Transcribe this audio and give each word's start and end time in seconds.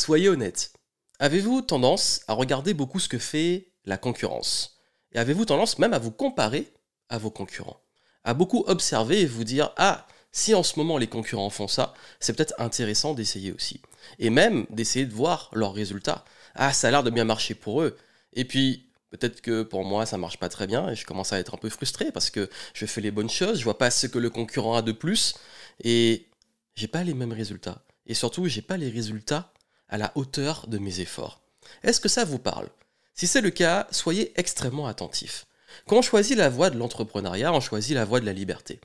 Soyez 0.00 0.30
honnête. 0.30 0.72
Avez-vous 1.18 1.60
tendance 1.60 2.22
à 2.26 2.32
regarder 2.32 2.72
beaucoup 2.72 2.98
ce 2.98 3.08
que 3.10 3.18
fait 3.18 3.68
la 3.84 3.98
concurrence? 3.98 4.80
Et 5.12 5.18
avez-vous 5.18 5.44
tendance 5.44 5.78
même 5.78 5.92
à 5.92 5.98
vous 5.98 6.10
comparer 6.10 6.72
à 7.10 7.18
vos 7.18 7.30
concurrents? 7.30 7.82
À 8.24 8.32
beaucoup 8.32 8.64
observer 8.66 9.20
et 9.20 9.26
vous 9.26 9.44
dire 9.44 9.74
Ah, 9.76 10.06
si 10.32 10.54
en 10.54 10.62
ce 10.62 10.78
moment 10.78 10.96
les 10.96 11.06
concurrents 11.06 11.50
font 11.50 11.68
ça, 11.68 11.92
c'est 12.18 12.32
peut-être 12.32 12.54
intéressant 12.56 13.12
d'essayer 13.12 13.52
aussi. 13.52 13.82
Et 14.18 14.30
même 14.30 14.64
d'essayer 14.70 15.04
de 15.04 15.12
voir 15.12 15.50
leurs 15.52 15.74
résultats. 15.74 16.24
Ah, 16.54 16.72
ça 16.72 16.88
a 16.88 16.92
l'air 16.92 17.02
de 17.02 17.10
bien 17.10 17.24
marcher 17.26 17.54
pour 17.54 17.82
eux. 17.82 17.98
Et 18.32 18.46
puis, 18.46 18.86
Peut-être 19.10 19.40
que 19.40 19.64
pour 19.64 19.82
moi 19.82 20.06
ça 20.06 20.18
marche 20.18 20.38
pas 20.38 20.48
très 20.48 20.68
bien 20.68 20.88
et 20.88 20.94
je 20.94 21.04
commence 21.04 21.32
à 21.32 21.40
être 21.40 21.54
un 21.54 21.56
peu 21.56 21.68
frustré 21.68 22.12
parce 22.12 22.30
que 22.30 22.48
je 22.74 22.86
fais 22.86 23.00
les 23.00 23.10
bonnes 23.10 23.28
choses, 23.28 23.58
je 23.58 23.64
vois 23.64 23.76
pas 23.76 23.90
ce 23.90 24.06
que 24.06 24.20
le 24.20 24.30
concurrent 24.30 24.76
a 24.76 24.82
de 24.82 24.92
plus 24.92 25.34
et 25.82 26.28
j'ai 26.76 26.86
pas 26.86 27.02
les 27.02 27.12
mêmes 27.12 27.32
résultats. 27.32 27.82
Et 28.06 28.14
surtout, 28.14 28.46
j'ai 28.46 28.62
pas 28.62 28.76
les 28.76 28.88
résultats 28.88 29.52
à 29.90 29.98
la 29.98 30.12
hauteur 30.14 30.66
de 30.68 30.78
mes 30.78 31.00
efforts. 31.00 31.40
Est-ce 31.82 32.00
que 32.00 32.08
ça 32.08 32.24
vous 32.24 32.38
parle? 32.38 32.68
Si 33.14 33.26
c'est 33.26 33.42
le 33.42 33.50
cas, 33.50 33.86
soyez 33.90 34.32
extrêmement 34.36 34.86
attentifs. 34.86 35.46
Quand 35.86 35.98
on 35.98 36.02
choisit 36.02 36.36
la 36.36 36.48
voie 36.48 36.70
de 36.70 36.78
l'entrepreneuriat, 36.78 37.52
on 37.52 37.60
choisit 37.60 37.94
la 37.94 38.04
voie 38.04 38.20
de 38.20 38.26
la 38.26 38.32
liberté. 38.32 38.80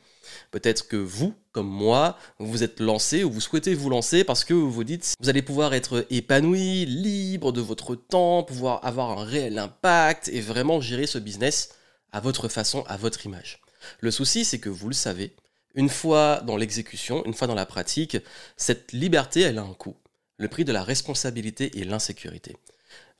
Peut-être 0.51 0.87
que 0.87 0.97
vous, 0.97 1.33
comme 1.51 1.67
moi, 1.67 2.17
vous 2.39 2.63
êtes 2.63 2.79
lancé 2.79 3.23
ou 3.23 3.31
vous 3.31 3.41
souhaitez 3.41 3.73
vous 3.73 3.89
lancer 3.89 4.23
parce 4.23 4.43
que 4.43 4.53
vous 4.53 4.71
vous 4.71 4.83
dites 4.83 5.13
vous 5.19 5.29
allez 5.29 5.41
pouvoir 5.41 5.73
être 5.73 6.05
épanoui, 6.09 6.85
libre 6.85 7.51
de 7.51 7.61
votre 7.61 7.95
temps, 7.95 8.43
pouvoir 8.43 8.85
avoir 8.85 9.17
un 9.17 9.23
réel 9.23 9.57
impact 9.57 10.29
et 10.29 10.41
vraiment 10.41 10.81
gérer 10.81 11.07
ce 11.07 11.17
business 11.17 11.69
à 12.11 12.19
votre 12.19 12.47
façon, 12.47 12.83
à 12.87 12.97
votre 12.97 13.25
image. 13.25 13.61
Le 13.99 14.11
souci, 14.11 14.45
c'est 14.45 14.59
que 14.59 14.69
vous 14.69 14.87
le 14.87 14.93
savez, 14.93 15.35
une 15.75 15.89
fois 15.89 16.41
dans 16.45 16.57
l'exécution, 16.57 17.23
une 17.25 17.33
fois 17.33 17.47
dans 17.47 17.55
la 17.55 17.65
pratique, 17.65 18.17
cette 18.57 18.91
liberté, 18.93 19.41
elle 19.41 19.59
a 19.59 19.63
un 19.63 19.73
coût. 19.73 19.95
Le 20.37 20.47
prix 20.47 20.65
de 20.65 20.71
la 20.71 20.83
responsabilité 20.83 21.79
et 21.79 21.83
l'insécurité. 21.83 22.55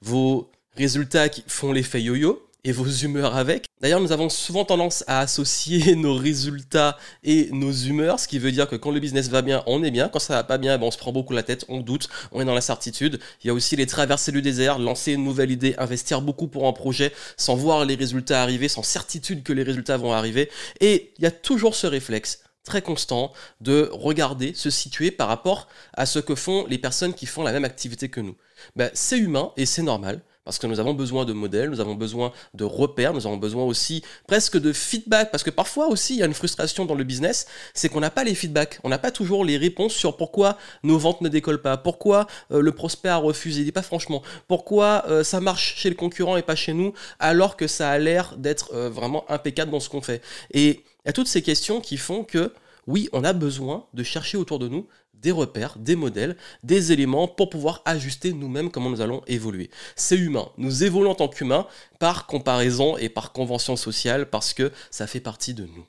Vos 0.02 0.52
résultats 0.76 1.30
qui 1.30 1.44
font 1.48 1.72
l'effet 1.72 2.02
yo-yo, 2.02 2.45
et 2.66 2.72
vos 2.72 2.88
humeurs 2.88 3.36
avec. 3.36 3.67
D'ailleurs, 3.80 4.02
nous 4.02 4.12
avons 4.12 4.28
souvent 4.28 4.66
tendance 4.66 5.03
à 5.08 5.20
associer 5.20 5.95
nos 5.95 6.16
résultats 6.16 6.98
et 7.23 7.50
nos 7.52 7.72
humeurs, 7.72 8.20
ce 8.20 8.28
qui 8.28 8.39
veut 8.39 8.52
dire 8.52 8.67
que 8.67 8.76
quand 8.76 8.92
le 8.92 9.00
business 9.00 9.30
va 9.30 9.44
bien, 9.44 9.64
on 9.67 9.84
est 9.84 9.92
bien, 9.92 10.09
quand 10.09 10.20
ça 10.20 10.34
va 10.34 10.44
pas 10.44 10.58
bien, 10.58 10.78
ben, 10.78 10.88
on 10.88 10.92
se 10.92 10.98
prend 10.98 11.12
beaucoup 11.12 11.34
la 11.34 11.44
tête, 11.44 11.66
on 11.70 11.80
doute, 11.80 12.09
on 12.31 12.42
est 12.42 12.45
dans 12.45 12.56
l'incertitude. 12.56 13.20
Il 13.44 13.48
y 13.48 13.50
a 13.52 13.54
aussi 13.54 13.76
les 13.76 13.86
traversées 13.86 14.32
du 14.32 14.42
désert, 14.42 14.80
lancer 14.80 15.14
une 15.14 15.23
nouvelle 15.23 15.52
idée, 15.52 15.76
investir 15.78 16.22
beaucoup 16.22 16.48
pour 16.48 16.67
un 16.67 16.73
projet 16.73 17.14
sans 17.38 17.56
voir 17.56 17.86
les 17.86 17.95
résultats 17.95 18.42
arriver, 18.42 18.67
sans 18.67 18.84
certitude 18.84 19.44
que 19.44 19.54
les 19.54 19.64
résultats 19.64 19.98
vont 19.98 20.11
arriver. 20.11 20.50
Et 20.82 21.14
il 21.20 21.23
y 21.23 21.28
a 21.28 21.32
toujours 21.32 21.76
ce 21.76 21.86
réflexe 21.86 22.39
très 22.66 22.81
constant 22.81 23.31
de 23.61 23.89
regarder, 23.94 24.53
se 24.53 24.69
situer 24.69 25.11
par 25.11 25.27
rapport 25.27 25.67
à 25.94 26.05
ce 26.05 26.19
que 26.19 26.35
font 26.35 26.66
les 26.67 26.77
personnes 26.77 27.13
qui 27.13 27.25
font 27.25 27.44
la 27.44 27.52
même 27.52 27.66
activité 27.66 28.09
que 28.09 28.19
nous. 28.19 28.35
Ben, 28.75 28.89
c'est 28.94 29.17
humain 29.17 29.52
et 29.55 29.66
c'est 29.66 29.83
normal. 29.83 30.21
Parce 30.45 30.59
que 30.59 30.67
nous 30.67 30.80
avons 30.80 30.93
besoin 30.93 31.25
de 31.25 31.33
modèles, 31.33 31.71
nous 31.71 31.80
avons 31.80 31.95
besoin 31.95 32.31
de 32.53 32.63
repères, 32.63 33.13
nous 33.13 33.25
avons 33.25 33.38
besoin 33.38 33.63
aussi 33.63 34.03
presque 34.27 34.59
de 34.59 34.73
feedback. 34.73 35.31
Parce 35.31 35.41
que 35.41 35.49
parfois 35.49 35.88
aussi, 35.88 36.13
il 36.13 36.19
y 36.19 36.23
a 36.23 36.27
une 36.27 36.36
frustration 36.36 36.86
dans 36.86 36.93
le 36.93 37.03
business, 37.03 37.47
c'est 37.73 37.89
qu'on 37.89 37.99
n'a 37.99 38.11
pas 38.11 38.23
les 38.23 38.36
feedbacks, 38.36 38.80
on 38.83 38.89
n'a 38.89 38.99
pas 38.99 39.09
toujours 39.09 39.43
les 39.43 39.58
réponses 39.58 39.93
sur 39.93 40.17
pourquoi 40.17 40.59
nos 40.83 40.99
ventes 40.99 41.21
ne 41.21 41.30
décollent 41.30 41.63
pas, 41.63 41.77
pourquoi 41.77 42.27
euh, 42.52 42.61
le 42.61 42.71
prospect 42.71 43.09
a 43.09 43.17
refusé, 43.17 43.61
il 43.61 43.66
dit 43.66 43.71
pas 43.71 43.81
franchement, 43.81 44.21
pourquoi 44.47 45.03
euh, 45.08 45.23
ça 45.23 45.41
marche 45.41 45.77
chez 45.77 45.89
le 45.89 45.95
concurrent 45.95 46.38
et 46.38 46.43
pas 46.43 46.55
chez 46.55 46.73
nous, 46.73 46.93
alors 47.17 47.58
que 47.58 47.66
ça 47.66 47.89
a 47.89 47.97
l'air 47.97 48.36
d'être 48.38 48.69
euh, 48.75 48.88
vraiment 48.88 49.25
impeccable 49.31 49.71
dans 49.71 49.80
ce 49.80 49.89
qu'on 49.89 50.02
fait. 50.02 50.21
Et 50.53 50.83
il 51.06 51.09
y 51.09 51.11
a 51.11 51.14
toutes 51.14 51.28
ces 51.28 51.44
questions 51.44 51.81
qui 51.81 51.98
font 51.98 52.23
que 52.23 52.52
oui, 52.88 53.09
on 53.14 53.23
a 53.23 53.34
besoin 53.34 53.86
de 53.94 54.03
chercher 54.03 54.38
autour 54.38 54.59
de 54.59 54.67
nous 54.67 54.88
des 55.14 55.31
repères, 55.31 55.78
des 55.78 55.95
modèles, 55.95 56.36
des 56.64 56.92
éléments 56.92 57.28
pour 57.28 57.50
pouvoir 57.50 57.81
ajuster 57.86 58.34
nous-mêmes 58.34 58.70
comment 58.70 58.89
nous 58.89 59.02
allons 59.02 59.23
évoluer. 59.28 59.70
C'est 59.95 60.17
humain. 60.17 60.50
Nous 60.58 60.83
évoluons 60.83 61.11
en 61.11 61.16
tant 61.16 61.28
qu'humains 61.28 61.67
par 62.00 62.28
comparaison 62.28 62.98
et 62.98 63.09
par 63.09 63.31
convention 63.31 63.76
sociale 63.76 64.30
parce 64.30 64.53
que 64.53 64.72
ça 64.92 65.08
fait 65.08 65.20
partie 65.20 65.53
de 65.53 65.66
nous. 65.66 65.86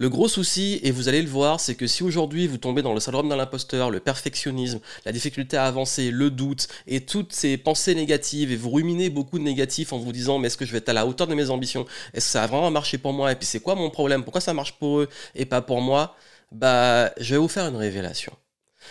Le 0.00 0.08
gros 0.08 0.28
souci, 0.28 0.78
et 0.84 0.92
vous 0.92 1.08
allez 1.08 1.22
le 1.22 1.28
voir, 1.28 1.58
c'est 1.58 1.74
que 1.74 1.88
si 1.88 2.04
aujourd'hui 2.04 2.46
vous 2.46 2.56
tombez 2.56 2.82
dans 2.82 2.94
le 2.94 3.00
syndrome 3.00 3.28
de 3.28 3.34
l'imposteur, 3.34 3.90
le 3.90 3.98
perfectionnisme, 3.98 4.78
la 5.04 5.10
difficulté 5.10 5.56
à 5.56 5.64
avancer, 5.64 6.12
le 6.12 6.30
doute 6.30 6.68
et 6.86 7.00
toutes 7.00 7.32
ces 7.32 7.56
pensées 7.56 7.96
négatives, 7.96 8.52
et 8.52 8.56
vous 8.56 8.70
ruminez 8.70 9.10
beaucoup 9.10 9.40
de 9.40 9.42
négatifs 9.42 9.92
en 9.92 9.98
vous 9.98 10.12
disant 10.12 10.38
mais 10.38 10.46
est-ce 10.46 10.56
que 10.56 10.64
je 10.64 10.70
vais 10.70 10.78
être 10.78 10.88
à 10.88 10.92
la 10.92 11.04
hauteur 11.04 11.26
de 11.26 11.34
mes 11.34 11.50
ambitions? 11.50 11.84
Est-ce 12.14 12.26
que 12.26 12.30
ça 12.30 12.44
a 12.44 12.46
vraiment 12.46 12.70
marché 12.70 12.96
pour 12.96 13.12
moi? 13.12 13.32
Et 13.32 13.34
puis 13.34 13.44
c'est 13.44 13.58
quoi 13.58 13.74
mon 13.74 13.90
problème? 13.90 14.22
Pourquoi 14.22 14.40
ça 14.40 14.54
marche 14.54 14.74
pour 14.74 15.00
eux 15.00 15.08
et 15.34 15.46
pas 15.46 15.62
pour 15.62 15.80
moi? 15.80 16.14
Bah, 16.52 17.10
je 17.18 17.34
vais 17.34 17.40
vous 17.40 17.48
faire 17.48 17.66
une 17.66 17.74
révélation. 17.74 18.32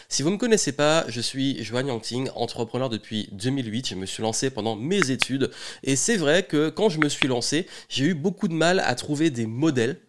Si 0.10 0.24
vous 0.24 0.30
ne 0.30 0.34
me 0.34 0.40
connaissez 0.40 0.74
pas, 0.74 1.06
je 1.08 1.22
suis 1.22 1.64
Joanne 1.64 1.88
Yangting, 1.88 2.30
entrepreneur 2.36 2.90
depuis 2.90 3.30
2008. 3.32 3.88
Je 3.88 3.96
me 3.96 4.06
suis 4.06 4.24
lancé 4.24 4.50
pendant 4.50 4.76
mes 4.76 5.10
études. 5.10 5.52
Et 5.84 5.96
c'est 5.96 6.18
vrai 6.18 6.44
que 6.44 6.68
quand 6.68 6.90
je 6.90 7.00
me 7.00 7.08
suis 7.08 7.30
lancé, 7.30 7.66
j'ai 7.88 8.04
eu 8.04 8.14
beaucoup 8.14 8.50
de 8.50 8.54
mal 8.54 8.82
à 8.82 8.94
trouver 8.96 9.30
des 9.30 9.46
modèles 9.46 10.02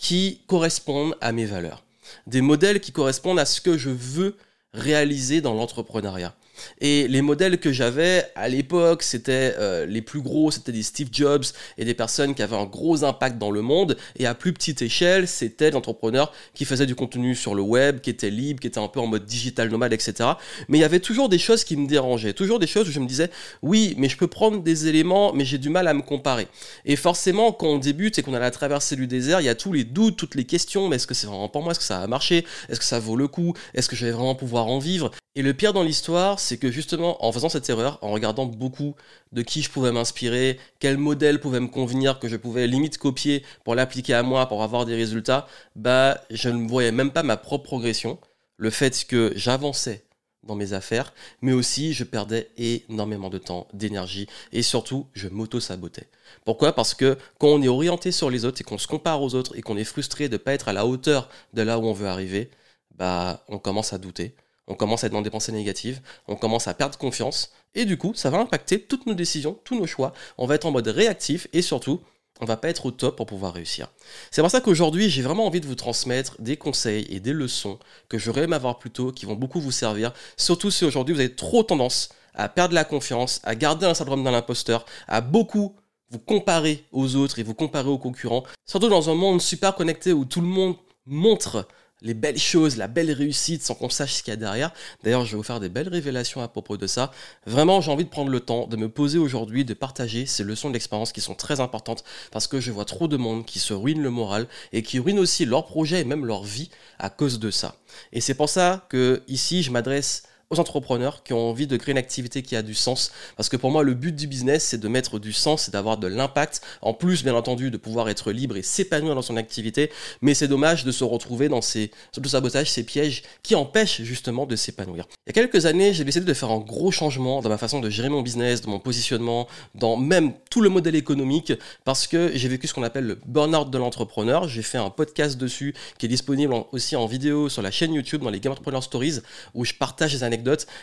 qui 0.00 0.40
correspondent 0.46 1.14
à 1.20 1.30
mes 1.30 1.44
valeurs. 1.44 1.84
Des 2.26 2.40
modèles 2.40 2.80
qui 2.80 2.90
correspondent 2.90 3.38
à 3.38 3.44
ce 3.44 3.60
que 3.60 3.76
je 3.76 3.90
veux 3.90 4.34
réaliser 4.72 5.42
dans 5.42 5.52
l'entrepreneuriat. 5.52 6.34
Et 6.80 7.08
les 7.08 7.22
modèles 7.22 7.58
que 7.58 7.72
j'avais 7.72 8.26
à 8.34 8.48
l'époque, 8.48 9.02
c'était 9.02 9.54
euh, 9.58 9.86
les 9.86 10.02
plus 10.02 10.20
gros, 10.20 10.50
c'était 10.50 10.72
des 10.72 10.82
Steve 10.82 11.08
Jobs 11.12 11.44
et 11.78 11.84
des 11.84 11.94
personnes 11.94 12.34
qui 12.34 12.42
avaient 12.42 12.56
un 12.56 12.66
gros 12.66 13.04
impact 13.04 13.38
dans 13.38 13.50
le 13.50 13.62
monde. 13.62 13.96
Et 14.18 14.26
à 14.26 14.34
plus 14.34 14.52
petite 14.52 14.82
échelle, 14.82 15.28
c'était 15.28 15.70
l'entrepreneur 15.70 16.32
qui 16.54 16.64
faisait 16.64 16.86
du 16.86 16.94
contenu 16.94 17.34
sur 17.34 17.54
le 17.54 17.62
web, 17.62 18.00
qui 18.00 18.10
était 18.10 18.30
libre, 18.30 18.60
qui 18.60 18.66
était 18.66 18.78
un 18.78 18.88
peu 18.88 19.00
en 19.00 19.06
mode 19.06 19.24
digital 19.24 19.68
nomade, 19.68 19.92
etc. 19.92 20.30
Mais 20.68 20.78
il 20.78 20.80
y 20.80 20.84
avait 20.84 21.00
toujours 21.00 21.28
des 21.28 21.38
choses 21.38 21.64
qui 21.64 21.76
me 21.76 21.86
dérangeaient, 21.86 22.32
toujours 22.32 22.58
des 22.58 22.66
choses 22.66 22.88
où 22.88 22.92
je 22.92 23.00
me 23.00 23.06
disais, 23.06 23.30
oui, 23.62 23.94
mais 23.96 24.08
je 24.08 24.16
peux 24.16 24.26
prendre 24.26 24.62
des 24.62 24.88
éléments, 24.88 25.32
mais 25.32 25.44
j'ai 25.44 25.58
du 25.58 25.68
mal 25.68 25.88
à 25.88 25.94
me 25.94 26.02
comparer. 26.02 26.48
Et 26.84 26.96
forcément, 26.96 27.52
quand 27.52 27.66
on 27.66 27.78
débute 27.78 28.18
et 28.18 28.22
qu'on 28.22 28.34
a 28.34 28.38
la 28.38 28.50
traversée 28.50 28.96
du 28.96 29.06
désert, 29.06 29.40
il 29.40 29.44
y 29.44 29.48
a 29.48 29.54
tous 29.54 29.72
les 29.72 29.84
doutes, 29.84 30.16
toutes 30.16 30.34
les 30.34 30.44
questions, 30.44 30.88
mais 30.88 30.96
est-ce 30.96 31.06
que 31.06 31.14
c'est 31.14 31.26
vraiment 31.26 31.48
pour 31.48 31.62
moi, 31.62 31.72
est-ce 31.72 31.80
que 31.80 31.84
ça 31.84 32.00
va 32.00 32.06
marcher, 32.06 32.44
est-ce 32.68 32.78
que 32.78 32.84
ça 32.84 32.98
vaut 32.98 33.16
le 33.16 33.28
coup, 33.28 33.54
est-ce 33.74 33.88
que 33.88 33.96
je 33.96 34.06
vais 34.06 34.12
vraiment 34.12 34.34
pouvoir 34.34 34.66
en 34.66 34.78
vivre? 34.78 35.10
Et 35.36 35.42
le 35.42 35.54
pire 35.54 35.72
dans 35.72 35.84
l'histoire, 35.84 36.40
c'est 36.40 36.58
que 36.58 36.72
justement, 36.72 37.24
en 37.24 37.30
faisant 37.30 37.48
cette 37.48 37.70
erreur, 37.70 37.98
en 38.02 38.10
regardant 38.10 38.46
beaucoup 38.46 38.96
de 39.30 39.42
qui 39.42 39.62
je 39.62 39.70
pouvais 39.70 39.92
m'inspirer, 39.92 40.58
quel 40.80 40.96
modèle 40.98 41.38
pouvait 41.38 41.60
me 41.60 41.68
convenir, 41.68 42.18
que 42.18 42.28
je 42.28 42.36
pouvais 42.36 42.66
limite 42.66 42.98
copier 42.98 43.44
pour 43.64 43.76
l'appliquer 43.76 44.14
à 44.14 44.24
moi, 44.24 44.48
pour 44.48 44.64
avoir 44.64 44.86
des 44.86 44.96
résultats, 44.96 45.46
bah, 45.76 46.20
je 46.30 46.48
ne 46.48 46.66
voyais 46.68 46.90
même 46.90 47.12
pas 47.12 47.22
ma 47.22 47.36
propre 47.36 47.64
progression. 47.64 48.18
Le 48.56 48.70
fait 48.70 49.04
que 49.06 49.32
j'avançais 49.36 50.04
dans 50.42 50.56
mes 50.56 50.72
affaires, 50.72 51.14
mais 51.42 51.52
aussi 51.52 51.92
je 51.92 52.02
perdais 52.02 52.50
énormément 52.56 53.30
de 53.30 53.38
temps, 53.38 53.68
d'énergie, 53.72 54.26
et 54.52 54.62
surtout, 54.62 55.06
je 55.12 55.28
m'auto-sabotais. 55.28 56.08
Pourquoi? 56.44 56.72
Parce 56.72 56.94
que 56.94 57.16
quand 57.38 57.48
on 57.48 57.62
est 57.62 57.68
orienté 57.68 58.10
sur 58.10 58.30
les 58.30 58.44
autres 58.44 58.60
et 58.62 58.64
qu'on 58.64 58.78
se 58.78 58.88
compare 58.88 59.22
aux 59.22 59.34
autres 59.36 59.56
et 59.56 59.62
qu'on 59.62 59.76
est 59.76 59.84
frustré 59.84 60.28
de 60.28 60.34
ne 60.34 60.38
pas 60.38 60.54
être 60.54 60.68
à 60.68 60.72
la 60.72 60.86
hauteur 60.86 61.28
de 61.54 61.62
là 61.62 61.78
où 61.78 61.84
on 61.84 61.92
veut 61.92 62.08
arriver, 62.08 62.50
bah, 62.96 63.44
on 63.48 63.58
commence 63.58 63.92
à 63.92 63.98
douter 63.98 64.34
on 64.70 64.76
commence 64.76 65.02
à 65.02 65.08
être 65.08 65.12
dans 65.12 65.20
des 65.20 65.30
pensées 65.30 65.50
négatives, 65.50 66.00
on 66.28 66.36
commence 66.36 66.68
à 66.68 66.74
perdre 66.74 66.96
confiance, 66.96 67.50
et 67.74 67.84
du 67.84 67.98
coup, 67.98 68.12
ça 68.14 68.30
va 68.30 68.38
impacter 68.38 68.80
toutes 68.80 69.04
nos 69.04 69.14
décisions, 69.14 69.58
tous 69.64 69.76
nos 69.76 69.86
choix. 69.86 70.12
On 70.38 70.46
va 70.46 70.54
être 70.54 70.64
en 70.64 70.70
mode 70.70 70.86
réactif, 70.86 71.48
et 71.52 71.60
surtout, 71.60 72.00
on 72.40 72.44
va 72.46 72.56
pas 72.56 72.68
être 72.68 72.86
au 72.86 72.92
top 72.92 73.16
pour 73.16 73.26
pouvoir 73.26 73.52
réussir. 73.52 73.88
C'est 74.30 74.42
pour 74.42 74.50
ça 74.50 74.60
qu'aujourd'hui, 74.60 75.10
j'ai 75.10 75.22
vraiment 75.22 75.44
envie 75.44 75.60
de 75.60 75.66
vous 75.66 75.74
transmettre 75.74 76.40
des 76.40 76.56
conseils 76.56 77.04
et 77.10 77.18
des 77.18 77.32
leçons 77.32 77.80
que 78.08 78.16
j'aurais 78.16 78.44
aimé 78.44 78.54
avoir 78.54 78.78
plus 78.78 78.90
tôt, 78.90 79.10
qui 79.10 79.26
vont 79.26 79.34
beaucoup 79.34 79.60
vous 79.60 79.72
servir, 79.72 80.12
surtout 80.36 80.70
si 80.70 80.84
aujourd'hui 80.84 81.16
vous 81.16 81.20
avez 81.20 81.34
trop 81.34 81.64
tendance 81.64 82.10
à 82.34 82.48
perdre 82.48 82.74
la 82.74 82.84
confiance, 82.84 83.40
à 83.42 83.56
garder 83.56 83.86
un 83.86 83.94
syndrome 83.94 84.22
d'un 84.22 84.34
imposteur, 84.34 84.86
à 85.08 85.20
beaucoup 85.20 85.74
vous 86.10 86.20
comparer 86.20 86.84
aux 86.92 87.16
autres 87.16 87.40
et 87.40 87.42
vous 87.42 87.54
comparer 87.54 87.88
aux 87.88 87.98
concurrents, 87.98 88.44
surtout 88.66 88.88
dans 88.88 89.10
un 89.10 89.14
monde 89.14 89.40
super 89.40 89.74
connecté 89.74 90.12
où 90.12 90.24
tout 90.24 90.40
le 90.40 90.46
monde 90.46 90.76
montre 91.06 91.66
les 92.02 92.14
belles 92.14 92.38
choses, 92.38 92.76
la 92.76 92.88
belle 92.88 93.10
réussite 93.12 93.62
sans 93.62 93.74
qu'on 93.74 93.90
sache 93.90 94.14
ce 94.14 94.22
qu'il 94.22 94.32
y 94.32 94.34
a 94.34 94.36
derrière. 94.36 94.72
D'ailleurs, 95.02 95.24
je 95.24 95.32
vais 95.32 95.36
vous 95.36 95.42
faire 95.42 95.60
des 95.60 95.68
belles 95.68 95.88
révélations 95.88 96.40
à 96.40 96.48
propos 96.48 96.76
de 96.76 96.86
ça. 96.86 97.12
Vraiment, 97.46 97.80
j'ai 97.80 97.90
envie 97.90 98.04
de 98.04 98.10
prendre 98.10 98.30
le 98.30 98.40
temps 98.40 98.66
de 98.66 98.76
me 98.76 98.88
poser 98.88 99.18
aujourd'hui, 99.18 99.64
de 99.64 99.74
partager 99.74 100.26
ces 100.26 100.44
leçons 100.44 100.70
d'expérience 100.70 101.12
qui 101.12 101.20
sont 101.20 101.34
très 101.34 101.60
importantes 101.60 102.04
parce 102.30 102.46
que 102.46 102.60
je 102.60 102.72
vois 102.72 102.84
trop 102.84 103.08
de 103.08 103.16
monde 103.16 103.44
qui 103.44 103.58
se 103.58 103.74
ruine 103.74 104.02
le 104.02 104.10
moral 104.10 104.46
et 104.72 104.82
qui 104.82 104.98
ruine 104.98 105.18
aussi 105.18 105.44
leur 105.44 105.66
projet 105.66 106.00
et 106.00 106.04
même 106.04 106.24
leur 106.24 106.44
vie 106.44 106.70
à 106.98 107.10
cause 107.10 107.38
de 107.38 107.50
ça. 107.50 107.76
Et 108.12 108.20
c'est 108.20 108.34
pour 108.34 108.48
ça 108.48 108.86
que 108.88 109.22
ici, 109.28 109.62
je 109.62 109.70
m'adresse 109.70 110.24
aux 110.50 110.58
entrepreneurs 110.58 111.22
qui 111.22 111.32
ont 111.32 111.48
envie 111.48 111.68
de 111.68 111.76
créer 111.76 111.92
une 111.92 111.98
activité 111.98 112.42
qui 112.42 112.56
a 112.56 112.62
du 112.62 112.74
sens. 112.74 113.12
Parce 113.36 113.48
que 113.48 113.56
pour 113.56 113.70
moi, 113.70 113.84
le 113.84 113.94
but 113.94 114.14
du 114.14 114.26
business, 114.26 114.64
c'est 114.64 114.80
de 114.80 114.88
mettre 114.88 115.20
du 115.20 115.32
sens, 115.32 115.62
c'est 115.62 115.70
d'avoir 115.72 115.96
de 115.96 116.08
l'impact. 116.08 116.60
En 116.82 116.92
plus, 116.92 117.22
bien 117.22 117.36
entendu, 117.36 117.70
de 117.70 117.76
pouvoir 117.76 118.08
être 118.08 118.32
libre 118.32 118.56
et 118.56 118.62
s'épanouir 118.62 119.14
dans 119.14 119.22
son 119.22 119.36
activité. 119.36 119.92
Mais 120.22 120.34
c'est 120.34 120.48
dommage 120.48 120.84
de 120.84 120.90
se 120.90 121.04
retrouver 121.04 121.48
dans 121.48 121.62
ces 121.62 121.92
sabotages, 122.24 122.70
ces 122.70 122.82
pièges 122.82 123.22
qui 123.44 123.54
empêchent 123.54 124.02
justement 124.02 124.44
de 124.44 124.56
s'épanouir. 124.56 125.06
Il 125.26 125.28
y 125.28 125.30
a 125.30 125.32
quelques 125.34 125.66
années, 125.66 125.94
j'ai 125.94 126.02
décidé 126.02 126.26
de 126.26 126.34
faire 126.34 126.50
un 126.50 126.58
gros 126.58 126.90
changement 126.90 127.42
dans 127.42 127.48
ma 127.48 127.58
façon 127.58 127.78
de 127.78 127.88
gérer 127.88 128.08
mon 128.08 128.22
business, 128.22 128.60
dans 128.60 128.70
mon 128.70 128.80
positionnement, 128.80 129.46
dans 129.76 129.96
même 129.96 130.32
tout 130.50 130.62
le 130.62 130.68
modèle 130.68 130.96
économique, 130.96 131.52
parce 131.84 132.08
que 132.08 132.32
j'ai 132.34 132.48
vécu 132.48 132.66
ce 132.66 132.74
qu'on 132.74 132.82
appelle 132.82 133.04
le 133.04 133.18
burn-out 133.24 133.70
de 133.70 133.78
l'entrepreneur. 133.78 134.48
J'ai 134.48 134.62
fait 134.62 134.78
un 134.78 134.90
podcast 134.90 135.38
dessus 135.38 135.74
qui 135.98 136.06
est 136.06 136.08
disponible 136.08 136.54
aussi 136.72 136.96
en 136.96 137.06
vidéo 137.06 137.48
sur 137.48 137.62
la 137.62 137.70
chaîne 137.70 137.94
YouTube 137.94 138.22
dans 138.22 138.30
les 138.30 138.40
Game 138.40 138.50
Entrepreneur 138.50 138.82
Stories, 138.82 139.20
où 139.54 139.64
je 139.64 139.74
partage 139.74 140.12
des 140.12 140.24
anecdotes 140.24 140.39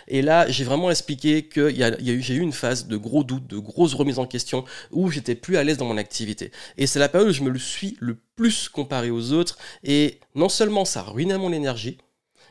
Et 0.08 0.22
là, 0.22 0.50
j'ai 0.50 0.64
vraiment 0.64 0.90
expliqué 0.90 1.44
que 1.44 1.72
y 1.72 1.84
a, 1.84 2.00
eu, 2.00 2.22
j'ai 2.22 2.36
eu 2.36 2.42
une 2.42 2.54
phase 2.54 2.88
de 2.88 2.98
gros 2.98 3.24
doutes, 3.24 3.48
de 3.48 3.58
grosses 3.58 3.94
remises 3.94 4.20
en 4.20 4.26
question, 4.26 4.66
où 4.92 5.10
j'étais 5.10 5.36
plus 5.36 5.58
à 5.58 5.64
l'aise 5.64 5.78
dans 5.78 5.86
mon 5.86 5.98
activité. 5.98 6.52
Et 6.78 6.88
c'est 6.88 7.00
la 7.00 7.10
période 7.10 7.30
où 7.30 7.34
je 7.34 7.44
me 7.44 7.50
le 7.50 7.60
suis 7.60 7.98
le 8.00 8.18
plus 8.36 8.70
comparé 8.70 9.10
aux 9.12 9.32
autres. 9.34 9.58
Et 9.84 10.20
non 10.36 10.50
seulement 10.50 10.86
ça 10.86 11.02
ruinait 11.02 11.38
mon 11.38 11.52
énergie, 11.52 11.98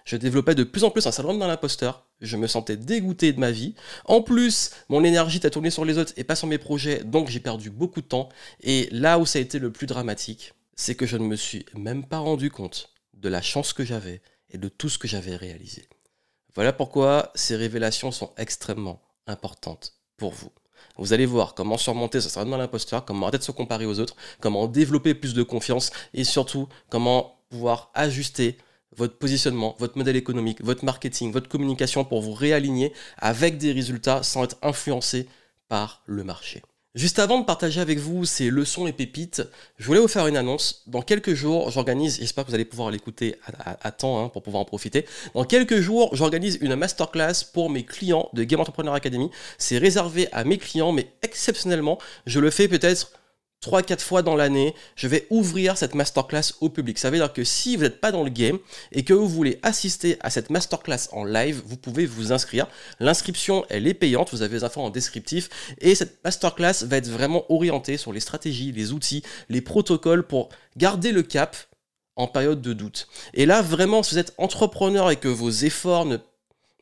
je 0.06 0.16
développais 0.16 0.54
de 0.54 0.62
plus 0.62 0.84
en 0.84 0.90
plus 0.90 1.06
un 1.08 1.10
syndrome 1.10 1.40
dans 1.40 1.48
l'imposteur. 1.48 2.06
Je 2.20 2.36
me 2.36 2.46
sentais 2.46 2.76
dégoûté 2.76 3.32
de 3.32 3.40
ma 3.40 3.50
vie. 3.50 3.74
En 4.04 4.22
plus, 4.22 4.70
mon 4.88 5.02
énergie 5.02 5.38
était 5.38 5.50
tournée 5.50 5.70
sur 5.70 5.84
les 5.84 5.98
autres 5.98 6.12
et 6.16 6.22
pas 6.22 6.36
sur 6.36 6.46
mes 6.46 6.58
projets, 6.58 7.02
donc 7.02 7.28
j'ai 7.28 7.40
perdu 7.40 7.70
beaucoup 7.70 8.00
de 8.00 8.06
temps. 8.06 8.28
Et 8.62 8.88
là 8.92 9.18
où 9.18 9.26
ça 9.26 9.40
a 9.40 9.42
été 9.42 9.58
le 9.58 9.72
plus 9.72 9.88
dramatique, 9.88 10.54
c'est 10.76 10.94
que 10.94 11.06
je 11.06 11.16
ne 11.16 11.24
me 11.24 11.34
suis 11.34 11.66
même 11.74 12.06
pas 12.06 12.18
rendu 12.18 12.50
compte 12.50 12.90
de 13.14 13.28
la 13.28 13.42
chance 13.42 13.72
que 13.72 13.84
j'avais 13.84 14.22
et 14.50 14.58
de 14.58 14.68
tout 14.68 14.88
ce 14.88 14.96
que 14.98 15.08
j'avais 15.08 15.34
réalisé. 15.34 15.88
Voilà 16.56 16.72
pourquoi 16.72 17.30
ces 17.34 17.54
révélations 17.54 18.10
sont 18.10 18.32
extrêmement 18.38 19.02
importantes 19.26 19.92
pour 20.16 20.32
vous. 20.32 20.50
Vous 20.96 21.12
allez 21.12 21.26
voir 21.26 21.54
comment 21.54 21.76
surmonter 21.76 22.22
ce 22.22 22.30
syndrome 22.30 22.54
de 22.54 22.62
l'imposteur, 22.62 23.04
comment 23.04 23.26
arrêter 23.26 23.38
de 23.38 23.42
se 23.42 23.52
comparer 23.52 23.84
aux 23.84 24.00
autres, 24.00 24.16
comment 24.40 24.66
développer 24.66 25.14
plus 25.14 25.34
de 25.34 25.42
confiance 25.42 25.90
et 26.14 26.24
surtout 26.24 26.66
comment 26.88 27.38
pouvoir 27.50 27.90
ajuster 27.92 28.56
votre 28.96 29.18
positionnement, 29.18 29.76
votre 29.78 29.98
modèle 29.98 30.16
économique, 30.16 30.64
votre 30.64 30.86
marketing, 30.86 31.30
votre 31.30 31.48
communication 31.50 32.06
pour 32.06 32.22
vous 32.22 32.32
réaligner 32.32 32.94
avec 33.18 33.58
des 33.58 33.72
résultats 33.72 34.22
sans 34.22 34.44
être 34.44 34.56
influencé 34.62 35.28
par 35.68 36.02
le 36.06 36.24
marché. 36.24 36.62
Juste 36.96 37.18
avant 37.18 37.38
de 37.38 37.44
partager 37.44 37.82
avec 37.82 37.98
vous 37.98 38.24
ces 38.24 38.48
leçons 38.48 38.86
et 38.86 38.92
pépites, 38.92 39.42
je 39.76 39.86
voulais 39.86 40.00
vous 40.00 40.08
faire 40.08 40.26
une 40.28 40.36
annonce. 40.38 40.82
Dans 40.86 41.02
quelques 41.02 41.34
jours, 41.34 41.70
j'organise, 41.70 42.16
j'espère 42.20 42.44
que 42.44 42.48
vous 42.48 42.54
allez 42.54 42.64
pouvoir 42.64 42.90
l'écouter 42.90 43.36
à, 43.82 43.92
temps 43.92 44.24
hein, 44.24 44.30
pour 44.30 44.42
pouvoir 44.42 44.62
en 44.62 44.64
profiter. 44.64 45.04
Dans 45.34 45.44
quelques 45.44 45.80
jours, 45.80 46.16
j'organise 46.16 46.56
une 46.62 46.74
masterclass 46.74 47.44
pour 47.52 47.68
mes 47.68 47.84
clients 47.84 48.30
de 48.32 48.44
Game 48.44 48.60
Entrepreneur 48.60 48.94
Academy. 48.94 49.30
C'est 49.58 49.76
réservé 49.76 50.32
à 50.32 50.44
mes 50.44 50.56
clients, 50.56 50.92
mais 50.92 51.12
exceptionnellement, 51.20 51.98
je 52.24 52.40
le 52.40 52.50
fais 52.50 52.66
peut-être 52.66 53.12
3-4 53.62 54.00
fois 54.00 54.22
dans 54.22 54.36
l'année, 54.36 54.74
je 54.94 55.08
vais 55.08 55.26
ouvrir 55.30 55.76
cette 55.76 55.94
masterclass 55.94 56.52
au 56.60 56.68
public. 56.68 56.98
Ça 56.98 57.10
veut 57.10 57.16
dire 57.16 57.32
que 57.32 57.44
si 57.44 57.76
vous 57.76 57.82
n'êtes 57.82 58.00
pas 58.00 58.12
dans 58.12 58.22
le 58.22 58.30
game 58.30 58.58
et 58.92 59.04
que 59.04 59.12
vous 59.12 59.28
voulez 59.28 59.58
assister 59.62 60.16
à 60.20 60.30
cette 60.30 60.50
masterclass 60.50 61.08
en 61.12 61.24
live, 61.24 61.62
vous 61.66 61.76
pouvez 61.76 62.06
vous 62.06 62.32
inscrire. 62.32 62.68
L'inscription, 63.00 63.64
elle 63.68 63.86
est 63.86 63.94
payante, 63.94 64.30
vous 64.30 64.42
avez 64.42 64.56
les 64.56 64.64
infos 64.64 64.80
en 64.80 64.90
descriptif. 64.90 65.48
Et 65.80 65.94
cette 65.94 66.22
masterclass 66.24 66.84
va 66.84 66.98
être 66.98 67.08
vraiment 67.08 67.44
orientée 67.50 67.96
sur 67.96 68.12
les 68.12 68.20
stratégies, 68.20 68.72
les 68.72 68.92
outils, 68.92 69.22
les 69.48 69.60
protocoles 69.60 70.26
pour 70.26 70.48
garder 70.76 71.12
le 71.12 71.22
cap 71.22 71.56
en 72.16 72.26
période 72.26 72.62
de 72.62 72.72
doute. 72.72 73.08
Et 73.34 73.46
là, 73.46 73.62
vraiment, 73.62 74.02
si 74.02 74.14
vous 74.14 74.18
êtes 74.18 74.34
entrepreneur 74.38 75.10
et 75.10 75.16
que 75.16 75.28
vos 75.28 75.50
efforts 75.50 76.06
ne 76.06 76.16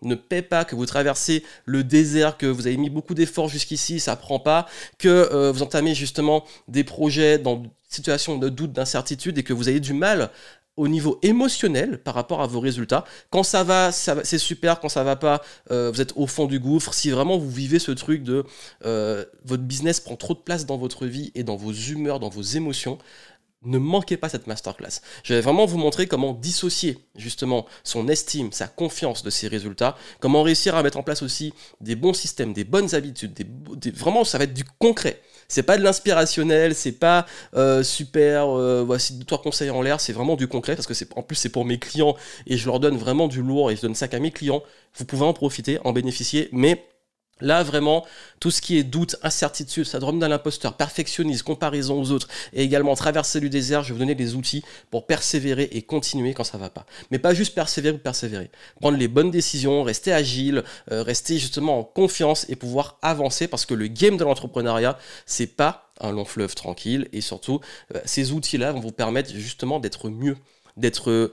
ne 0.02 0.14
paie 0.14 0.42
pas, 0.42 0.64
que 0.64 0.74
vous 0.74 0.86
traversez 0.86 1.44
le 1.64 1.84
désert, 1.84 2.36
que 2.36 2.46
vous 2.46 2.66
avez 2.66 2.76
mis 2.76 2.90
beaucoup 2.90 3.14
d'efforts 3.14 3.48
jusqu'ici, 3.48 4.00
ça 4.00 4.16
prend 4.16 4.38
pas, 4.38 4.66
que 4.98 5.08
euh, 5.08 5.52
vous 5.52 5.62
entamez 5.62 5.94
justement 5.94 6.44
des 6.68 6.84
projets 6.84 7.38
dans 7.38 7.62
situation 7.88 8.38
de 8.38 8.48
doute, 8.48 8.72
d'incertitude 8.72 9.38
et 9.38 9.42
que 9.42 9.52
vous 9.52 9.68
avez 9.68 9.80
du 9.80 9.92
mal 9.92 10.30
au 10.76 10.88
niveau 10.88 11.20
émotionnel 11.22 11.98
par 11.98 12.14
rapport 12.14 12.42
à 12.42 12.46
vos 12.46 12.58
résultats. 12.58 13.04
Quand 13.30 13.44
ça 13.44 13.62
va, 13.62 13.92
c'est 13.92 14.38
super. 14.38 14.80
Quand 14.80 14.88
ça 14.88 15.04
va 15.04 15.14
pas, 15.14 15.40
euh, 15.70 15.90
vous 15.92 16.00
êtes 16.00 16.12
au 16.16 16.26
fond 16.26 16.46
du 16.46 16.58
gouffre. 16.58 16.92
Si 16.94 17.10
vraiment 17.10 17.38
vous 17.38 17.50
vivez 17.50 17.78
ce 17.78 17.92
truc 17.92 18.24
de 18.24 18.44
euh, 18.84 19.24
votre 19.44 19.62
business 19.62 20.00
prend 20.00 20.16
trop 20.16 20.34
de 20.34 20.40
place 20.40 20.66
dans 20.66 20.76
votre 20.76 21.06
vie 21.06 21.30
et 21.36 21.44
dans 21.44 21.56
vos 21.56 21.72
humeurs, 21.72 22.18
dans 22.18 22.28
vos 22.28 22.42
émotions, 22.42 22.98
ne 23.64 23.78
manquez 23.78 24.16
pas 24.16 24.28
cette 24.28 24.46
masterclass. 24.46 25.00
Je 25.22 25.34
vais 25.34 25.40
vraiment 25.40 25.66
vous 25.66 25.78
montrer 25.78 26.06
comment 26.06 26.32
dissocier 26.32 26.98
justement 27.16 27.66
son 27.82 28.08
estime, 28.08 28.52
sa 28.52 28.66
confiance 28.66 29.22
de 29.22 29.30
ses 29.30 29.48
résultats, 29.48 29.96
comment 30.20 30.42
réussir 30.42 30.74
à 30.74 30.82
mettre 30.82 30.98
en 30.98 31.02
place 31.02 31.22
aussi 31.22 31.54
des 31.80 31.96
bons 31.96 32.14
systèmes, 32.14 32.52
des 32.52 32.64
bonnes 32.64 32.94
habitudes, 32.94 33.34
des, 33.34 33.90
vraiment 33.90 34.24
ça 34.24 34.38
va 34.38 34.44
être 34.44 34.54
du 34.54 34.64
concret. 34.78 35.20
C'est 35.48 35.62
pas 35.62 35.76
de 35.76 35.82
l'inspirationnel, 35.82 36.74
c'est 36.74 36.92
pas 36.92 37.26
euh, 37.54 37.82
super, 37.82 38.48
euh, 38.48 38.82
voici 38.84 39.14
deux 39.14 39.24
trois 39.24 39.42
conseils 39.42 39.70
en 39.70 39.82
l'air, 39.82 40.00
c'est 40.00 40.12
vraiment 40.12 40.36
du 40.36 40.48
concret 40.48 40.74
parce 40.74 40.86
que 40.86 40.94
c'est 40.94 41.08
en 41.16 41.22
plus 41.22 41.36
c'est 41.36 41.50
pour 41.50 41.64
mes 41.64 41.78
clients 41.78 42.16
et 42.46 42.56
je 42.56 42.66
leur 42.66 42.80
donne 42.80 42.96
vraiment 42.96 43.28
du 43.28 43.42
lourd 43.42 43.70
et 43.70 43.76
je 43.76 43.82
donne 43.82 43.94
ça 43.94 44.08
qu'à 44.08 44.20
mes 44.20 44.30
clients. 44.30 44.62
Vous 44.96 45.04
pouvez 45.04 45.24
en 45.24 45.32
profiter, 45.32 45.78
en 45.84 45.92
bénéficier, 45.92 46.48
mais 46.52 46.84
Là, 47.40 47.64
vraiment, 47.64 48.06
tout 48.38 48.52
ce 48.52 48.60
qui 48.60 48.78
est 48.78 48.84
doute, 48.84 49.16
incertitude, 49.22 49.84
syndrome 49.84 50.20
de 50.20 50.26
l'imposteur, 50.26 50.76
perfectionnisme, 50.76 51.44
comparaison 51.44 52.00
aux 52.00 52.12
autres, 52.12 52.28
et 52.52 52.62
également 52.62 52.94
traverser 52.94 53.40
le 53.40 53.48
désert, 53.48 53.82
je 53.82 53.88
vais 53.88 53.94
vous 53.94 53.98
donner 53.98 54.14
des 54.14 54.36
outils 54.36 54.62
pour 54.90 55.06
persévérer 55.06 55.68
et 55.72 55.82
continuer 55.82 56.32
quand 56.32 56.44
ça 56.44 56.58
va 56.58 56.70
pas. 56.70 56.86
Mais 57.10 57.18
pas 57.18 57.34
juste 57.34 57.54
persévérer 57.54 57.96
ou 57.96 57.98
persévérer. 57.98 58.50
Prendre 58.80 58.96
les 58.96 59.08
bonnes 59.08 59.32
décisions, 59.32 59.82
rester 59.82 60.12
agile, 60.12 60.62
euh, 60.92 61.02
rester 61.02 61.38
justement 61.38 61.80
en 61.80 61.84
confiance 61.84 62.46
et 62.48 62.54
pouvoir 62.54 62.98
avancer 63.02 63.48
parce 63.48 63.66
que 63.66 63.74
le 63.74 63.88
game 63.88 64.16
de 64.16 64.22
l'entrepreneuriat, 64.22 64.96
c'est 65.26 65.48
pas 65.48 65.90
un 66.00 66.12
long 66.12 66.24
fleuve 66.24 66.54
tranquille 66.54 67.08
et 67.12 67.20
surtout, 67.20 67.60
euh, 67.94 68.00
ces 68.04 68.32
outils-là 68.32 68.72
vont 68.72 68.80
vous 68.80 68.92
permettre 68.92 69.30
justement 69.34 69.80
d'être 69.80 70.08
mieux 70.08 70.36
d'être 70.76 71.10
euh, 71.10 71.32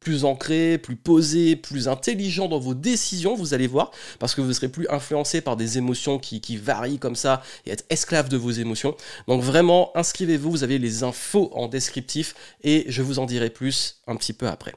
plus 0.00 0.24
ancré, 0.24 0.78
plus 0.78 0.96
posé, 0.96 1.56
plus 1.56 1.88
intelligent 1.88 2.48
dans 2.48 2.58
vos 2.58 2.74
décisions, 2.74 3.36
vous 3.36 3.54
allez 3.54 3.66
voir, 3.66 3.92
parce 4.18 4.34
que 4.34 4.40
vous 4.40 4.52
serez 4.52 4.68
plus 4.68 4.86
influencé 4.90 5.40
par 5.40 5.56
des 5.56 5.78
émotions 5.78 6.18
qui, 6.18 6.40
qui, 6.40 6.56
varient 6.56 6.98
comme 6.98 7.14
ça 7.14 7.42
et 7.64 7.70
être 7.70 7.84
esclave 7.90 8.28
de 8.28 8.36
vos 8.36 8.50
émotions. 8.50 8.96
Donc 9.28 9.42
vraiment, 9.42 9.96
inscrivez-vous, 9.96 10.50
vous 10.50 10.64
avez 10.64 10.78
les 10.78 11.04
infos 11.04 11.50
en 11.54 11.68
descriptif 11.68 12.34
et 12.62 12.84
je 12.88 13.02
vous 13.02 13.18
en 13.18 13.26
dirai 13.26 13.50
plus 13.50 14.00
un 14.06 14.16
petit 14.16 14.32
peu 14.32 14.48
après. 14.48 14.74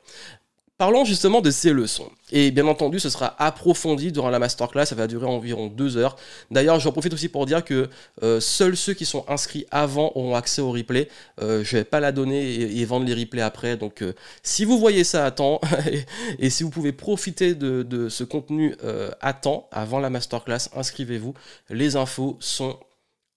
Parlons 0.80 1.04
justement 1.04 1.42
de 1.42 1.52
ces 1.52 1.74
leçons. 1.74 2.10
Et 2.32 2.52
bien 2.52 2.66
entendu, 2.66 3.02
ce 3.02 3.10
sera 3.10 3.36
approfondi 3.38 4.14
durant 4.14 4.30
la 4.30 4.40
masterclass, 4.40 4.86
ça 4.86 4.96
va 4.96 5.08
durer 5.08 5.26
environ 5.26 5.68
deux 5.68 5.98
heures. 5.98 6.16
D'ailleurs, 6.52 6.80
j'en 6.80 6.94
profite 6.94 7.14
aussi 7.14 7.28
pour 7.28 7.46
dire 7.46 7.66
que 7.66 7.90
euh, 8.24 8.40
seuls 8.40 8.78
ceux 8.78 8.94
qui 8.94 9.06
sont 9.06 9.26
inscrits 9.28 9.66
avant 9.72 10.14
auront 10.16 10.36
accès 10.36 10.62
au 10.62 10.72
replay. 10.72 11.10
Euh, 11.42 11.66
je 11.66 11.76
ne 11.76 11.82
vais 11.82 11.84
pas 11.84 12.00
la 12.00 12.14
donner 12.14 12.62
et, 12.80 12.86
vendre 12.86 13.06
les 13.06 13.14
replays 13.14 13.42
après. 13.42 13.76
Donc, 13.76 14.02
euh, 14.02 14.14
si 14.42 14.64
vous 14.64 14.80
voyez 14.80 15.04
ça 15.04 15.26
à 15.26 15.32
temps, 15.32 15.60
et, 16.40 16.50
si 16.50 16.64
vous 16.64 16.70
pouvez 16.70 16.94
profiter 16.94 17.56
de, 17.56 17.84
de 17.84 18.08
ce 18.08 18.24
contenu 18.24 18.74
à 19.20 19.34
temps, 19.34 19.68
avant 19.74 20.00
la 20.00 20.10
masterclass, 20.10 20.70
inscrivez-vous. 20.74 21.34
Les 21.70 21.98
infos 21.98 22.38
sont 22.40 22.80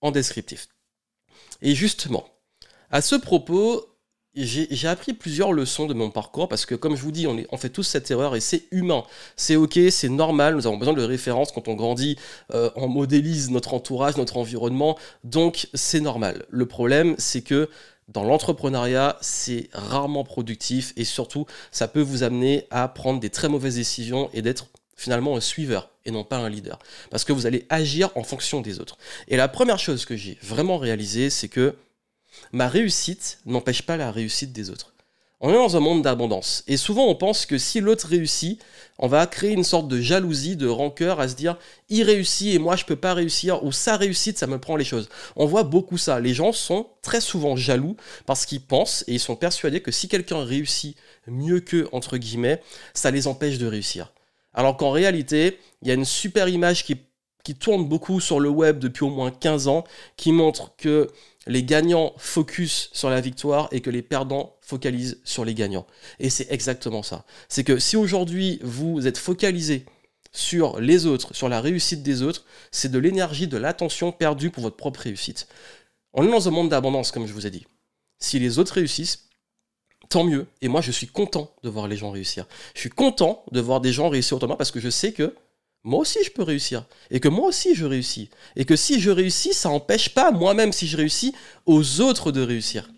en 0.00 0.12
descriptif. 0.12 0.68
Et 1.60 1.74
justement, 1.74 2.24
à 2.92 3.02
ce 3.02 3.16
propos, 3.16 3.91
j'ai 4.34 4.88
appris 4.88 5.12
plusieurs 5.12 5.52
leçons 5.52 5.86
de 5.86 5.94
mon 5.94 6.10
parcours 6.10 6.48
parce 6.48 6.64
que, 6.64 6.74
comme 6.74 6.96
je 6.96 7.02
vous 7.02 7.12
dis, 7.12 7.26
on, 7.26 7.36
on 7.50 7.56
fait 7.56 7.68
tous 7.68 7.82
cette 7.82 8.10
erreur 8.10 8.34
et 8.34 8.40
c'est 8.40 8.64
humain. 8.70 9.04
C'est 9.36 9.56
ok, 9.56 9.78
c'est 9.90 10.08
normal. 10.08 10.54
Nous 10.54 10.66
avons 10.66 10.78
besoin 10.78 10.94
de 10.94 11.02
références 11.02 11.52
quand 11.52 11.68
on 11.68 11.74
grandit. 11.74 12.16
Euh, 12.54 12.70
on 12.76 12.88
modélise 12.88 13.50
notre 13.50 13.74
entourage, 13.74 14.16
notre 14.16 14.38
environnement. 14.38 14.98
Donc, 15.24 15.68
c'est 15.74 16.00
normal. 16.00 16.46
Le 16.48 16.66
problème, 16.66 17.14
c'est 17.18 17.42
que 17.42 17.68
dans 18.08 18.24
l'entrepreneuriat, 18.24 19.18
c'est 19.20 19.68
rarement 19.72 20.24
productif 20.24 20.92
et 20.96 21.04
surtout, 21.04 21.46
ça 21.70 21.88
peut 21.88 22.00
vous 22.00 22.22
amener 22.22 22.66
à 22.70 22.88
prendre 22.88 23.20
des 23.20 23.30
très 23.30 23.48
mauvaises 23.48 23.76
décisions 23.76 24.30
et 24.32 24.42
d'être 24.42 24.66
finalement 24.96 25.36
un 25.36 25.40
suiveur 25.40 25.90
et 26.04 26.10
non 26.10 26.24
pas 26.24 26.36
un 26.36 26.48
leader. 26.48 26.78
Parce 27.10 27.24
que 27.24 27.32
vous 27.32 27.46
allez 27.46 27.66
agir 27.68 28.10
en 28.14 28.22
fonction 28.22 28.60
des 28.60 28.80
autres. 28.80 28.96
Et 29.28 29.36
la 29.36 29.48
première 29.48 29.78
chose 29.78 30.04
que 30.04 30.16
j'ai 30.16 30.38
vraiment 30.42 30.78
réalisé, 30.78 31.30
c'est 31.30 31.48
que 31.48 31.74
ma 32.52 32.68
réussite 32.68 33.38
n'empêche 33.46 33.82
pas 33.82 33.96
la 33.96 34.10
réussite 34.10 34.52
des 34.52 34.70
autres. 34.70 34.92
On 35.44 35.50
est 35.50 35.54
dans 35.54 35.76
un 35.76 35.80
monde 35.80 36.02
d'abondance. 36.02 36.62
Et 36.68 36.76
souvent, 36.76 37.08
on 37.08 37.16
pense 37.16 37.46
que 37.46 37.58
si 37.58 37.80
l'autre 37.80 38.06
réussit, 38.06 38.62
on 39.00 39.08
va 39.08 39.26
créer 39.26 39.50
une 39.50 39.64
sorte 39.64 39.88
de 39.88 40.00
jalousie, 40.00 40.54
de 40.54 40.68
rancœur 40.68 41.18
à 41.18 41.26
se 41.26 41.34
dire 41.34 41.58
il 41.88 42.04
réussit 42.04 42.54
et 42.54 42.60
moi 42.60 42.76
je 42.76 42.84
peux 42.84 42.94
pas 42.94 43.12
réussir, 43.12 43.64
ou 43.64 43.72
sa 43.72 43.96
réussite, 43.96 44.38
ça 44.38 44.46
me 44.46 44.60
prend 44.60 44.76
les 44.76 44.84
choses. 44.84 45.08
On 45.34 45.46
voit 45.46 45.64
beaucoup 45.64 45.98
ça. 45.98 46.20
Les 46.20 46.32
gens 46.32 46.52
sont 46.52 46.86
très 47.02 47.20
souvent 47.20 47.56
jaloux 47.56 47.96
parce 48.24 48.46
qu'ils 48.46 48.60
pensent 48.60 49.02
et 49.08 49.14
ils 49.14 49.20
sont 49.20 49.34
persuadés 49.34 49.80
que 49.80 49.90
si 49.90 50.06
quelqu'un 50.06 50.44
réussit 50.44 50.96
mieux 51.26 51.58
qu'eux, 51.58 51.88
entre 51.90 52.18
guillemets, 52.18 52.62
ça 52.94 53.10
les 53.10 53.26
empêche 53.26 53.58
de 53.58 53.66
réussir. 53.66 54.12
Alors 54.54 54.76
qu'en 54.76 54.92
réalité, 54.92 55.58
il 55.82 55.88
y 55.88 55.90
a 55.90 55.94
une 55.94 56.04
super 56.04 56.46
image 56.48 56.84
qui, 56.84 56.98
qui 57.42 57.56
tourne 57.56 57.88
beaucoup 57.88 58.20
sur 58.20 58.38
le 58.38 58.48
web 58.48 58.78
depuis 58.78 59.02
au 59.02 59.10
moins 59.10 59.32
15 59.32 59.66
ans 59.66 59.82
qui 60.16 60.30
montre 60.30 60.76
que 60.76 61.08
les 61.46 61.64
gagnants 61.64 62.14
focus 62.18 62.90
sur 62.92 63.10
la 63.10 63.20
victoire 63.20 63.68
et 63.72 63.80
que 63.80 63.90
les 63.90 64.02
perdants 64.02 64.56
focalisent 64.60 65.20
sur 65.24 65.44
les 65.44 65.54
gagnants. 65.54 65.86
Et 66.20 66.30
c'est 66.30 66.50
exactement 66.50 67.02
ça. 67.02 67.24
C'est 67.48 67.64
que 67.64 67.78
si 67.78 67.96
aujourd'hui 67.96 68.60
vous 68.62 69.06
êtes 69.06 69.18
focalisé 69.18 69.84
sur 70.32 70.80
les 70.80 71.06
autres, 71.06 71.34
sur 71.34 71.48
la 71.48 71.60
réussite 71.60 72.02
des 72.02 72.22
autres, 72.22 72.44
c'est 72.70 72.90
de 72.90 72.98
l'énergie, 72.98 73.48
de 73.48 73.58
l'attention 73.58 74.12
perdue 74.12 74.50
pour 74.50 74.62
votre 74.62 74.76
propre 74.76 75.00
réussite. 75.00 75.48
On 76.14 76.26
est 76.26 76.30
dans 76.30 76.48
un 76.48 76.50
monde 76.50 76.68
d'abondance, 76.68 77.10
comme 77.10 77.26
je 77.26 77.32
vous 77.32 77.46
ai 77.46 77.50
dit. 77.50 77.66
Si 78.18 78.38
les 78.38 78.58
autres 78.58 78.74
réussissent, 78.74 79.28
tant 80.08 80.24
mieux. 80.24 80.46
Et 80.60 80.68
moi, 80.68 80.80
je 80.80 80.92
suis 80.92 81.06
content 81.06 81.54
de 81.62 81.68
voir 81.68 81.88
les 81.88 81.96
gens 81.96 82.10
réussir. 82.10 82.46
Je 82.74 82.80
suis 82.80 82.90
content 82.90 83.44
de 83.50 83.60
voir 83.60 83.80
des 83.80 83.92
gens 83.92 84.08
réussir 84.08 84.36
autrement 84.36 84.56
parce 84.56 84.70
que 84.70 84.80
je 84.80 84.90
sais 84.90 85.12
que 85.12 85.34
moi 85.84 86.00
aussi 86.00 86.18
je 86.24 86.30
peux 86.30 86.42
réussir. 86.42 86.86
Et 87.10 87.20
que 87.20 87.28
moi 87.28 87.48
aussi 87.48 87.74
je 87.74 87.84
réussis. 87.84 88.30
Et 88.56 88.64
que 88.64 88.76
si 88.76 89.00
je 89.00 89.10
réussis, 89.10 89.52
ça 89.52 89.68
n'empêche 89.68 90.10
pas 90.10 90.30
moi-même, 90.30 90.72
si 90.72 90.86
je 90.86 90.96
réussis, 90.96 91.34
aux 91.66 92.00
autres 92.00 92.32
de 92.32 92.42
réussir. 92.42 92.90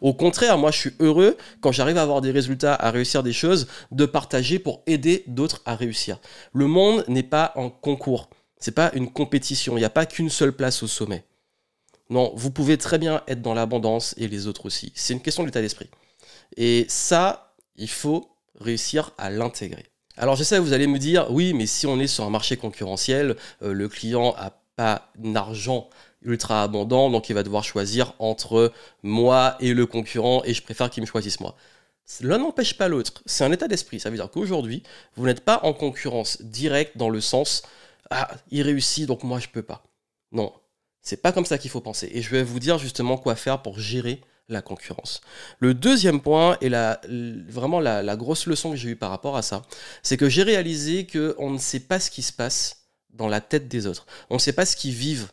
Au 0.00 0.12
contraire, 0.12 0.58
moi 0.58 0.70
je 0.70 0.78
suis 0.78 0.92
heureux 1.00 1.36
quand 1.60 1.72
j'arrive 1.72 1.98
à 1.98 2.02
avoir 2.02 2.20
des 2.20 2.30
résultats, 2.30 2.74
à 2.74 2.90
réussir 2.90 3.22
des 3.22 3.32
choses, 3.32 3.66
de 3.92 4.06
partager 4.06 4.58
pour 4.58 4.82
aider 4.86 5.24
d'autres 5.26 5.62
à 5.64 5.74
réussir. 5.74 6.20
Le 6.52 6.66
monde 6.66 7.04
n'est 7.08 7.22
pas 7.22 7.52
en 7.56 7.70
concours, 7.70 8.28
c'est 8.58 8.74
pas 8.74 8.90
une 8.94 9.10
compétition, 9.10 9.76
il 9.76 9.80
n'y 9.80 9.86
a 9.86 9.90
pas 9.90 10.06
qu'une 10.06 10.30
seule 10.30 10.52
place 10.52 10.82
au 10.82 10.86
sommet. 10.86 11.24
Non, 12.10 12.32
vous 12.36 12.50
pouvez 12.50 12.78
très 12.78 12.98
bien 12.98 13.22
être 13.26 13.42
dans 13.42 13.54
l'abondance 13.54 14.14
et 14.16 14.28
les 14.28 14.46
autres 14.46 14.66
aussi. 14.66 14.92
C'est 14.94 15.12
une 15.12 15.22
question 15.22 15.44
d'état 15.44 15.60
d'esprit. 15.60 15.90
Et 16.56 16.86
ça, 16.88 17.56
il 17.74 17.88
faut 17.88 18.30
réussir 18.60 19.12
à 19.18 19.30
l'intégrer. 19.30 19.86
Alors 20.16 20.36
je 20.36 20.44
sais, 20.44 20.58
vous 20.58 20.72
allez 20.72 20.86
me 20.86 20.98
dire, 20.98 21.26
oui, 21.30 21.52
mais 21.52 21.66
si 21.66 21.86
on 21.86 22.00
est 22.00 22.06
sur 22.06 22.24
un 22.24 22.30
marché 22.30 22.56
concurrentiel, 22.56 23.36
euh, 23.62 23.72
le 23.72 23.88
client 23.88 24.34
a 24.38 24.52
pas 24.76 25.10
d'argent 25.16 25.88
ultra 26.22 26.62
abondant, 26.62 27.10
donc 27.10 27.28
il 27.28 27.34
va 27.34 27.42
devoir 27.42 27.64
choisir 27.64 28.14
entre 28.18 28.72
moi 29.02 29.56
et 29.60 29.74
le 29.74 29.86
concurrent, 29.86 30.42
et 30.44 30.54
je 30.54 30.62
préfère 30.62 30.90
qu'il 30.90 31.02
me 31.02 31.06
choisisse 31.06 31.40
moi. 31.40 31.56
L'un 32.20 32.38
n'empêche 32.38 32.78
pas 32.78 32.88
l'autre. 32.88 33.22
C'est 33.26 33.44
un 33.44 33.52
état 33.52 33.68
d'esprit. 33.68 33.98
Ça 33.98 34.10
veut 34.10 34.16
dire 34.16 34.30
qu'aujourd'hui, 34.30 34.82
vous 35.16 35.26
n'êtes 35.26 35.40
pas 35.40 35.60
en 35.64 35.72
concurrence 35.72 36.40
directe 36.40 36.96
dans 36.96 37.10
le 37.10 37.20
sens 37.20 37.62
ah, 38.10 38.30
il 38.50 38.62
réussit, 38.62 39.06
donc 39.06 39.22
moi 39.24 39.40
je 39.40 39.48
peux 39.48 39.62
pas. 39.62 39.84
Non, 40.32 40.52
c'est 41.02 41.22
pas 41.22 41.32
comme 41.32 41.44
ça 41.44 41.58
qu'il 41.58 41.70
faut 41.70 41.80
penser. 41.80 42.10
Et 42.12 42.22
je 42.22 42.30
vais 42.30 42.42
vous 42.42 42.60
dire 42.60 42.78
justement 42.78 43.16
quoi 43.18 43.34
faire 43.34 43.62
pour 43.62 43.78
gérer 43.78 44.20
la 44.48 44.62
concurrence. 44.62 45.20
Le 45.58 45.74
deuxième 45.74 46.20
point, 46.20 46.56
et 46.60 46.68
la, 46.68 47.00
vraiment 47.48 47.80
la, 47.80 48.16
grosse 48.16 48.46
leçon 48.46 48.70
que 48.70 48.76
j'ai 48.76 48.90
eue 48.90 48.96
par 48.96 49.10
rapport 49.10 49.36
à 49.36 49.42
ça, 49.42 49.62
c'est 50.02 50.16
que 50.16 50.28
j'ai 50.28 50.42
réalisé 50.42 51.06
qu'on 51.06 51.50
ne 51.50 51.58
sait 51.58 51.80
pas 51.80 52.00
ce 52.00 52.10
qui 52.10 52.22
se 52.22 52.32
passe 52.32 52.86
dans 53.10 53.28
la 53.28 53.40
tête 53.40 53.68
des 53.68 53.86
autres. 53.86 54.06
On 54.30 54.34
ne 54.34 54.40
sait 54.40 54.52
pas 54.52 54.66
ce 54.66 54.76
qu'ils 54.76 54.94
vivent 54.94 55.30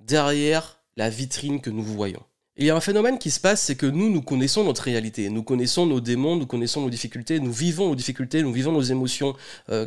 derrière 0.00 0.78
la 0.96 1.08
vitrine 1.10 1.60
que 1.60 1.70
nous 1.70 1.84
voyons. 1.84 2.22
Il 2.56 2.66
y 2.66 2.70
a 2.70 2.76
un 2.76 2.80
phénomène 2.80 3.18
qui 3.18 3.30
se 3.30 3.40
passe, 3.40 3.62
c'est 3.62 3.76
que 3.76 3.86
nous, 3.86 4.10
nous 4.10 4.20
connaissons 4.20 4.64
notre 4.64 4.82
réalité, 4.82 5.30
nous 5.30 5.42
connaissons 5.42 5.86
nos 5.86 6.00
démons, 6.00 6.36
nous 6.36 6.46
connaissons 6.46 6.82
nos 6.82 6.90
difficultés, 6.90 7.40
nous 7.40 7.52
vivons 7.52 7.88
nos 7.88 7.94
difficultés, 7.94 8.42
nous 8.42 8.52
vivons 8.52 8.72
nos 8.72 8.82
émotions 8.82 9.34
euh, 9.70 9.86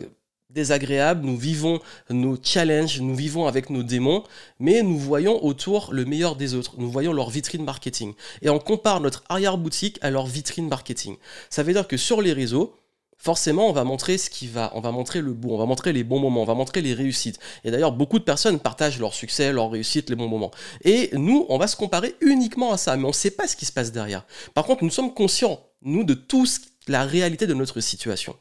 désagréables, 0.50 1.26
nous 1.26 1.38
vivons 1.38 1.80
nos 2.10 2.38
challenges, 2.42 3.02
nous 3.02 3.16
vivons 3.16 3.48
avec 3.48 3.70
nos 3.70 3.84
démons, 3.84 4.24
mais 4.60 4.84
nous 4.84 4.98
voyons 4.98 5.44
autour 5.44 5.94
le 5.94 6.06
meilleur 6.06 6.36
des 6.36 6.54
autres, 6.54 6.76
nous 6.78 6.90
voyons 6.90 7.14
leur 7.14 7.30
vitrine 7.30 7.64
marketing. 7.64 8.14
Et 8.42 8.50
on 8.50 8.60
compare 8.60 9.02
notre 9.02 9.24
arrière-boutique 9.30 9.98
à 10.02 10.10
leur 10.10 10.26
vitrine 10.26 10.68
marketing. 10.68 11.18
Ça 11.50 11.64
veut 11.64 11.74
dire 11.74 11.88
que 11.88 11.98
sur 11.98 12.22
les 12.22 12.34
réseaux, 12.34 12.76
forcément, 13.18 13.68
on 13.68 13.74
va 13.74 13.84
montrer 13.84 14.18
ce 14.18 14.30
qui 14.30 14.48
va, 14.48 14.72
on 14.76 14.82
va 14.82 14.92
montrer 14.92 15.22
le 15.22 15.34
bon, 15.34 15.56
on 15.56 15.58
va 15.58 15.66
montrer 15.66 15.94
les 15.94 16.04
bons 16.04 16.20
moments, 16.20 16.44
on 16.44 16.46
va 16.46 16.54
montrer 16.54 16.82
les 16.82 16.94
réussites. 16.94 17.40
Et 17.64 17.72
d'ailleurs, 17.72 17.92
beaucoup 17.92 18.20
de 18.20 18.24
personnes 18.24 18.60
partagent 18.60 19.00
leur 19.00 19.14
succès, 19.14 19.52
leur 19.52 19.72
réussite, 19.72 20.10
les 20.10 20.16
bons 20.16 20.28
moments. 20.28 20.52
Et 20.84 21.10
nous, 21.14 21.46
on 21.50 21.58
va 21.58 21.68
se 21.68 21.76
comparer 21.76 22.16
uniquement 22.22 22.72
à 22.72 22.78
ça, 22.78 22.96
mais 22.98 23.06
on 23.06 23.10
ne 23.10 23.14
sait 23.14 23.32
pas 23.32 23.48
ce 23.48 23.56
qui 23.56 23.66
se 23.66 23.72
passe 23.72 23.92
derrière. 23.92 24.26
Par 24.54 24.66
contre, 24.66 24.84
nous 24.84 24.90
sommes 24.92 25.14
conscients, 25.14 25.60
nous, 25.82 26.04
de 26.04 26.14
tout 26.14 26.46
la 26.88 27.04
réalité 27.04 27.48
de 27.48 27.54
notre 27.54 27.82
situation. 27.82 28.36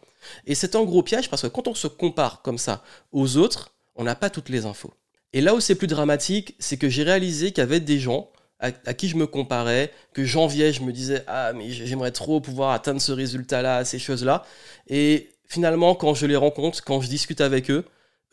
Et 0.46 0.54
c'est 0.54 0.76
un 0.76 0.84
gros 0.84 1.02
piège 1.02 1.28
parce 1.30 1.42
que 1.42 1.46
quand 1.48 1.68
on 1.68 1.74
se 1.74 1.86
compare 1.86 2.42
comme 2.42 2.58
ça 2.58 2.82
aux 3.12 3.36
autres, 3.36 3.72
on 3.96 4.04
n'a 4.04 4.14
pas 4.14 4.30
toutes 4.30 4.48
les 4.48 4.66
infos. 4.66 4.92
Et 5.32 5.40
là 5.40 5.54
où 5.54 5.60
c'est 5.60 5.74
plus 5.74 5.86
dramatique, 5.86 6.54
c'est 6.58 6.76
que 6.76 6.88
j'ai 6.88 7.02
réalisé 7.02 7.50
qu'il 7.50 7.58
y 7.58 7.62
avait 7.62 7.80
des 7.80 7.98
gens 7.98 8.30
à, 8.60 8.94
qui 8.94 9.08
je 9.08 9.16
me 9.16 9.26
comparais, 9.26 9.92
que 10.14 10.24
j'enviais, 10.24 10.72
je 10.72 10.82
me 10.82 10.92
disais 10.92 11.22
ah 11.26 11.52
mais 11.52 11.70
j'aimerais 11.70 12.12
trop 12.12 12.40
pouvoir 12.40 12.70
atteindre 12.70 13.00
ce 13.00 13.12
résultat-là, 13.12 13.84
ces 13.84 13.98
choses-là. 13.98 14.44
Et 14.88 15.30
finalement, 15.46 15.94
quand 15.94 16.14
je 16.14 16.26
les 16.26 16.36
rencontre, 16.36 16.82
quand 16.82 17.00
je 17.00 17.08
discute 17.08 17.40
avec 17.40 17.70
eux, 17.70 17.84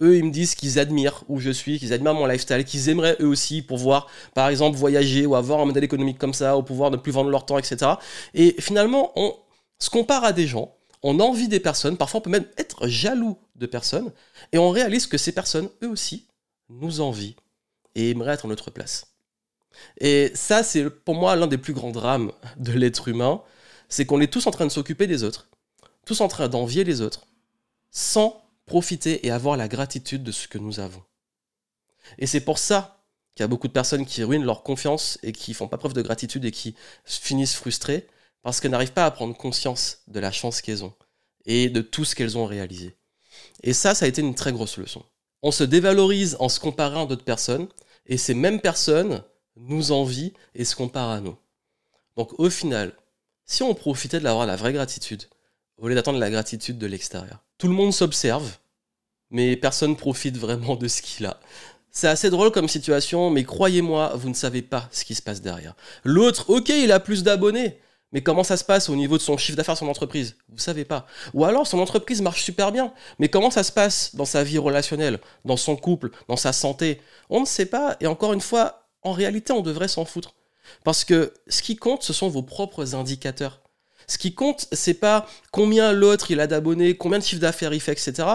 eux, 0.01 0.17
ils 0.17 0.23
me 0.23 0.31
disent 0.31 0.55
qu'ils 0.55 0.79
admirent 0.79 1.23
où 1.27 1.39
je 1.39 1.51
suis, 1.51 1.79
qu'ils 1.79 1.93
admirent 1.93 2.13
mon 2.13 2.25
lifestyle, 2.25 2.63
qu'ils 2.65 2.89
aimeraient 2.89 3.17
eux 3.19 3.27
aussi 3.27 3.61
pouvoir, 3.61 4.07
par 4.33 4.49
exemple, 4.49 4.77
voyager 4.77 5.25
ou 5.25 5.35
avoir 5.35 5.59
un 5.59 5.65
modèle 5.65 5.83
économique 5.83 6.17
comme 6.17 6.33
ça, 6.33 6.57
ou 6.57 6.63
pouvoir 6.63 6.91
ne 6.91 6.97
plus 6.97 7.11
vendre 7.11 7.29
leur 7.29 7.45
temps, 7.45 7.57
etc. 7.57 7.91
Et 8.33 8.55
finalement, 8.59 9.11
on 9.15 9.35
se 9.79 9.89
compare 9.89 10.23
à 10.23 10.33
des 10.33 10.47
gens 10.47 10.73
on 11.03 11.19
envie 11.19 11.47
des 11.47 11.59
personnes, 11.59 11.97
parfois 11.97 12.19
on 12.19 12.23
peut 12.23 12.29
même 12.29 12.47
être 12.57 12.87
jaloux 12.87 13.37
de 13.55 13.65
personnes, 13.65 14.11
et 14.51 14.57
on 14.57 14.69
réalise 14.69 15.07
que 15.07 15.17
ces 15.17 15.31
personnes, 15.31 15.69
eux 15.83 15.89
aussi, 15.89 16.27
nous 16.69 17.01
envient 17.01 17.35
et 17.95 18.11
aimeraient 18.11 18.33
être 18.33 18.45
à 18.45 18.47
notre 18.47 18.71
place. 18.71 19.07
Et 19.99 20.31
ça, 20.35 20.63
c'est 20.63 20.89
pour 20.89 21.15
moi 21.15 21.35
l'un 21.35 21.47
des 21.47 21.57
plus 21.57 21.73
grands 21.73 21.91
drames 21.91 22.31
de 22.57 22.71
l'être 22.71 23.07
humain, 23.07 23.41
c'est 23.89 24.05
qu'on 24.05 24.21
est 24.21 24.31
tous 24.31 24.47
en 24.47 24.51
train 24.51 24.65
de 24.65 24.71
s'occuper 24.71 25.07
des 25.07 25.23
autres, 25.23 25.49
tous 26.05 26.21
en 26.21 26.27
train 26.27 26.47
d'envier 26.47 26.83
les 26.83 27.01
autres, 27.01 27.27
sans 27.89 28.41
profiter 28.65 29.25
et 29.25 29.31
avoir 29.31 29.57
la 29.57 29.67
gratitude 29.67 30.23
de 30.23 30.31
ce 30.31 30.47
que 30.47 30.57
nous 30.57 30.79
avons. 30.79 31.03
Et 32.17 32.27
c'est 32.27 32.41
pour 32.41 32.57
ça 32.57 33.03
qu'il 33.35 33.43
y 33.43 33.45
a 33.45 33.47
beaucoup 33.47 33.67
de 33.67 33.73
personnes 33.73 34.05
qui 34.05 34.23
ruinent 34.23 34.45
leur 34.45 34.63
confiance 34.63 35.17
et 35.23 35.31
qui 35.31 35.53
font 35.53 35.67
pas 35.67 35.77
preuve 35.77 35.93
de 35.93 36.01
gratitude 36.01 36.45
et 36.45 36.51
qui 36.51 36.75
finissent 37.05 37.55
frustrées, 37.55 38.07
parce 38.43 38.59
qu'elles 38.59 38.71
n'arrivent 38.71 38.93
pas 38.93 39.05
à 39.05 39.11
prendre 39.11 39.35
conscience 39.35 39.99
de 40.07 40.19
la 40.19 40.31
chance 40.31 40.61
qu'elles 40.61 40.83
ont 40.83 40.93
et 41.45 41.69
de 41.69 41.81
tout 41.81 42.05
ce 42.05 42.15
qu'elles 42.15 42.37
ont 42.37 42.45
réalisé. 42.45 42.95
Et 43.63 43.73
ça, 43.73 43.95
ça 43.95 44.05
a 44.05 44.07
été 44.07 44.21
une 44.21 44.35
très 44.35 44.51
grosse 44.51 44.77
leçon. 44.77 45.03
On 45.41 45.51
se 45.51 45.63
dévalorise 45.63 46.37
en 46.39 46.49
se 46.49 46.59
comparant 46.59 47.03
à 47.03 47.07
d'autres 47.07 47.23
personnes, 47.23 47.67
et 48.05 48.17
ces 48.17 48.33
mêmes 48.33 48.61
personnes 48.61 49.23
nous 49.55 49.91
envient 49.91 50.33
et 50.55 50.65
se 50.65 50.75
comparent 50.75 51.09
à 51.09 51.21
nous. 51.21 51.35
Donc 52.15 52.39
au 52.39 52.49
final, 52.49 52.93
si 53.45 53.63
on 53.63 53.73
profitait 53.73 54.19
de 54.19 54.23
l'avoir 54.23 54.45
la 54.45 54.55
vraie 54.55 54.73
gratitude, 54.73 55.23
au 55.77 55.87
lieu 55.87 55.95
d'attendre 55.95 56.19
la 56.19 56.29
gratitude 56.29 56.77
de 56.77 56.87
l'extérieur, 56.87 57.43
tout 57.57 57.67
le 57.67 57.73
monde 57.73 57.93
s'observe, 57.93 58.57
mais 59.29 59.55
personne 59.55 59.95
profite 59.95 60.37
vraiment 60.37 60.75
de 60.75 60.87
ce 60.87 61.01
qu'il 61.01 61.25
a. 61.25 61.39
C'est 61.89 62.07
assez 62.07 62.29
drôle 62.29 62.51
comme 62.51 62.69
situation, 62.69 63.29
mais 63.29 63.43
croyez-moi, 63.43 64.13
vous 64.15 64.29
ne 64.29 64.33
savez 64.33 64.61
pas 64.61 64.87
ce 64.91 65.03
qui 65.03 65.15
se 65.15 65.21
passe 65.21 65.41
derrière. 65.41 65.75
L'autre, 66.03 66.49
ok, 66.49 66.69
il 66.69 66.91
a 66.91 66.99
plus 66.99 67.23
d'abonnés, 67.23 67.79
mais 68.11 68.21
comment 68.21 68.43
ça 68.43 68.57
se 68.57 68.63
passe 68.63 68.89
au 68.89 68.95
niveau 68.95 69.17
de 69.17 69.21
son 69.21 69.37
chiffre 69.37 69.57
d'affaires, 69.57 69.77
son 69.77 69.87
entreprise? 69.87 70.35
Vous 70.49 70.57
savez 70.57 70.85
pas. 70.85 71.05
Ou 71.33 71.45
alors 71.45 71.65
son 71.65 71.79
entreprise 71.79 72.21
marche 72.21 72.43
super 72.43 72.71
bien, 72.71 72.93
mais 73.19 73.29
comment 73.29 73.51
ça 73.51 73.63
se 73.63 73.71
passe 73.71 74.15
dans 74.15 74.25
sa 74.25 74.43
vie 74.43 74.57
relationnelle, 74.57 75.19
dans 75.45 75.57
son 75.57 75.75
couple, 75.75 76.11
dans 76.27 76.35
sa 76.35 76.53
santé? 76.53 77.01
On 77.29 77.41
ne 77.41 77.45
sait 77.45 77.65
pas. 77.65 77.95
Et 78.01 78.07
encore 78.07 78.33
une 78.33 78.41
fois, 78.41 78.87
en 79.03 79.13
réalité, 79.13 79.53
on 79.53 79.61
devrait 79.61 79.87
s'en 79.87 80.05
foutre. 80.05 80.33
Parce 80.83 81.05
que 81.05 81.33
ce 81.47 81.61
qui 81.61 81.75
compte, 81.75 82.03
ce 82.03 82.13
sont 82.13 82.29
vos 82.29 82.43
propres 82.43 82.95
indicateurs. 82.95 83.61
Ce 84.07 84.17
qui 84.17 84.33
compte, 84.33 84.67
c'est 84.73 84.95
pas 84.95 85.25
combien 85.51 85.93
l'autre 85.93 86.31
il 86.31 86.39
a 86.39 86.47
d'abonnés, 86.47 86.97
combien 86.97 87.19
de 87.19 87.23
chiffre 87.23 87.41
d'affaires 87.41 87.73
il 87.73 87.79
fait, 87.79 87.93
etc. 87.93 88.27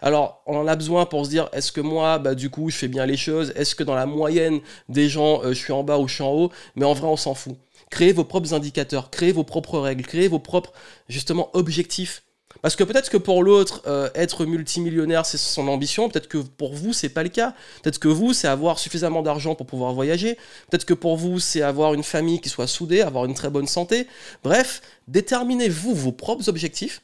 Alors, 0.00 0.42
on 0.46 0.56
en 0.56 0.66
a 0.68 0.76
besoin 0.76 1.06
pour 1.06 1.24
se 1.24 1.30
dire, 1.30 1.48
est-ce 1.52 1.72
que 1.72 1.80
moi, 1.80 2.18
bah, 2.18 2.34
du 2.34 2.50
coup, 2.50 2.70
je 2.70 2.76
fais 2.76 2.88
bien 2.88 3.04
les 3.04 3.16
choses? 3.16 3.52
Est-ce 3.56 3.74
que 3.74 3.82
dans 3.82 3.96
la 3.96 4.06
moyenne 4.06 4.60
des 4.88 5.08
gens, 5.08 5.42
euh, 5.42 5.48
je 5.48 5.58
suis 5.58 5.72
en 5.72 5.82
bas 5.82 5.98
ou 5.98 6.06
je 6.06 6.14
suis 6.14 6.22
en 6.22 6.30
haut? 6.30 6.52
Mais 6.76 6.84
en 6.84 6.92
vrai, 6.92 7.08
on 7.08 7.16
s'en 7.16 7.34
fout. 7.34 7.56
Créez 7.94 8.12
vos 8.12 8.24
propres 8.24 8.54
indicateurs, 8.54 9.08
créez 9.08 9.30
vos 9.30 9.44
propres 9.44 9.78
règles, 9.78 10.04
créez 10.04 10.26
vos 10.26 10.40
propres, 10.40 10.72
justement, 11.08 11.48
objectifs. 11.52 12.24
Parce 12.60 12.74
que 12.74 12.82
peut-être 12.82 13.08
que 13.08 13.16
pour 13.16 13.44
l'autre, 13.44 13.82
euh, 13.86 14.10
être 14.16 14.46
multimillionnaire, 14.46 15.24
c'est 15.24 15.38
son 15.38 15.68
ambition. 15.68 16.08
Peut-être 16.08 16.26
que 16.26 16.38
pour 16.38 16.74
vous, 16.74 16.92
c'est 16.92 17.08
pas 17.08 17.22
le 17.22 17.28
cas. 17.28 17.54
Peut-être 17.84 18.00
que 18.00 18.08
vous, 18.08 18.32
c'est 18.32 18.48
avoir 18.48 18.80
suffisamment 18.80 19.22
d'argent 19.22 19.54
pour 19.54 19.66
pouvoir 19.66 19.92
voyager. 19.92 20.34
Peut-être 20.68 20.86
que 20.86 20.92
pour 20.92 21.16
vous, 21.16 21.38
c'est 21.38 21.62
avoir 21.62 21.94
une 21.94 22.02
famille 22.02 22.40
qui 22.40 22.48
soit 22.48 22.66
soudée, 22.66 23.00
avoir 23.00 23.26
une 23.26 23.34
très 23.34 23.48
bonne 23.48 23.68
santé. 23.68 24.08
Bref, 24.42 24.82
déterminez-vous 25.06 25.94
vos 25.94 26.10
propres 26.10 26.48
objectifs, 26.48 27.00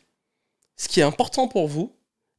ce 0.77 0.89
qui 0.89 0.99
est 0.99 1.05
important 1.05 1.47
pour 1.47 1.69
vous, 1.69 1.93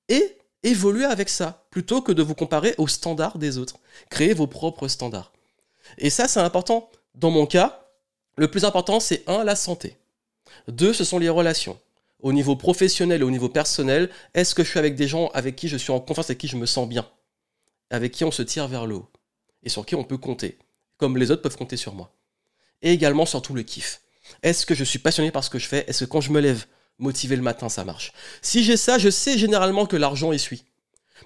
et 0.10 0.36
évoluez 0.64 1.06
avec 1.06 1.30
ça, 1.30 1.64
plutôt 1.72 2.02
que 2.02 2.12
de 2.12 2.22
vous 2.22 2.36
comparer 2.36 2.76
aux 2.78 2.90
standards 2.90 3.38
des 3.38 3.58
autres. 3.58 3.78
Créez 4.10 4.34
vos 4.34 4.48
propres 4.48 4.90
standards. 4.90 5.32
Et 5.98 6.10
ça, 6.10 6.28
c'est 6.28 6.42
important. 6.42 6.92
Dans 7.16 7.32
mon 7.32 7.46
cas, 7.46 7.81
le 8.42 8.48
plus 8.48 8.66
important, 8.66 9.00
c'est 9.00 9.24
un, 9.28 9.44
la 9.44 9.56
santé. 9.56 9.98
Deux, 10.68 10.94
ce 10.94 11.04
sont 11.04 11.20
les 11.20 11.30
relations. 11.30 11.80
Au 12.22 12.34
niveau 12.34 12.56
professionnel 12.56 13.22
et 13.22 13.24
au 13.24 13.30
niveau 13.30 13.50
personnel, 13.50 14.10
est-ce 14.34 14.56
que 14.56 14.64
je 14.64 14.70
suis 14.70 14.80
avec 14.80 14.96
des 14.96 15.08
gens 15.08 15.28
avec 15.36 15.56
qui 15.56 15.68
je 15.68 15.78
suis 15.78 15.92
en 15.92 16.00
confiance, 16.00 16.32
avec 16.32 16.40
qui 16.40 16.48
je 16.48 16.58
me 16.58 16.66
sens 16.66 16.90
bien? 16.90 17.08
Avec 17.92 18.12
qui 18.12 18.24
on 18.24 18.32
se 18.32 18.42
tire 18.42 18.68
vers 18.68 18.88
le 18.88 18.96
haut 18.96 19.10
Et 19.62 19.70
sur 19.70 19.86
qui 19.86 19.94
on 19.94 20.04
peut 20.04 20.18
compter 20.18 20.58
Comme 20.98 21.18
les 21.18 21.30
autres 21.30 21.44
peuvent 21.44 21.56
compter 21.56 21.78
sur 21.78 21.94
moi. 21.94 22.16
Et 22.82 22.92
également, 22.92 23.28
surtout, 23.28 23.54
le 23.54 23.62
kiff. 23.62 24.02
Est-ce 24.42 24.66
que 24.66 24.74
je 24.74 24.84
suis 24.84 24.98
passionné 24.98 25.30
par 25.30 25.44
ce 25.44 25.52
que 25.52 25.60
je 25.60 25.68
fais? 25.68 25.86
Est-ce 25.88 26.06
que 26.06 26.10
quand 26.10 26.22
je 26.22 26.32
me 26.32 26.40
lève, 26.40 26.66
motivé 26.98 27.36
le 27.36 27.44
matin, 27.44 27.70
ça 27.70 27.86
marche? 27.86 28.12
Si 28.42 28.64
j'ai 28.64 28.76
ça, 28.76 28.98
je 28.98 29.12
sais 29.12 29.38
généralement 29.38 29.86
que 29.86 29.98
l'argent 29.98 30.32
essuie. 30.32 30.64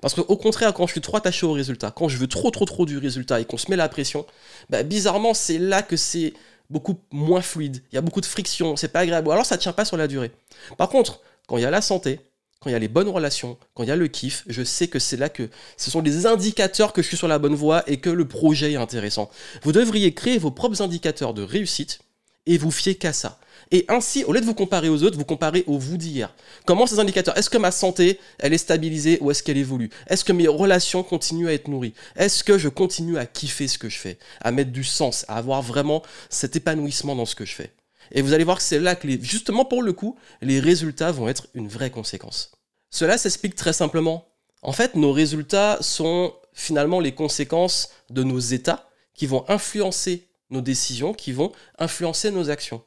Parce 0.01 0.13
qu'au 0.13 0.35
contraire, 0.35 0.73
quand 0.73 0.85
je 0.85 0.91
suis 0.91 1.01
trop 1.01 1.15
attaché 1.15 1.45
au 1.45 1.53
résultat, 1.53 1.91
quand 1.91 2.09
je 2.09 2.17
veux 2.17 2.27
trop 2.27 2.51
trop 2.51 2.65
trop 2.65 2.85
du 2.85 2.97
résultat 2.97 3.39
et 3.39 3.45
qu'on 3.45 3.57
se 3.57 3.71
met 3.71 3.77
la 3.77 3.87
pression, 3.87 4.25
bah, 4.69 4.83
bizarrement, 4.83 5.33
c'est 5.33 5.57
là 5.57 5.81
que 5.81 5.95
c'est 5.95 6.33
beaucoup 6.69 6.99
moins 7.11 7.41
fluide, 7.41 7.81
il 7.91 7.95
y 7.95 7.97
a 7.97 8.01
beaucoup 8.01 8.21
de 8.21 8.25
friction, 8.25 8.75
c'est 8.75 8.87
pas 8.87 9.01
agréable. 9.01 9.31
Alors 9.31 9.45
ça 9.45 9.57
tient 9.57 9.73
pas 9.73 9.85
sur 9.85 9.97
la 9.97 10.07
durée. 10.07 10.31
Par 10.77 10.89
contre, 10.89 11.21
quand 11.47 11.57
il 11.57 11.63
y 11.63 11.65
a 11.65 11.71
la 11.71 11.81
santé, 11.81 12.19
quand 12.59 12.69
il 12.69 12.73
y 12.73 12.75
a 12.75 12.79
les 12.79 12.87
bonnes 12.87 13.09
relations, 13.09 13.57
quand 13.73 13.83
il 13.83 13.89
y 13.89 13.91
a 13.91 13.95
le 13.95 14.07
kiff, 14.07 14.43
je 14.47 14.63
sais 14.63 14.87
que 14.87 14.97
c'est 14.97 15.17
là 15.17 15.29
que 15.29 15.49
ce 15.77 15.91
sont 15.91 16.01
des 16.01 16.25
indicateurs 16.25 16.93
que 16.93 17.01
je 17.01 17.07
suis 17.07 17.17
sur 17.17 17.27
la 17.27 17.37
bonne 17.37 17.53
voie 17.53 17.83
et 17.87 17.97
que 17.97 18.09
le 18.09 18.27
projet 18.27 18.71
est 18.71 18.77
intéressant. 18.77 19.29
Vous 19.61 19.71
devriez 19.71 20.13
créer 20.13 20.37
vos 20.37 20.51
propres 20.51 20.81
indicateurs 20.81 21.33
de 21.33 21.43
réussite 21.43 21.99
et 22.45 22.57
vous 22.57 22.71
fiez 22.71 22.95
qu'à 22.95 23.13
ça. 23.13 23.39
Et 23.71 23.85
ainsi, 23.87 24.23
au 24.23 24.33
lieu 24.33 24.41
de 24.41 24.45
vous 24.45 24.53
comparer 24.53 24.89
aux 24.89 25.03
autres, 25.03 25.17
vous 25.17 25.25
comparez 25.25 25.63
au 25.67 25.77
vous 25.77 25.97
d'hier. 25.97 26.33
Comment 26.65 26.85
ces 26.85 26.99
indicateurs 26.99 27.37
Est-ce 27.37 27.49
que 27.49 27.57
ma 27.57 27.71
santé, 27.71 28.19
elle 28.39 28.53
est 28.53 28.59
stabilisée 28.59 29.17
ou 29.21 29.31
est-ce 29.31 29.41
qu'elle 29.41 29.57
évolue? 29.57 29.89
Est-ce 30.07 30.23
que 30.23 30.33
mes 30.33 30.47
relations 30.47 31.03
continuent 31.03 31.47
à 31.47 31.53
être 31.53 31.67
nourries? 31.67 31.93
Est-ce 32.15 32.43
que 32.43 32.57
je 32.57 32.69
continue 32.69 33.17
à 33.17 33.25
kiffer 33.25 33.67
ce 33.67 33.77
que 33.77 33.89
je 33.89 33.97
fais? 33.97 34.19
À 34.41 34.51
mettre 34.51 34.71
du 34.71 34.83
sens, 34.83 35.25
à 35.27 35.37
avoir 35.37 35.61
vraiment 35.61 36.03
cet 36.29 36.55
épanouissement 36.55 37.15
dans 37.15 37.25
ce 37.25 37.35
que 37.35 37.45
je 37.45 37.55
fais? 37.55 37.71
Et 38.11 38.21
vous 38.21 38.33
allez 38.33 38.43
voir 38.43 38.57
que 38.57 38.63
c'est 38.63 38.79
là 38.79 38.95
que, 38.95 39.07
les, 39.07 39.19
justement 39.21 39.65
pour 39.65 39.81
le 39.81 39.93
coup, 39.93 40.15
les 40.41 40.59
résultats 40.59 41.11
vont 41.11 41.27
être 41.27 41.47
une 41.55 41.67
vraie 41.67 41.89
conséquence. 41.89 42.51
Cela 42.91 43.17
s'explique 43.17 43.55
très 43.55 43.73
simplement. 43.73 44.27
En 44.61 44.71
fait, 44.71 44.95
nos 44.95 45.11
résultats 45.11 45.79
sont 45.81 46.33
finalement 46.53 46.99
les 46.99 47.13
conséquences 47.13 47.89
de 48.09 48.23
nos 48.23 48.39
états 48.39 48.89
qui 49.15 49.25
vont 49.25 49.43
influencer 49.47 50.27
nos 50.49 50.61
décisions, 50.61 51.13
qui 51.13 51.31
vont 51.31 51.51
influencer 51.79 52.31
nos 52.31 52.49
actions. 52.49 52.83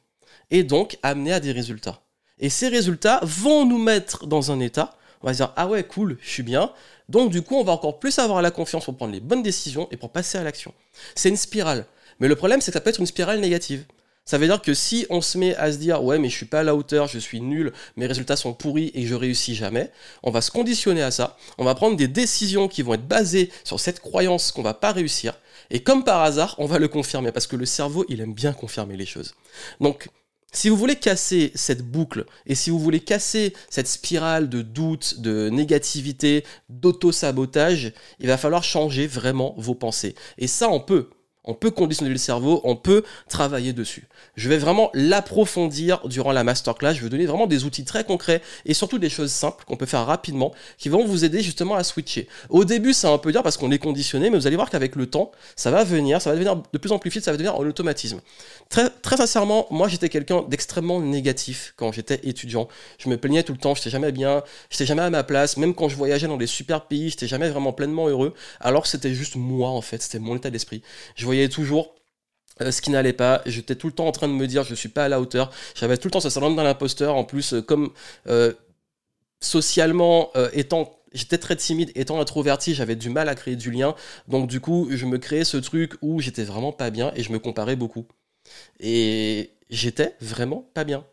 Et 0.51 0.63
donc 0.63 0.97
amener 1.03 1.33
à 1.33 1.39
des 1.39 1.51
résultats. 1.51 2.01
Et 2.39 2.49
ces 2.49 2.69
résultats 2.69 3.19
vont 3.23 3.65
nous 3.65 3.77
mettre 3.77 4.25
dans 4.25 4.51
un 4.51 4.59
état, 4.59 4.95
on 5.21 5.27
va 5.27 5.33
dire, 5.33 5.53
ah 5.57 5.67
ouais, 5.67 5.83
cool, 5.83 6.17
je 6.21 6.29
suis 6.29 6.43
bien. 6.43 6.71
Donc 7.09 7.31
du 7.31 7.41
coup, 7.41 7.55
on 7.55 7.63
va 7.63 7.73
encore 7.73 7.99
plus 7.99 8.17
avoir 8.19 8.41
la 8.41 8.51
confiance 8.51 8.85
pour 8.85 8.95
prendre 8.95 9.13
les 9.13 9.19
bonnes 9.19 9.43
décisions 9.43 9.87
et 9.91 9.97
pour 9.97 10.11
passer 10.11 10.37
à 10.37 10.43
l'action. 10.43 10.73
C'est 11.15 11.29
une 11.29 11.37
spirale. 11.37 11.85
Mais 12.19 12.27
le 12.27 12.35
problème, 12.35 12.61
c'est 12.61 12.71
que 12.71 12.73
ça 12.73 12.81
peut 12.81 12.89
être 12.89 12.99
une 12.99 13.05
spirale 13.05 13.39
négative. 13.39 13.85
Ça 14.29 14.37
veut 14.37 14.45
dire 14.45 14.61
que 14.61 14.75
si 14.75 15.07
on 15.09 15.21
se 15.21 15.39
met 15.39 15.55
à 15.55 15.71
se 15.71 15.79
dire 15.79 16.03
ouais 16.03 16.19
mais 16.19 16.29
je 16.29 16.35
suis 16.35 16.45
pas 16.45 16.59
à 16.59 16.63
la 16.63 16.75
hauteur, 16.75 17.07
je 17.07 17.17
suis 17.17 17.41
nul, 17.41 17.73
mes 17.95 18.05
résultats 18.05 18.35
sont 18.35 18.53
pourris 18.53 18.91
et 18.93 19.07
je 19.07 19.15
réussis 19.15 19.55
jamais, 19.55 19.91
on 20.21 20.29
va 20.29 20.41
se 20.41 20.51
conditionner 20.51 21.01
à 21.01 21.09
ça, 21.09 21.35
on 21.57 21.65
va 21.65 21.73
prendre 21.73 21.97
des 21.97 22.07
décisions 22.07 22.67
qui 22.67 22.83
vont 22.83 22.93
être 22.93 23.07
basées 23.07 23.49
sur 23.63 23.79
cette 23.79 23.99
croyance 23.99 24.51
qu'on 24.51 24.61
va 24.61 24.75
pas 24.75 24.91
réussir 24.91 25.33
et 25.71 25.81
comme 25.81 26.03
par 26.03 26.21
hasard, 26.21 26.53
on 26.59 26.67
va 26.67 26.77
le 26.77 26.87
confirmer 26.87 27.31
parce 27.31 27.47
que 27.47 27.55
le 27.55 27.65
cerveau, 27.65 28.05
il 28.07 28.21
aime 28.21 28.35
bien 28.35 28.53
confirmer 28.53 28.97
les 28.97 29.07
choses. 29.07 29.33
Donc 29.81 30.09
si 30.51 30.69
vous 30.69 30.77
voulez 30.77 30.97
casser 30.97 31.51
cette 31.55 31.81
boucle 31.81 32.25
et 32.45 32.53
si 32.53 32.69
vous 32.69 32.77
voulez 32.77 32.99
casser 32.99 33.55
cette 33.71 33.87
spirale 33.87 34.47
de 34.47 34.61
doute, 34.61 35.21
de 35.21 35.49
négativité, 35.49 36.45
d'auto-sabotage, 36.69 37.93
il 38.19 38.27
va 38.27 38.37
falloir 38.37 38.63
changer 38.63 39.07
vraiment 39.07 39.55
vos 39.57 39.73
pensées. 39.73 40.13
Et 40.37 40.45
ça, 40.45 40.69
on 40.69 40.81
peut. 40.81 41.09
On 41.45 41.53
peut 41.53 41.71
conditionner 41.71 42.11
le 42.11 42.17
cerveau, 42.17 42.59
on 42.63 42.75
peut 42.75 43.03
travailler 43.29 43.71
dessus. 43.71 44.07
Je 44.35 44.49
vais 44.49 44.57
vraiment 44.57 44.89
l'approfondir 44.93 46.01
durant 46.05 46.31
la 46.33 46.43
masterclass. 46.43 46.93
Je 46.93 47.01
vais 47.01 47.09
donner 47.09 47.25
vraiment 47.25 47.47
des 47.47 47.63
outils 47.63 47.85
très 47.85 48.03
concrets 48.03 48.41
et 48.65 48.73
surtout 48.73 48.99
des 48.99 49.09
choses 49.09 49.31
simples 49.31 49.63
qu'on 49.65 49.77
peut 49.77 49.85
faire 49.85 50.05
rapidement 50.05 50.53
qui 50.77 50.89
vont 50.89 51.05
vous 51.05 51.23
aider 51.23 51.41
justement 51.41 51.75
à 51.75 51.83
switcher. 51.83 52.27
Au 52.49 52.65
début, 52.65 52.93
c'est 52.93 53.07
un 53.07 53.17
peu 53.17 53.31
dur 53.31 53.41
parce 53.41 53.55
qu'on 53.55 53.71
est 53.71 53.79
conditionné, 53.79 54.29
mais 54.29 54.37
vous 54.37 54.47
allez 54.47 54.57
voir 54.57 54.69
qu'avec 54.69 54.95
le 54.95 55.05
temps, 55.05 55.31
ça 55.55 55.71
va 55.71 55.83
venir, 55.83 56.21
ça 56.21 56.29
va 56.29 56.35
devenir 56.35 56.57
de 56.57 56.77
plus 56.77 56.91
en 56.91 56.99
plus 56.99 57.09
vite, 57.09 57.23
ça 57.23 57.31
va 57.31 57.37
devenir 57.37 57.55
en 57.55 57.65
automatisme. 57.65 58.19
Très, 58.67 58.89
très 58.89 59.17
sincèrement, 59.17 59.65
moi 59.71 59.87
j'étais 59.87 60.09
quelqu'un 60.09 60.43
d'extrêmement 60.47 60.99
négatif 60.99 61.73
quand 61.77 61.91
j'étais 61.91 62.19
étudiant. 62.23 62.67
Je 62.97 63.09
me 63.09 63.17
plaignais 63.17 63.43
tout 63.43 63.53
le 63.53 63.59
temps, 63.59 63.75
j'étais 63.75 63.89
jamais 63.89 64.11
bien, 64.11 64.43
j'étais 64.69 64.85
jamais 64.85 65.01
à 65.03 65.09
ma 65.09 65.23
place, 65.23 65.57
même 65.57 65.73
quand 65.73 65.89
je 65.89 65.95
voyageais 65.95 66.27
dans 66.27 66.37
des 66.37 66.47
super 66.47 66.85
pays, 66.85 67.09
j'étais 67.09 67.27
jamais 67.27 67.49
vraiment 67.49 67.73
pleinement 67.73 68.07
heureux, 68.07 68.33
alors 68.59 68.85
c'était 68.87 69.13
juste 69.13 69.35
moi 69.35 69.69
en 69.69 69.81
fait, 69.81 70.01
c'était 70.01 70.19
mon 70.19 70.35
état 70.35 70.49
d'esprit 70.49 70.83
voyais 71.29 71.49
toujours 71.49 71.95
euh, 72.61 72.71
ce 72.71 72.81
qui 72.81 72.89
n'allait 72.89 73.13
pas. 73.13 73.41
J'étais 73.45 73.75
tout 73.75 73.87
le 73.87 73.93
temps 73.93 74.07
en 74.07 74.11
train 74.11 74.27
de 74.27 74.33
me 74.33 74.47
dire 74.47 74.63
je 74.63 74.75
suis 74.75 74.89
pas 74.89 75.05
à 75.05 75.09
la 75.09 75.21
hauteur. 75.21 75.51
J'avais 75.75 75.97
tout 75.97 76.07
le 76.07 76.11
temps 76.11 76.19
ce 76.19 76.29
syndrome 76.29 76.55
d'un 76.55 76.65
imposteur. 76.65 77.15
En 77.15 77.23
plus, 77.23 77.53
euh, 77.53 77.61
comme 77.61 77.91
euh, 78.27 78.53
socialement 79.39 80.31
étant 80.53 80.97
j'étais 81.13 81.37
très 81.37 81.55
timide, 81.55 81.91
étant 81.95 82.19
introverti, 82.19 82.75
j'avais 82.75 82.95
du 82.95 83.09
mal 83.09 83.29
à 83.29 83.35
créer 83.35 83.55
du 83.55 83.71
lien. 83.71 83.95
Donc 84.27 84.49
du 84.49 84.59
coup, 84.59 84.89
je 84.91 85.05
me 85.05 85.17
créais 85.17 85.45
ce 85.45 85.57
truc 85.57 85.93
où 86.01 86.19
j'étais 86.19 86.43
vraiment 86.43 86.73
pas 86.73 86.89
bien 86.89 87.13
et 87.15 87.23
je 87.23 87.31
me 87.31 87.39
comparais 87.39 87.75
beaucoup. 87.75 88.05
Et 88.79 89.51
j'étais 89.69 90.15
vraiment 90.19 90.69
pas 90.73 90.83
bien. 90.83 91.05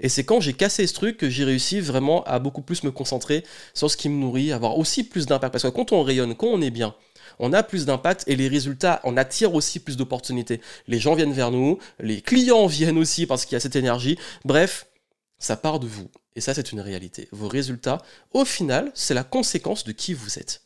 Et 0.00 0.08
c'est 0.08 0.24
quand 0.24 0.40
j'ai 0.40 0.52
cassé 0.52 0.86
ce 0.86 0.94
truc 0.94 1.16
que 1.16 1.28
j'ai 1.30 1.44
réussi 1.44 1.80
vraiment 1.80 2.22
à 2.24 2.38
beaucoup 2.38 2.62
plus 2.62 2.84
me 2.84 2.90
concentrer 2.90 3.44
sur 3.74 3.90
ce 3.90 3.96
qui 3.96 4.08
me 4.08 4.16
nourrit, 4.16 4.52
avoir 4.52 4.78
aussi 4.78 5.04
plus 5.04 5.26
d'impact. 5.26 5.52
Parce 5.52 5.64
que 5.64 5.68
quand 5.68 5.92
on 5.92 6.02
rayonne, 6.02 6.34
quand 6.34 6.48
on 6.48 6.60
est 6.60 6.70
bien, 6.70 6.94
on 7.38 7.52
a 7.52 7.62
plus 7.62 7.86
d'impact 7.86 8.24
et 8.26 8.36
les 8.36 8.48
résultats, 8.48 9.00
on 9.04 9.16
attire 9.16 9.54
aussi 9.54 9.80
plus 9.80 9.96
d'opportunités. 9.96 10.60
Les 10.86 10.98
gens 10.98 11.14
viennent 11.14 11.32
vers 11.32 11.50
nous, 11.50 11.78
les 12.00 12.20
clients 12.20 12.66
viennent 12.68 12.98
aussi 12.98 13.26
parce 13.26 13.44
qu'il 13.44 13.54
y 13.54 13.56
a 13.56 13.60
cette 13.60 13.76
énergie. 13.76 14.18
Bref, 14.44 14.86
ça 15.38 15.56
part 15.56 15.80
de 15.80 15.86
vous. 15.86 16.10
Et 16.36 16.40
ça, 16.40 16.54
c'est 16.54 16.72
une 16.72 16.80
réalité. 16.80 17.28
Vos 17.30 17.48
résultats, 17.48 17.98
au 18.32 18.44
final, 18.44 18.90
c'est 18.94 19.14
la 19.14 19.24
conséquence 19.24 19.84
de 19.84 19.92
qui 19.92 20.14
vous 20.14 20.38
êtes. 20.38 20.63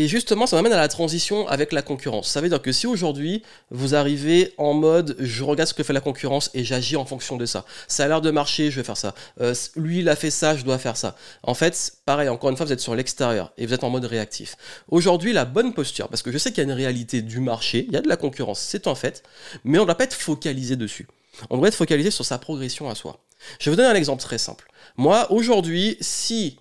Et 0.00 0.06
justement, 0.06 0.46
ça 0.46 0.54
m'amène 0.54 0.74
à 0.74 0.76
la 0.76 0.86
transition 0.86 1.48
avec 1.48 1.72
la 1.72 1.82
concurrence. 1.82 2.28
Ça 2.28 2.40
veut 2.40 2.48
dire 2.48 2.62
que 2.62 2.70
si 2.70 2.86
aujourd'hui, 2.86 3.42
vous 3.72 3.96
arrivez 3.96 4.54
en 4.56 4.72
mode 4.72 5.16
je 5.18 5.42
regarde 5.42 5.68
ce 5.68 5.74
que 5.74 5.82
fait 5.82 5.92
la 5.92 6.00
concurrence 6.00 6.52
et 6.54 6.62
j'agis 6.62 6.94
en 6.94 7.04
fonction 7.04 7.36
de 7.36 7.44
ça. 7.46 7.64
Ça 7.88 8.04
a 8.04 8.06
l'air 8.06 8.20
de 8.20 8.30
marcher, 8.30 8.70
je 8.70 8.76
vais 8.76 8.84
faire 8.84 8.96
ça. 8.96 9.12
Euh, 9.40 9.56
lui, 9.74 9.98
il 9.98 10.08
a 10.08 10.14
fait 10.14 10.30
ça, 10.30 10.56
je 10.56 10.62
dois 10.62 10.78
faire 10.78 10.96
ça. 10.96 11.16
En 11.42 11.54
fait, 11.54 11.94
pareil, 12.04 12.28
encore 12.28 12.48
une 12.48 12.56
fois, 12.56 12.64
vous 12.64 12.72
êtes 12.72 12.78
sur 12.78 12.94
l'extérieur 12.94 13.52
et 13.58 13.66
vous 13.66 13.74
êtes 13.74 13.82
en 13.82 13.90
mode 13.90 14.04
réactif. 14.04 14.54
Aujourd'hui, 14.88 15.32
la 15.32 15.44
bonne 15.44 15.74
posture, 15.74 16.06
parce 16.06 16.22
que 16.22 16.30
je 16.30 16.38
sais 16.38 16.50
qu'il 16.50 16.58
y 16.58 16.60
a 16.60 16.70
une 16.70 16.76
réalité 16.76 17.20
du 17.20 17.40
marché, 17.40 17.84
il 17.88 17.92
y 17.92 17.96
a 17.96 18.00
de 18.00 18.08
la 18.08 18.16
concurrence, 18.16 18.60
c'est 18.60 18.86
un 18.86 18.94
fait, 18.94 19.24
mais 19.64 19.78
on 19.78 19.80
ne 19.80 19.86
doit 19.86 19.96
pas 19.96 20.04
être 20.04 20.14
focalisé 20.14 20.76
dessus. 20.76 21.08
On 21.50 21.58
doit 21.58 21.66
être 21.66 21.74
focalisé 21.74 22.12
sur 22.12 22.24
sa 22.24 22.38
progression 22.38 22.88
à 22.88 22.94
soi. 22.94 23.18
Je 23.58 23.64
vais 23.64 23.72
vous 23.72 23.76
donner 23.76 23.88
un 23.88 23.96
exemple 23.96 24.22
très 24.22 24.38
simple. 24.38 24.70
Moi, 24.96 25.32
aujourd'hui, 25.32 25.96
si 26.00 26.56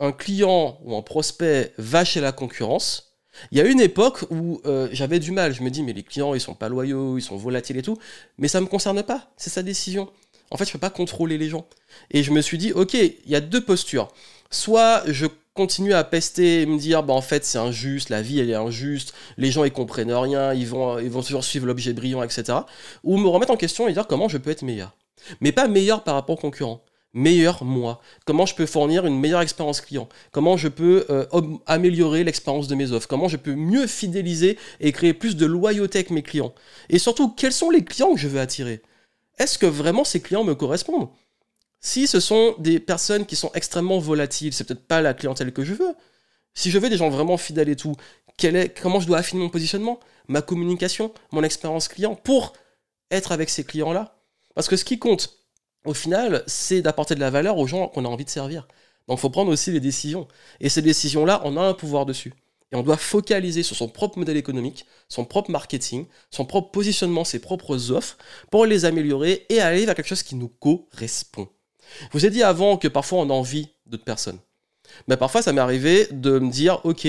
un 0.00 0.12
client 0.12 0.78
ou 0.84 0.96
un 0.96 1.02
prospect 1.02 1.72
va 1.78 2.04
chez 2.04 2.20
la 2.20 2.32
concurrence, 2.32 3.14
il 3.50 3.58
y 3.58 3.60
a 3.60 3.64
une 3.64 3.80
époque 3.80 4.24
où 4.30 4.60
euh, 4.64 4.88
j'avais 4.92 5.18
du 5.18 5.32
mal. 5.32 5.52
Je 5.54 5.62
me 5.62 5.70
dis, 5.70 5.82
mais 5.82 5.92
les 5.92 6.02
clients, 6.02 6.34
ils 6.34 6.40
sont 6.40 6.54
pas 6.54 6.68
loyaux, 6.68 7.18
ils 7.18 7.22
sont 7.22 7.36
volatiles 7.36 7.76
et 7.76 7.82
tout. 7.82 7.98
Mais 8.38 8.48
ça 8.48 8.60
ne 8.60 8.64
me 8.64 8.70
concerne 8.70 9.02
pas. 9.02 9.32
C'est 9.36 9.50
sa 9.50 9.62
décision. 9.62 10.08
En 10.50 10.56
fait, 10.56 10.66
je 10.66 10.72
peux 10.72 10.78
pas 10.78 10.90
contrôler 10.90 11.38
les 11.38 11.48
gens. 11.48 11.66
Et 12.10 12.22
je 12.22 12.30
me 12.30 12.40
suis 12.40 12.58
dit, 12.58 12.72
ok, 12.72 12.94
il 12.94 13.14
y 13.26 13.34
a 13.34 13.40
deux 13.40 13.60
postures. 13.60 14.08
Soit 14.50 15.02
je 15.06 15.26
continue 15.54 15.94
à 15.94 16.04
pester 16.04 16.62
et 16.62 16.66
me 16.66 16.78
dire, 16.78 17.02
bah 17.02 17.14
en 17.14 17.22
fait, 17.22 17.44
c'est 17.44 17.58
injuste, 17.58 18.08
la 18.08 18.22
vie, 18.22 18.40
elle 18.40 18.50
est 18.50 18.54
injuste, 18.54 19.14
les 19.36 19.50
gens, 19.50 19.64
ils 19.64 19.72
comprennent 19.72 20.12
rien, 20.12 20.52
ils 20.52 20.66
vont, 20.66 20.98
ils 20.98 21.10
vont 21.10 21.22
toujours 21.22 21.44
suivre 21.44 21.66
l'objet 21.66 21.92
brillant, 21.92 22.22
etc. 22.22 22.58
Ou 23.04 23.16
me 23.16 23.28
remettre 23.28 23.52
en 23.52 23.56
question 23.56 23.88
et 23.88 23.92
dire 23.92 24.06
comment 24.06 24.28
je 24.28 24.38
peux 24.38 24.50
être 24.50 24.62
meilleur. 24.62 24.96
Mais 25.40 25.52
pas 25.52 25.68
meilleur 25.68 26.04
par 26.04 26.14
rapport 26.14 26.36
aux 26.36 26.40
concurrents 26.40 26.84
meilleur 27.14 27.64
moi. 27.64 28.00
Comment 28.26 28.44
je 28.44 28.54
peux 28.54 28.66
fournir 28.66 29.06
une 29.06 29.18
meilleure 29.18 29.40
expérience 29.40 29.80
client? 29.80 30.08
Comment 30.32 30.56
je 30.56 30.68
peux 30.68 31.06
euh, 31.08 31.24
améliorer 31.66 32.24
l'expérience 32.24 32.68
de 32.68 32.74
mes 32.74 32.92
offres? 32.92 33.08
Comment 33.08 33.28
je 33.28 33.36
peux 33.36 33.54
mieux 33.54 33.86
fidéliser 33.86 34.58
et 34.80 34.92
créer 34.92 35.14
plus 35.14 35.36
de 35.36 35.46
loyauté 35.46 36.00
avec 36.00 36.10
mes 36.10 36.22
clients? 36.22 36.54
Et 36.90 36.98
surtout, 36.98 37.30
quels 37.30 37.52
sont 37.52 37.70
les 37.70 37.84
clients 37.84 38.12
que 38.14 38.20
je 38.20 38.28
veux 38.28 38.40
attirer? 38.40 38.82
Est-ce 39.38 39.58
que 39.58 39.66
vraiment 39.66 40.04
ces 40.04 40.20
clients 40.20 40.44
me 40.44 40.54
correspondent? 40.54 41.08
Si 41.80 42.06
ce 42.06 42.20
sont 42.20 42.54
des 42.58 42.80
personnes 42.80 43.26
qui 43.26 43.36
sont 43.36 43.50
extrêmement 43.54 43.98
volatiles, 43.98 44.52
c'est 44.52 44.64
peut-être 44.64 44.86
pas 44.86 45.02
la 45.02 45.14
clientèle 45.14 45.52
que 45.52 45.64
je 45.64 45.74
veux. 45.74 45.94
Si 46.54 46.70
je 46.70 46.78
veux 46.78 46.88
des 46.88 46.96
gens 46.96 47.10
vraiment 47.10 47.36
fidèles 47.36 47.68
et 47.68 47.76
tout, 47.76 47.94
est, 48.42 48.80
comment 48.80 49.00
je 49.00 49.06
dois 49.06 49.18
affiner 49.18 49.42
mon 49.42 49.50
positionnement, 49.50 50.00
ma 50.28 50.40
communication, 50.40 51.12
mon 51.30 51.42
expérience 51.42 51.88
client 51.88 52.14
pour 52.14 52.54
être 53.10 53.32
avec 53.32 53.50
ces 53.50 53.64
clients-là? 53.64 54.16
Parce 54.54 54.68
que 54.68 54.76
ce 54.76 54.84
qui 54.84 54.98
compte, 54.98 55.43
au 55.84 55.94
final, 55.94 56.42
c'est 56.46 56.82
d'apporter 56.82 57.14
de 57.14 57.20
la 57.20 57.30
valeur 57.30 57.58
aux 57.58 57.66
gens 57.66 57.88
qu'on 57.88 58.04
a 58.04 58.08
envie 58.08 58.24
de 58.24 58.30
servir. 58.30 58.66
Donc 59.08 59.18
il 59.18 59.20
faut 59.20 59.30
prendre 59.30 59.50
aussi 59.50 59.70
les 59.70 59.80
décisions. 59.80 60.26
Et 60.60 60.68
ces 60.68 60.82
décisions-là, 60.82 61.42
on 61.44 61.56
a 61.56 61.62
un 61.62 61.74
pouvoir 61.74 62.06
dessus. 62.06 62.32
Et 62.72 62.76
on 62.76 62.82
doit 62.82 62.96
focaliser 62.96 63.62
sur 63.62 63.76
son 63.76 63.88
propre 63.88 64.18
modèle 64.18 64.36
économique, 64.36 64.86
son 65.08 65.24
propre 65.24 65.50
marketing, 65.50 66.06
son 66.30 66.44
propre 66.44 66.70
positionnement, 66.70 67.24
ses 67.24 67.38
propres 67.38 67.90
offres, 67.90 68.16
pour 68.50 68.66
les 68.66 68.84
améliorer 68.84 69.46
et 69.48 69.60
aller 69.60 69.84
vers 69.84 69.94
quelque 69.94 70.08
chose 70.08 70.22
qui 70.22 70.34
nous 70.34 70.48
correspond. 70.48 71.48
Je 72.00 72.18
vous 72.18 72.26
ai 72.26 72.30
dit 72.30 72.42
avant 72.42 72.76
que 72.76 72.88
parfois 72.88 73.20
on 73.20 73.30
a 73.30 73.32
envie 73.32 73.68
d'autres 73.86 74.04
personnes. 74.04 74.38
Mais 75.06 75.16
parfois 75.16 75.42
ça 75.42 75.52
m'est 75.52 75.60
arrivé 75.60 76.08
de 76.10 76.38
me 76.38 76.50
dire, 76.50 76.80
ok, 76.84 77.06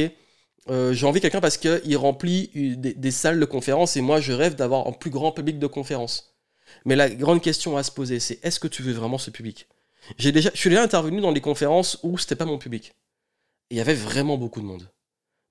euh, 0.69 0.93
j'ai 0.93 1.05
envie 1.05 1.19
de 1.19 1.21
quelqu'un 1.21 1.41
parce 1.41 1.57
qu'il 1.57 1.97
remplit 1.97 2.49
des, 2.77 3.11
salles 3.11 3.39
de 3.39 3.45
conférence 3.45 3.95
et 3.97 4.01
moi 4.01 4.19
je 4.19 4.33
rêve 4.33 4.55
d'avoir 4.55 4.87
un 4.87 4.91
plus 4.91 5.11
grand 5.11 5.31
public 5.31 5.59
de 5.59 5.67
conférences. 5.67 6.34
Mais 6.83 6.95
la 6.95 7.09
grande 7.09 7.41
question 7.41 7.77
à 7.77 7.83
se 7.83 7.91
poser, 7.91 8.19
c'est 8.19 8.43
est-ce 8.43 8.59
que 8.59 8.67
tu 8.67 8.81
veux 8.81 8.93
vraiment 8.93 9.17
ce 9.17 9.29
public? 9.29 9.67
J'ai 10.17 10.31
déjà, 10.31 10.51
Je 10.53 10.59
suis 10.59 10.69
déjà 10.69 10.83
intervenu 10.83 11.21
dans 11.21 11.31
des 11.31 11.41
conférences 11.41 11.99
où 12.03 12.17
c'était 12.17 12.35
pas 12.35 12.45
mon 12.45 12.57
public. 12.57 12.93
Il 13.69 13.77
y 13.77 13.81
avait 13.81 13.95
vraiment 13.95 14.37
beaucoup 14.37 14.61
de 14.61 14.65
monde. 14.65 14.89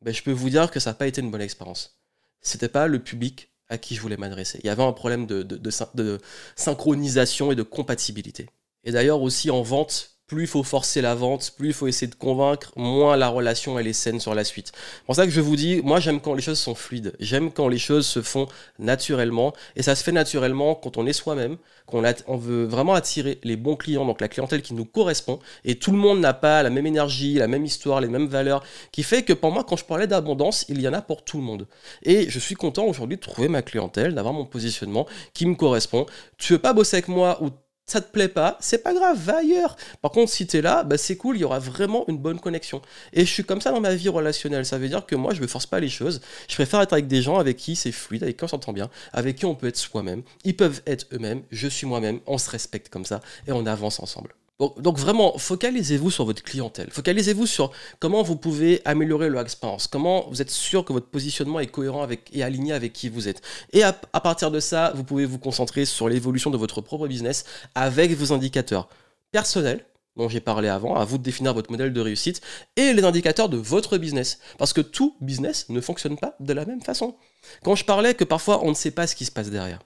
Ben, 0.02 0.12
je 0.14 0.22
peux 0.22 0.32
vous 0.32 0.50
dire 0.50 0.70
que 0.70 0.80
ça 0.80 0.90
n'a 0.90 0.94
pas 0.94 1.06
été 1.06 1.20
une 1.20 1.30
bonne 1.30 1.40
expérience. 1.40 1.98
C'était 2.40 2.68
pas 2.68 2.86
le 2.86 3.02
public 3.02 3.50
à 3.68 3.78
qui 3.78 3.94
je 3.94 4.00
voulais 4.00 4.16
m'adresser. 4.18 4.60
Il 4.62 4.66
y 4.66 4.70
avait 4.70 4.82
un 4.82 4.92
problème 4.92 5.26
de 5.26 6.20
synchronisation 6.54 7.50
et 7.50 7.56
de 7.56 7.62
compatibilité. 7.62 8.46
Et 8.84 8.92
d'ailleurs 8.92 9.22
aussi 9.22 9.50
en 9.50 9.62
vente, 9.62 10.13
plus 10.34 10.44
il 10.44 10.48
faut 10.48 10.64
forcer 10.64 11.00
la 11.00 11.14
vente, 11.14 11.52
plus 11.56 11.68
il 11.68 11.72
faut 11.72 11.86
essayer 11.86 12.08
de 12.08 12.16
convaincre, 12.16 12.72
moins 12.74 13.16
la 13.16 13.28
relation 13.28 13.78
elle 13.78 13.86
est 13.86 13.92
saine 13.92 14.18
sur 14.18 14.34
la 14.34 14.42
suite. 14.42 14.72
C'est 14.74 15.04
pour 15.06 15.14
ça 15.14 15.26
que 15.26 15.30
je 15.30 15.40
vous 15.40 15.54
dis, 15.54 15.80
moi 15.84 16.00
j'aime 16.00 16.20
quand 16.20 16.34
les 16.34 16.42
choses 16.42 16.58
sont 16.58 16.74
fluides, 16.74 17.14
j'aime 17.20 17.52
quand 17.52 17.68
les 17.68 17.78
choses 17.78 18.04
se 18.04 18.20
font 18.20 18.48
naturellement, 18.80 19.52
et 19.76 19.82
ça 19.84 19.94
se 19.94 20.02
fait 20.02 20.10
naturellement 20.10 20.74
quand 20.74 20.96
on 20.96 21.06
est 21.06 21.12
soi-même, 21.12 21.56
qu'on 21.86 22.02
on 22.26 22.36
veut 22.36 22.64
vraiment 22.64 22.94
attirer 22.94 23.38
les 23.44 23.56
bons 23.56 23.76
clients, 23.76 24.04
donc 24.04 24.20
la 24.20 24.26
clientèle 24.26 24.62
qui 24.62 24.74
nous 24.74 24.84
correspond, 24.84 25.38
et 25.64 25.76
tout 25.76 25.92
le 25.92 25.98
monde 25.98 26.18
n'a 26.18 26.34
pas 26.34 26.64
la 26.64 26.70
même 26.70 26.86
énergie, 26.86 27.34
la 27.34 27.46
même 27.46 27.64
histoire, 27.64 28.00
les 28.00 28.08
mêmes 28.08 28.26
valeurs, 28.26 28.64
qui 28.90 29.04
fait 29.04 29.22
que 29.22 29.34
pour 29.34 29.52
moi 29.52 29.62
quand 29.62 29.76
je 29.76 29.84
parlais 29.84 30.08
d'abondance, 30.08 30.64
il 30.68 30.80
y 30.80 30.88
en 30.88 30.94
a 30.94 31.00
pour 31.00 31.22
tout 31.22 31.36
le 31.36 31.44
monde. 31.44 31.68
Et 32.02 32.28
je 32.28 32.40
suis 32.40 32.56
content 32.56 32.86
aujourd'hui 32.86 33.18
de 33.18 33.22
trouver 33.22 33.46
ma 33.46 33.62
clientèle, 33.62 34.14
d'avoir 34.14 34.34
mon 34.34 34.46
positionnement 34.46 35.06
qui 35.32 35.46
me 35.46 35.54
correspond. 35.54 36.06
Tu 36.38 36.54
veux 36.54 36.58
pas 36.58 36.72
bosser 36.72 36.96
avec 36.96 37.06
moi 37.06 37.40
ou 37.40 37.50
ça 37.86 38.00
te 38.00 38.10
plaît 38.10 38.28
pas, 38.28 38.56
c'est 38.60 38.82
pas 38.82 38.94
grave, 38.94 39.18
va 39.18 39.38
ailleurs. 39.38 39.76
Par 40.00 40.10
contre, 40.10 40.30
si 40.30 40.46
tu 40.46 40.56
es 40.56 40.62
là, 40.62 40.84
bah, 40.84 40.96
c'est 40.96 41.16
cool, 41.16 41.36
il 41.36 41.40
y 41.40 41.44
aura 41.44 41.58
vraiment 41.58 42.04
une 42.08 42.18
bonne 42.18 42.40
connexion. 42.40 42.80
Et 43.12 43.26
je 43.26 43.30
suis 43.30 43.44
comme 43.44 43.60
ça 43.60 43.72
dans 43.72 43.80
ma 43.80 43.94
vie 43.94 44.08
relationnelle. 44.08 44.64
Ça 44.64 44.78
veut 44.78 44.88
dire 44.88 45.04
que 45.06 45.14
moi, 45.16 45.34
je 45.34 45.42
ne 45.42 45.46
force 45.46 45.66
pas 45.66 45.80
les 45.80 45.90
choses. 45.90 46.20
Je 46.48 46.54
préfère 46.54 46.80
être 46.80 46.94
avec 46.94 47.06
des 47.08 47.22
gens 47.22 47.38
avec 47.38 47.56
qui 47.56 47.76
c'est 47.76 47.92
fluide, 47.92 48.22
avec 48.22 48.36
qui 48.38 48.44
on 48.44 48.48
s'entend 48.48 48.72
bien, 48.72 48.90
avec 49.12 49.36
qui 49.36 49.44
on 49.44 49.54
peut 49.54 49.68
être 49.68 49.76
soi-même. 49.76 50.22
Ils 50.44 50.56
peuvent 50.56 50.82
être 50.86 51.06
eux-mêmes, 51.12 51.42
je 51.50 51.68
suis 51.68 51.86
moi-même, 51.86 52.20
on 52.26 52.38
se 52.38 52.50
respecte 52.50 52.88
comme 52.88 53.04
ça 53.04 53.20
et 53.46 53.52
on 53.52 53.66
avance 53.66 54.00
ensemble. 54.00 54.34
Donc, 54.60 54.98
vraiment, 54.98 55.36
focalisez-vous 55.36 56.12
sur 56.12 56.24
votre 56.24 56.42
clientèle. 56.42 56.88
Focalisez-vous 56.90 57.46
sur 57.46 57.72
comment 57.98 58.22
vous 58.22 58.36
pouvez 58.36 58.80
améliorer 58.84 59.28
leur 59.28 59.42
expérience. 59.42 59.88
Comment 59.88 60.28
vous 60.30 60.40
êtes 60.40 60.50
sûr 60.50 60.84
que 60.84 60.92
votre 60.92 61.08
positionnement 61.08 61.58
est 61.58 61.66
cohérent 61.66 62.02
avec, 62.02 62.30
et 62.32 62.44
aligné 62.44 62.72
avec 62.72 62.92
qui 62.92 63.08
vous 63.08 63.26
êtes. 63.26 63.42
Et 63.72 63.82
à, 63.82 63.92
partir 63.92 64.52
de 64.52 64.60
ça, 64.60 64.92
vous 64.94 65.02
pouvez 65.02 65.24
vous 65.24 65.38
concentrer 65.38 65.84
sur 65.84 66.08
l'évolution 66.08 66.50
de 66.50 66.56
votre 66.56 66.80
propre 66.80 67.08
business 67.08 67.44
avec 67.74 68.12
vos 68.12 68.32
indicateurs 68.32 68.88
personnels 69.32 69.84
dont 70.16 70.28
j'ai 70.28 70.38
parlé 70.38 70.68
avant, 70.68 70.94
à 70.94 71.04
vous 71.04 71.18
de 71.18 71.24
définir 71.24 71.52
votre 71.52 71.72
modèle 71.72 71.92
de 71.92 72.00
réussite, 72.00 72.40
et 72.76 72.92
les 72.92 73.02
indicateurs 73.02 73.48
de 73.48 73.56
votre 73.56 73.98
business. 73.98 74.38
Parce 74.58 74.72
que 74.72 74.80
tout 74.80 75.16
business 75.20 75.68
ne 75.70 75.80
fonctionne 75.80 76.16
pas 76.16 76.36
de 76.38 76.52
la 76.52 76.64
même 76.64 76.80
façon. 76.80 77.16
Quand 77.64 77.74
je 77.74 77.84
parlais 77.84 78.14
que 78.14 78.22
parfois 78.22 78.64
on 78.64 78.68
ne 78.68 78.74
sait 78.74 78.92
pas 78.92 79.08
ce 79.08 79.16
qui 79.16 79.24
se 79.24 79.32
passe 79.32 79.50
derrière. 79.50 79.80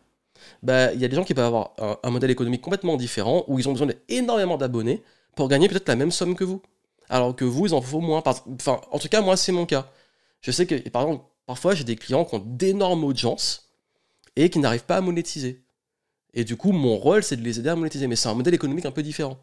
Bah, 0.62 0.92
il 0.92 1.00
y 1.00 1.04
a 1.04 1.08
des 1.08 1.16
gens 1.16 1.24
qui 1.24 1.34
peuvent 1.34 1.44
avoir 1.44 1.72
un, 2.02 2.10
modèle 2.10 2.30
économique 2.30 2.60
complètement 2.60 2.96
différent, 2.96 3.44
où 3.48 3.58
ils 3.58 3.68
ont 3.68 3.72
besoin 3.72 3.88
d'énormément 4.08 4.56
d'abonnés 4.56 5.02
pour 5.36 5.48
gagner 5.48 5.68
peut-être 5.68 5.88
la 5.88 5.96
même 5.96 6.10
somme 6.10 6.34
que 6.34 6.44
vous. 6.44 6.62
Alors 7.08 7.34
que 7.34 7.44
vous, 7.44 7.66
il 7.66 7.74
en 7.74 7.80
faut 7.80 8.00
moins. 8.00 8.22
Enfin, 8.24 8.80
en 8.90 8.98
tout 8.98 9.08
cas, 9.08 9.20
moi, 9.20 9.36
c'est 9.36 9.52
mon 9.52 9.66
cas. 9.66 9.90
Je 10.40 10.50
sais 10.50 10.66
que, 10.66 10.74
par 10.88 11.02
exemple, 11.02 11.24
parfois, 11.46 11.74
j'ai 11.74 11.84
des 11.84 11.96
clients 11.96 12.24
qui 12.24 12.34
ont 12.34 12.42
d'énormes 12.44 13.04
audiences 13.04 13.70
et 14.36 14.50
qui 14.50 14.58
n'arrivent 14.58 14.84
pas 14.84 14.96
à 14.96 15.00
monétiser. 15.00 15.62
Et 16.34 16.44
du 16.44 16.56
coup, 16.56 16.72
mon 16.72 16.96
rôle, 16.96 17.22
c'est 17.22 17.36
de 17.36 17.42
les 17.42 17.58
aider 17.58 17.70
à 17.70 17.76
monétiser. 17.76 18.06
Mais 18.06 18.16
c'est 18.16 18.28
un 18.28 18.34
modèle 18.34 18.54
économique 18.54 18.86
un 18.86 18.90
peu 18.90 19.02
différent. 19.02 19.38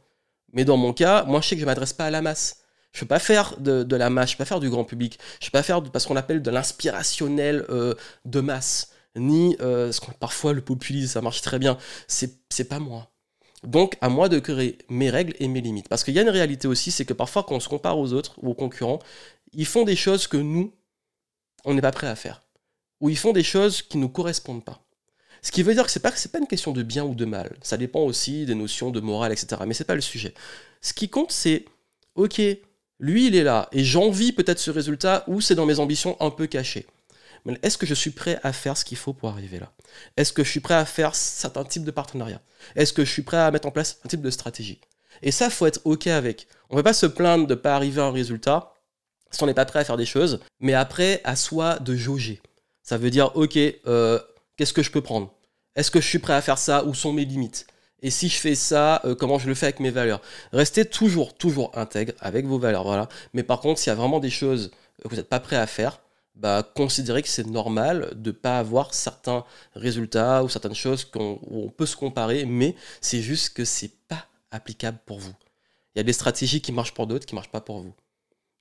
Mais 0.54 0.64
dans 0.64 0.78
mon 0.78 0.94
cas, 0.94 1.24
moi, 1.24 1.42
je 1.42 1.50
sais 1.50 1.56
que 1.56 1.60
je 1.60 1.66
ne 1.66 1.72
m'adresse 1.72 1.94
pas 1.94 2.06
à 2.06 2.12
la 2.12 2.22
masse. 2.22 2.62
Je 2.94 3.00
ne 3.00 3.02
peux 3.02 3.08
pas 3.08 3.20
faire 3.20 3.58
de, 3.60 3.96
la 3.96 4.10
masse, 4.10 4.30
je 4.30 4.36
ne 4.36 4.38
peux 4.38 4.44
pas 4.44 4.48
faire 4.48 4.60
du 4.62 4.70
grand 4.70 4.86
public. 4.86 5.20
Je 5.42 5.48
ne 5.48 5.50
peux 5.50 5.58
pas 5.58 5.64
faire 5.64 5.82
de, 5.82 6.00
ce 6.00 6.08
qu'on 6.08 6.16
appelle 6.16 6.42
de 6.42 6.50
l'inspirationnel 6.50 7.66
euh, 7.70 7.94
de 8.24 8.40
masse 8.40 8.92
ni 9.16 9.56
euh, 9.62 9.92
parfois 10.20 10.54
le 10.54 10.62
populisme, 10.62 11.08
ça 11.08 11.22
marche 11.22 11.42
très 11.42 11.60
bien. 11.60 11.78
C'est 12.08 12.70
pas 12.70 12.80
moi. 12.80 13.12
Donc, 13.64 13.98
à 14.02 14.10
moi 14.10 14.30
de 14.30 14.40
créer 14.40 14.78
mes 14.90 15.10
règles 15.10 15.34
et 15.40 15.48
mes 15.48 15.62
limites. 15.62 15.90
Parce 15.90 16.04
qu'il 16.04 16.14
y 16.14 16.20
a 16.20 16.22
une 16.22 16.30
réalité 16.30 16.68
aussi, 16.68 16.92
c'est 16.92 17.06
que 17.06 17.14
parfois, 17.14 17.44
quand 17.44 17.56
on 17.56 17.60
se 17.60 17.70
compare 17.70 17.98
aux 17.98 18.14
autres 18.14 18.36
ou 18.42 18.52
aux 18.52 18.54
concurrents, 18.54 19.00
ils 19.54 19.66
font 19.66 19.84
des 19.84 19.96
choses 19.96 20.28
que 20.28 20.38
nous, 20.38 20.74
on 21.64 21.74
n'est 21.74 21.82
pas 21.82 21.92
prêt 21.92 22.08
à 22.08 22.16
faire. 22.16 22.44
Ou 23.02 23.10
ils 23.10 23.18
font 23.18 23.34
des 23.34 23.44
choses 23.44 23.82
qui 23.82 23.98
ne 23.98 24.04
nous 24.04 24.10
correspondent 24.10 24.64
pas. 24.64 24.82
Ce 25.42 25.52
qui 25.52 25.64
veut 25.64 25.74
dire 25.74 25.86
que 25.86 25.92
ce 25.92 26.00
n'est 26.00 26.04
pas, 26.04 26.12
pas 26.12 26.40
une 26.40 26.48
question 26.48 26.72
de 26.72 26.84
bien 26.84 27.04
ou 27.04 27.16
de 27.16 27.26
mal. 27.26 27.56
Ça 27.62 27.78
dépend 27.78 28.02
aussi 28.02 28.46
des 28.46 28.56
notions 28.56 28.92
de 28.92 29.00
morale, 29.00 29.32
etc. 29.32 29.62
Mais 29.66 29.74
ce 29.74 29.84
n'est 29.84 29.88
pas 29.88 29.96
le 29.96 30.02
sujet. 30.02 30.34
Ce 30.82 30.94
qui 30.94 31.10
compte, 31.10 31.32
c'est, 31.32 31.66
ok, 32.16 32.42
lui, 33.00 33.28
il 33.28 33.36
est 33.36 33.44
là, 33.44 33.68
et 33.72 33.84
j'envie 33.84 34.32
peut-être 34.32 34.60
ce 34.60 34.72
résultat, 34.72 35.24
ou 35.28 35.42
c'est 35.42 35.56
dans 35.56 35.66
mes 35.66 35.80
ambitions 35.80 36.18
un 36.20 36.30
peu 36.30 36.48
cachées 36.48 36.86
est-ce 37.62 37.78
que 37.78 37.86
je 37.86 37.94
suis 37.94 38.10
prêt 38.12 38.40
à 38.44 38.54
faire 38.54 38.76
ce 38.76 38.86
qu'il 38.86 38.98
faut 38.98 39.14
pour 39.14 39.30
arriver 39.30 39.60
là? 39.60 39.72
Est-ce 40.18 40.34
que 40.34 40.44
je 40.44 40.50
suis 40.50 40.60
prêt 40.60 40.74
à 40.74 40.86
faire 40.86 41.16
certains 41.16 41.64
types 41.64 41.84
de 41.84 41.92
partenariats? 41.92 42.42
Est-ce 42.76 42.94
que 42.94 43.06
je 43.06 43.12
suis 43.12 43.22
prêt 43.22 43.38
à 43.38 43.52
mettre 43.52 43.68
en 43.68 43.72
place 43.72 44.00
un 44.04 44.08
type 44.08 44.22
de 44.22 44.30
stratégie? 44.30 44.82
Et 45.22 45.32
ça, 45.32 45.50
faut 45.50 45.66
être 45.66 45.82
OK 45.86 46.08
avec. 46.08 46.48
On 46.70 46.76
ne 46.76 46.80
peut 46.80 46.84
pas 46.84 46.94
se 46.94 47.06
plaindre 47.06 47.48
de 47.48 47.54
ne 47.54 47.60
pas 47.60 47.76
arriver 47.76 48.02
à 48.02 48.06
un 48.06 48.12
résultat 48.12 48.74
si 49.32 49.44
on 49.44 49.48
n'est 49.48 49.54
pas 49.54 49.66
prêt 49.66 49.80
à 49.80 49.84
faire 49.84 49.98
des 49.98 50.06
choses, 50.06 50.40
mais 50.60 50.74
après, 50.74 51.22
à 51.24 51.36
soi 51.36 51.80
de 51.80 51.96
jauger. 51.96 52.42
Ça 52.84 52.98
veut 52.98 53.10
dire, 53.10 53.36
OK, 53.36 53.58
euh, 53.58 54.20
qu'est-ce 54.56 54.74
que 54.74 54.84
je 54.84 54.92
peux 54.92 55.02
prendre? 55.02 55.34
Est-ce 55.76 55.92
que 55.92 56.00
je 56.00 56.08
suis 56.08 56.20
prêt 56.20 56.34
à 56.34 56.42
faire 56.42 56.58
ça? 56.58 56.86
Où 56.86 56.94
sont 56.94 57.12
mes 57.12 57.26
limites? 57.26 57.68
Et 58.02 58.12
si 58.12 58.30
je 58.30 58.38
fais 58.38 58.56
ça, 58.56 59.02
euh, 59.04 59.16
comment 59.16 59.40
je 59.40 59.48
le 59.48 59.56
fais 59.56 59.66
avec 59.66 59.80
mes 59.80 59.90
valeurs? 59.90 60.22
Restez 60.54 60.86
toujours, 60.86 61.36
toujours 61.36 61.78
intègre 61.78 62.14
avec 62.20 62.46
vos 62.46 62.60
valeurs. 62.60 63.10
Mais 63.34 63.44
par 63.44 63.60
contre, 63.60 63.80
s'il 63.80 63.90
y 63.90 63.92
a 63.92 63.96
vraiment 63.96 64.20
des 64.20 64.30
choses 64.30 64.72
que 65.02 65.08
vous 65.08 65.16
n'êtes 65.16 65.30
pas 65.30 65.40
prêt 65.40 65.56
à 65.56 65.68
faire, 65.68 66.00
bah, 66.36 66.70
considérer 66.76 67.22
que 67.22 67.30
c'est 67.30 67.48
normal 67.48 68.12
de 68.16 68.30
ne 68.30 68.36
pas 68.36 68.60
avoir 68.60 68.94
certains 68.94 69.46
résultats 69.74 70.44
ou 70.44 70.50
certaines 70.50 70.76
choses 70.76 71.06
qu'on 71.06 71.40
on 71.50 71.70
peut 71.70 71.86
se 71.86 71.96
comparer, 71.96 72.46
mais 72.46 72.76
c'est 73.02 73.22
juste 73.22 73.54
que 73.54 73.64
c'est 73.64 73.92
pas 74.08 74.28
applicable 74.52 75.00
pour 75.06 75.20
vous. 75.20 75.34
Il 75.96 76.00
y 76.00 76.02
a 76.02 76.04
des 76.04 76.14
stratégies 76.14 76.62
qui 76.62 76.74
marchent 76.74 76.94
pour 76.94 77.08
d'autres, 77.08 77.26
qui 77.26 77.34
ne 77.34 77.38
marchent 77.38 77.52
pas 77.52 77.62
pour 77.62 77.80
vous. 77.80 77.94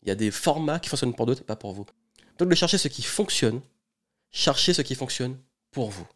Il 0.02 0.08
y 0.08 0.12
a 0.12 0.14
des 0.14 0.30
formats 0.30 0.78
qui 0.78 0.88
fonctionnent 0.88 1.14
pour 1.14 1.26
d'autres 1.26 1.44
pas 1.44 1.56
pour 1.56 1.72
vous. 1.72 1.86
Donc 2.38 2.48
de 2.48 2.54
chercher 2.54 2.78
ce 2.78 2.88
qui 2.88 3.02
fonctionne, 3.02 3.60
chercher 4.30 4.72
ce 4.72 4.82
qui 4.82 4.94
fonctionne 4.94 5.36
pour 5.72 5.90
vous. 5.90 6.06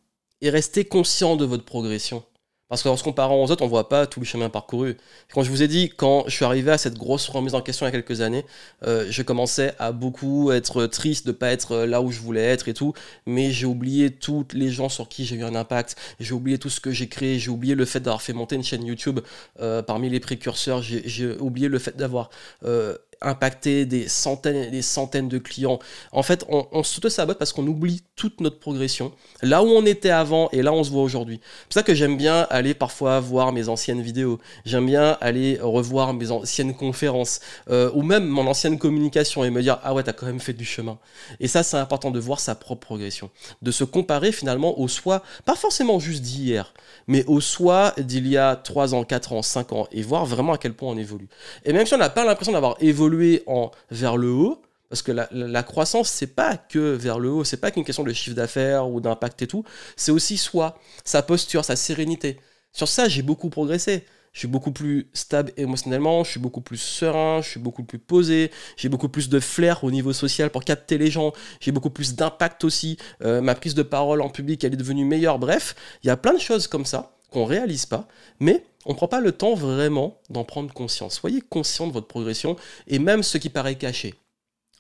Et 0.41 0.51
restez 0.51 0.85
conscient 0.85 1.35
de 1.35 1.45
votre 1.45 1.65
progression. 1.65 2.25
Parce 2.69 2.83
qu'en 2.83 2.97
se 2.97 3.03
comparant 3.03 3.43
aux 3.43 3.51
autres, 3.51 3.63
on 3.63 3.67
ne 3.67 3.71
voit 3.71 3.89
pas 3.89 4.07
tout 4.07 4.21
le 4.21 4.27
chemin 4.27 4.51
parcouru. 4.51 4.97
Quand 5.33 5.43
je 5.43 5.51
vous 5.51 5.63
ai 5.63 5.69
dit, 5.69 5.89
quand 5.89 6.25
je 6.27 6.35
suis 6.35 6.45
arrivé 6.45 6.71
à 6.71 6.79
cette 6.79 6.99
grosse 6.99 7.29
remise 7.29 7.55
en 7.55 7.63
question 7.63 7.87
il 7.87 7.89
y 7.89 7.97
a 7.97 8.01
quelques 8.03 8.21
années, 8.21 8.45
euh, 8.87 9.07
je 9.09 9.23
commençais 9.23 9.75
à 9.79 9.93
beaucoup 9.93 10.53
être 10.53 10.87
triste 10.87 11.27
de 11.27 11.33
ne 11.33 11.37
pas 11.37 11.51
être 11.51 11.79
là 11.79 12.03
où 12.03 12.11
je 12.11 12.21
voulais 12.21 12.43
être 12.45 12.69
et 12.69 12.75
tout, 12.75 12.93
mais 13.25 13.51
j'ai 13.51 13.67
oublié 13.67 14.11
toutes 14.11 14.53
les 14.53 14.69
gens 14.69 14.91
sur 14.91 15.09
qui 15.09 15.25
j'ai 15.25 15.37
eu 15.37 15.45
un 15.45 15.55
impact, 15.55 15.97
j'ai 16.21 16.35
oublié 16.35 16.59
tout 16.59 16.69
ce 16.69 16.81
que 16.81 16.91
j'ai 16.91 17.09
créé, 17.09 17.39
j'ai 17.39 17.51
oublié 17.51 17.75
le 17.75 17.87
fait 17.87 18.01
d'avoir 18.01 18.21
fait 18.21 18.35
monter 18.35 18.57
une 18.57 18.65
chaîne 18.65 18.85
YouTube 18.85 19.21
euh, 19.61 19.83
parmi 19.83 20.11
les 20.11 20.21
précurseurs, 20.21 20.83
j'ai 20.83 21.37
oublié 21.41 21.69
le 21.69 21.79
fait 21.79 21.97
d'avoir 21.97 22.29
euh, 22.65 22.97
impacter 23.21 23.87
des 23.87 24.09
centaines 24.09 24.57
et 24.57 24.71
des 24.71 24.83
centaines 24.83 25.29
de 25.29 25.39
clients. 25.39 25.79
En 26.13 26.23
fait, 26.23 26.45
on, 26.49 26.67
on 26.73 26.83
s'auto-sabote 26.83 27.39
parce 27.39 27.53
qu'on 27.53 27.67
oublie 27.67 28.03
toute 28.17 28.41
notre 28.41 28.59
progression. 28.59 29.13
Là 29.43 29.63
où 29.63 29.67
on 29.67 29.85
était 29.87 30.11
avant 30.11 30.49
et 30.53 30.63
là 30.63 30.73
où 30.73 30.77
on 30.77 30.85
se 30.85 30.91
voit 30.91 31.03
aujourd'hui. 31.03 31.41
C'est 31.43 31.65
pour 31.65 31.75
ça 31.75 31.83
que 31.83 31.95
j'aime 31.95 32.17
bien 32.17 32.47
aller 32.51 32.75
parfois 32.75 33.21
voir 33.21 33.53
mes 33.53 33.69
anciennes 33.69 34.03
vidéos. 34.03 34.39
J'aime 34.65 34.87
bien 34.87 35.17
aller 35.21 35.59
revoir 35.61 36.13
mes 36.15 36.31
anciennes 36.31 36.75
conférences 36.75 37.41
euh, 37.71 37.91
ou 37.95 38.03
même 38.03 38.27
mon 38.27 38.47
ancienne 38.47 38.79
communication 38.79 39.45
et 39.45 39.51
me 39.51 39.63
dire 39.63 39.79
ah 39.83 39.95
ouais 39.95 40.03
t'as 40.03 40.13
quand 40.13 40.27
même 40.27 40.41
fait 40.41 40.53
du 40.53 40.65
chemin. 40.65 40.99
Et 41.41 41.49
ça 41.49 41.63
c'est 41.63 41.77
important 41.77 42.11
de 42.11 42.19
voir 42.19 42.41
sa 42.41 42.55
propre 42.55 42.87
progression, 42.87 43.31
de 43.63 43.71
se 43.71 43.85
comparer 43.85 44.33
finalement 44.33 44.79
au 44.79 44.89
soi, 44.89 45.23
pas 45.45 45.57
forcément 45.57 45.99
juste 45.99 46.23
d'hier, 46.23 46.75
mais 47.07 47.25
au 47.27 47.41
soi 47.41 47.95
d'il 47.99 48.27
y 48.27 48.37
a 48.37 48.57
3 48.57 48.95
ans, 48.95 49.05
4 49.05 49.33
ans, 49.33 49.43
5 49.43 49.73
ans 49.73 49.89
et 49.93 50.03
voir 50.03 50.27
vraiment 50.27 50.53
à 50.53 50.59
quel 50.59 50.75
point 50.75 50.91
on 50.91 50.99
évolue. 50.99 51.29
Et 51.65 51.73
même 51.73 51.87
si 51.87 51.95
on 51.95 51.99
n'a 51.99 52.11
pas 52.11 52.25
l'impression 52.25 52.53
d'avoir 52.53 52.77
évolué 52.81 53.08
en, 53.47 53.71
vers 53.91 54.17
le 54.17 54.31
haut, 54.31 54.63
parce 54.89 55.03
que 55.03 55.13
la, 55.13 55.29
la, 55.31 55.63
croissance, 55.63 56.09
c'est 56.09 56.35
pas 56.35 56.57
que 56.57 56.79
vers 56.79 57.19
le 57.19 57.31
haut, 57.31 57.45
c'est 57.45 57.59
pas 57.59 57.71
qu'une 57.71 57.85
question 57.85 58.05
de 58.05 58.13
chiffre 58.13 58.37
d'affaires 58.37 58.89
ou 58.89 59.01
d'impact 59.01 59.43
et 59.43 59.47
tout, 59.47 59.65
c'est 59.97 60.13
aussi 60.13 60.39
soi, 60.39 60.79
sa 61.05 61.23
posture, 61.23 61.65
sa 61.65 61.77
sérénité. 61.77 62.39
Sur 62.73 62.89
ça, 62.89 63.09
j'ai 63.09 63.23
beaucoup 63.23 63.51
progressé. 63.51 64.05
Je 64.39 64.43
suis 64.43 64.49
beaucoup 64.49 64.71
plus 64.71 65.11
stable 65.15 65.53
émotionnellement, 65.57 66.23
je 66.23 66.31
suis 66.31 66.39
beaucoup 66.39 66.61
plus 66.61 66.77
serein, 66.77 67.43
je 67.43 67.49
suis 67.49 67.59
beaucoup 67.59 67.83
plus 67.83 67.99
posé, 67.99 68.53
j'ai 68.77 68.89
beaucoup 68.89 69.09
plus 69.09 69.29
de 69.29 69.41
flair 69.41 69.83
au 69.83 69.91
niveau 69.91 70.13
social 70.13 70.51
pour 70.51 70.63
capter 70.63 70.97
les 70.97 71.11
gens, 71.11 71.33
j'ai 71.59 71.73
beaucoup 71.73 71.91
plus 71.91 72.15
d'impact 72.15 72.63
aussi, 72.63 72.99
euh, 73.25 73.41
ma 73.41 73.57
prise 73.57 73.75
de 73.75 73.83
parole 73.83 74.21
en 74.21 74.29
public, 74.29 74.63
elle 74.63 74.75
est 74.75 74.77
devenue 74.77 75.05
meilleure. 75.05 75.41
Bref, 75.41 75.75
il 76.05 76.07
y 76.07 76.11
a 76.11 76.17
plein 76.17 76.35
de 76.35 76.39
choses 76.39 76.69
comme 76.69 76.87
ça 76.87 77.17
qu'on 77.33 77.47
réalise 77.47 77.85
pas, 77.85 78.07
mais 78.39 78.65
on 78.87 78.93
ne 78.93 78.97
prend 78.97 79.09
pas 79.09 79.21
le 79.21 79.33
temps 79.33 79.55
vraiment 79.55 80.21
d'en 80.31 80.45
prendre 80.45 80.73
conscience. 80.73 81.17
Soyez 81.17 81.41
conscient 81.41 81.89
de 81.89 81.93
votre 81.93 82.07
progression 82.07 82.55
et 82.87 83.01
même 83.01 83.25
ce 83.25 83.39
qui 83.39 83.49
paraît 83.49 83.75
caché. 83.75 84.15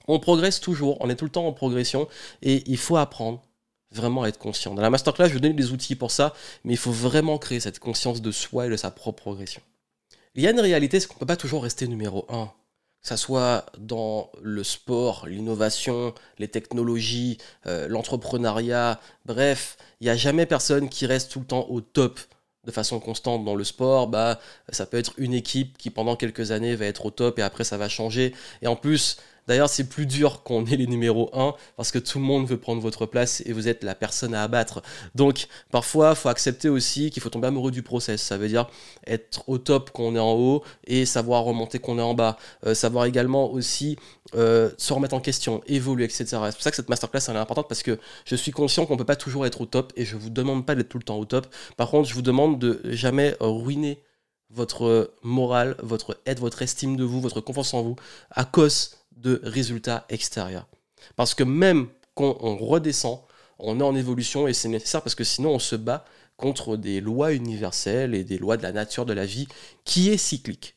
On 0.07 0.21
progresse 0.21 0.61
toujours, 0.61 0.99
on 1.01 1.11
est 1.11 1.17
tout 1.17 1.25
le 1.25 1.33
temps 1.33 1.49
en 1.49 1.53
progression 1.53 2.07
et 2.43 2.63
il 2.71 2.79
faut 2.79 2.97
apprendre 2.97 3.43
vraiment 3.93 4.27
être 4.27 4.39
conscient. 4.39 4.75
Dans 4.75 4.83
la 4.83 4.91
masterclass, 4.91 5.29
je 5.29 5.35
vous 5.35 5.41
donne 5.41 5.57
des 5.57 5.73
outils 5.73 5.97
pour 5.97 6.11
ça, 6.11 6.35
mais 6.65 6.75
il 6.75 6.79
faut 6.79 6.93
vraiment 6.93 7.39
créer 7.39 7.61
cette 7.61 7.79
conscience 7.79 8.21
de 8.21 8.31
soi 8.31 8.67
et 8.67 8.71
de 8.71 8.77
sa 8.77 8.91
propre 8.91 9.23
progression. 9.23 9.63
Il 10.35 10.43
y 10.43 10.47
a 10.47 10.51
une 10.51 10.61
réalité, 10.61 11.01
c'est 11.01 11.07
qu'on 11.07 11.15
ne 11.15 11.21
peut 11.21 11.27
pas 11.27 11.37
toujours 11.37 11.63
rester 11.63 11.89
numéro 11.89 12.27
un. 12.29 12.47
Que 13.03 13.09
ça 13.09 13.17
soit 13.17 13.67
dans 13.79 14.31
le 14.43 14.65
sport, 14.65 15.27
l'innovation, 15.27 16.15
les 16.39 16.49
technologies, 16.49 17.39
euh, 17.67 17.89
l'entrepreneuriat, 17.89 19.01
bref, 19.25 19.77
il 20.01 20.05
n'y 20.05 20.11
a 20.11 20.17
jamais 20.17 20.47
personne 20.47 20.89
qui 20.89 21.07
reste 21.07 21.31
tout 21.31 21.41
le 21.41 21.47
temps 21.47 21.67
au 21.69 21.81
top 21.81 22.21
de 22.69 22.73
façon 22.73 23.01
constante 23.01 23.45
dans 23.45 23.55
le 23.55 23.65
sport, 23.65 24.09
bah, 24.09 24.39
ça 24.69 24.85
peut 24.85 24.99
être 24.99 25.15
une 25.17 25.33
équipe 25.33 25.79
qui 25.79 25.91
pendant 25.91 26.17
quelques 26.17 26.51
années 26.51 26.77
va 26.77 26.85
être 26.85 27.07
au 27.07 27.11
top 27.11 27.39
et 27.39 27.43
après 27.43 27.65
ça 27.65 27.79
va 27.79 27.89
changer. 27.89 28.35
Et 28.61 28.67
en 28.67 28.77
plus, 28.77 29.17
D'ailleurs, 29.49 29.71
c'est 29.71 29.89
plus 29.89 30.05
dur 30.05 30.43
qu'on 30.43 30.67
est 30.67 30.77
les 30.77 30.87
numéros 30.87 31.31
1 31.33 31.55
parce 31.77 31.91
que 31.91 31.99
tout 31.99 32.19
le 32.19 32.25
monde 32.25 32.47
veut 32.47 32.59
prendre 32.59 32.83
votre 32.83 33.07
place 33.07 33.43
et 33.47 33.55
vous 33.55 33.67
êtes 33.67 33.83
la 33.83 33.95
personne 33.95 34.35
à 34.35 34.43
abattre. 34.43 34.83
Donc, 35.15 35.49
parfois, 35.71 36.11
il 36.11 36.17
faut 36.17 36.29
accepter 36.29 36.69
aussi 36.69 37.11
qu'il 37.11 37.23
faut 37.23 37.31
tomber 37.31 37.49
amoureux 37.49 37.71
du 37.71 37.83
process. 37.83 38.21
Ça 38.21 38.37
veut 38.37 38.49
dire 38.49 38.69
être 39.07 39.49
au 39.49 39.57
top 39.57 39.91
quand 39.95 40.03
on 40.03 40.15
est 40.15 40.21
en 40.21 40.35
haut 40.35 40.63
et 40.87 41.07
savoir 41.07 41.45
remonter 41.45 41.79
qu'on 41.79 41.99
est 41.99 42.03
en 42.03 42.13
bas. 42.13 42.37
Euh, 42.67 42.75
savoir 42.75 43.07
également 43.07 43.51
aussi 43.51 43.97
euh, 44.35 44.71
se 44.77 44.93
remettre 44.93 45.15
en 45.15 45.21
question, 45.21 45.63
évoluer, 45.67 46.05
etc. 46.05 46.27
C'est 46.27 46.39
pour 46.39 46.63
ça 46.63 46.71
que 46.71 46.77
cette 46.77 46.91
masterclass 46.91 47.21
est 47.29 47.31
importante 47.31 47.69
parce 47.69 47.83
que 47.83 47.99
je 48.27 48.37
suis 48.37 48.53
conscient 48.53 48.85
qu'on 48.85 48.95
ne 48.95 48.99
peut 48.99 49.05
pas 49.07 49.17
toujours 49.17 49.47
être 49.47 49.63
au 49.63 49.67
top 49.67 49.95
et 49.97 50.05
je 50.05 50.17
ne 50.17 50.21
vous 50.21 50.31
demande 50.31 50.67
pas 50.67 50.75
d'être 50.75 50.91
tout 50.91 50.99
le 50.99 51.05
temps 51.05 51.19
au 51.19 51.25
top. 51.25 51.47
Par 51.79 51.89
contre, 51.89 52.07
je 52.07 52.15
vous 52.15 52.23
demande 52.23 52.59
de 52.59 52.83
jamais 52.85 53.35
ruiner 53.41 54.03
votre 54.51 55.15
morale, 55.23 55.77
votre 55.83 56.19
aide, 56.27 56.39
votre 56.39 56.61
estime 56.61 56.97
de 56.97 57.05
vous, 57.05 57.23
votre 57.23 57.41
confiance 57.41 57.73
en 57.73 57.83
vous 57.83 57.97
à 58.31 58.45
cause 58.45 58.98
de 59.19 59.41
résultats 59.43 60.07
extérieurs. 60.09 60.67
Parce 61.17 61.35
que 61.35 61.45
même 61.45 61.89
quand 62.15 62.39
on 62.41 62.57
redescend, 62.57 63.21
on 63.59 63.81
est 63.81 63.85
en 63.85 63.95
évolution 63.95 64.49
et 64.49 64.55
c'est 64.55 64.69
nécessaire 64.69 65.03
parce 65.03 65.15
que 65.15 65.25
sinon 65.25 65.51
on 65.51 65.59
se 65.59 65.77
bat 65.77 66.05
contre 66.37 66.77
des 66.77 67.01
lois 67.01 67.33
universelles 67.33 68.15
et 68.15 68.25
des 68.25 68.39
lois 68.39 68.57
de 68.57 68.63
la 68.63 68.73
nature 68.73 69.07
de 69.07 69.13
la 69.13 69.27
vie 69.27 69.49
qui 69.85 70.11
est 70.11 70.17
cyclique. 70.17 70.77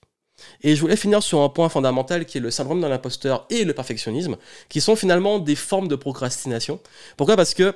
Et 0.62 0.76
je 0.76 0.82
voulais 0.82 0.96
finir 0.96 1.22
sur 1.22 1.42
un 1.42 1.50
point 1.50 1.70
fondamental 1.70 2.26
qui 2.26 2.40
est 2.40 2.42
le 2.42 2.50
syndrome 2.50 2.82
de 2.82 2.88
l'imposteur 2.88 3.46
et 3.52 3.64
le 3.64 3.74
perfectionnisme, 3.74 4.38
qui 4.70 4.82
sont 4.82 4.96
finalement 4.96 5.38
des 5.38 5.56
formes 5.56 5.88
de 5.88 5.96
procrastination. 5.96 6.80
Pourquoi? 7.16 7.36
Parce 7.36 7.54
que 7.54 7.76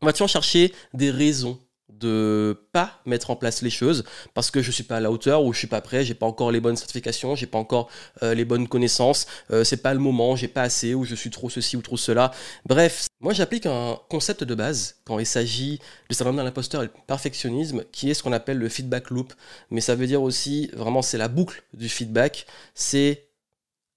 on 0.00 0.06
va 0.06 0.12
chercher 0.12 0.74
des 0.94 1.12
raisons 1.12 1.60
de 1.98 2.66
pas 2.72 3.00
mettre 3.06 3.30
en 3.30 3.36
place 3.36 3.62
les 3.62 3.70
choses 3.70 4.04
parce 4.34 4.50
que 4.50 4.62
je 4.62 4.70
suis 4.70 4.82
pas 4.82 4.96
à 4.96 5.00
la 5.00 5.10
hauteur 5.10 5.44
ou 5.44 5.52
je 5.52 5.58
suis 5.58 5.66
pas 5.66 5.80
prêt, 5.80 6.04
j'ai 6.04 6.14
pas 6.14 6.26
encore 6.26 6.50
les 6.50 6.60
bonnes 6.60 6.76
certifications, 6.76 7.34
j'ai 7.34 7.46
pas 7.46 7.58
encore 7.58 7.90
euh, 8.22 8.34
les 8.34 8.44
bonnes 8.44 8.68
connaissances, 8.68 9.26
euh, 9.50 9.64
c'est 9.64 9.78
pas 9.78 9.94
le 9.94 10.00
moment, 10.00 10.36
j'ai 10.36 10.48
pas 10.48 10.62
assez 10.62 10.94
ou 10.94 11.04
je 11.04 11.14
suis 11.14 11.30
trop 11.30 11.50
ceci 11.50 11.76
ou 11.76 11.82
trop 11.82 11.96
cela. 11.96 12.32
Bref, 12.66 13.06
moi 13.20 13.32
j'applique 13.32 13.66
un 13.66 13.98
concept 14.08 14.44
de 14.44 14.54
base 14.54 14.96
quand 15.04 15.18
il 15.18 15.26
s'agit 15.26 15.78
du 16.08 16.16
syndrome 16.16 16.36
de 16.36 16.42
l'imposteur 16.42 16.82
et 16.82 16.86
du 16.86 16.92
perfectionnisme 17.06 17.84
qui 17.92 18.10
est 18.10 18.14
ce 18.14 18.22
qu'on 18.22 18.32
appelle 18.32 18.58
le 18.58 18.68
feedback 18.68 19.10
loop, 19.10 19.32
mais 19.70 19.80
ça 19.80 19.94
veut 19.94 20.06
dire 20.06 20.22
aussi 20.22 20.70
vraiment 20.74 21.02
c'est 21.02 21.18
la 21.18 21.28
boucle 21.28 21.62
du 21.74 21.88
feedback, 21.88 22.46
c'est 22.74 23.28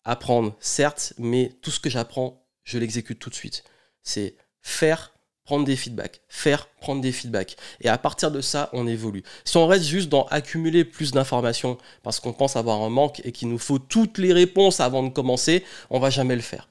apprendre 0.03 0.55
certes, 0.59 1.13
mais 1.17 1.51
tout 1.61 1.71
ce 1.71 1.79
que 1.79 1.89
j'apprends, 1.89 2.45
je 2.63 2.77
l'exécute 2.77 3.19
tout 3.19 3.29
de 3.29 3.35
suite. 3.35 3.63
C'est 4.03 4.35
faire 4.61 5.14
prendre 5.45 5.63
des 5.65 5.75
feedbacks, 5.75 6.21
faire 6.27 6.67
prendre 6.81 7.01
des 7.01 7.11
feedbacks. 7.11 7.55
Et 7.81 7.87
à 7.87 7.97
partir 7.97 8.31
de 8.31 8.41
ça, 8.41 8.69
on 8.73 8.87
évolue. 8.87 9.23
Si 9.45 9.57
on 9.57 9.67
reste 9.67 9.85
juste 9.85 10.09
dans 10.09 10.25
accumuler 10.25 10.83
plus 10.83 11.11
d'informations 11.11 11.77
parce 12.03 12.19
qu'on 12.19 12.33
pense 12.33 12.55
avoir 12.55 12.81
un 12.81 12.89
manque 12.89 13.21
et 13.23 13.31
qu'il 13.31 13.49
nous 13.49 13.59
faut 13.59 13.79
toutes 13.79 14.17
les 14.17 14.33
réponses 14.33 14.79
avant 14.79 15.03
de 15.03 15.09
commencer, 15.09 15.63
on 15.89 15.99
va 15.99 16.09
jamais 16.09 16.35
le 16.35 16.41
faire. 16.41 16.67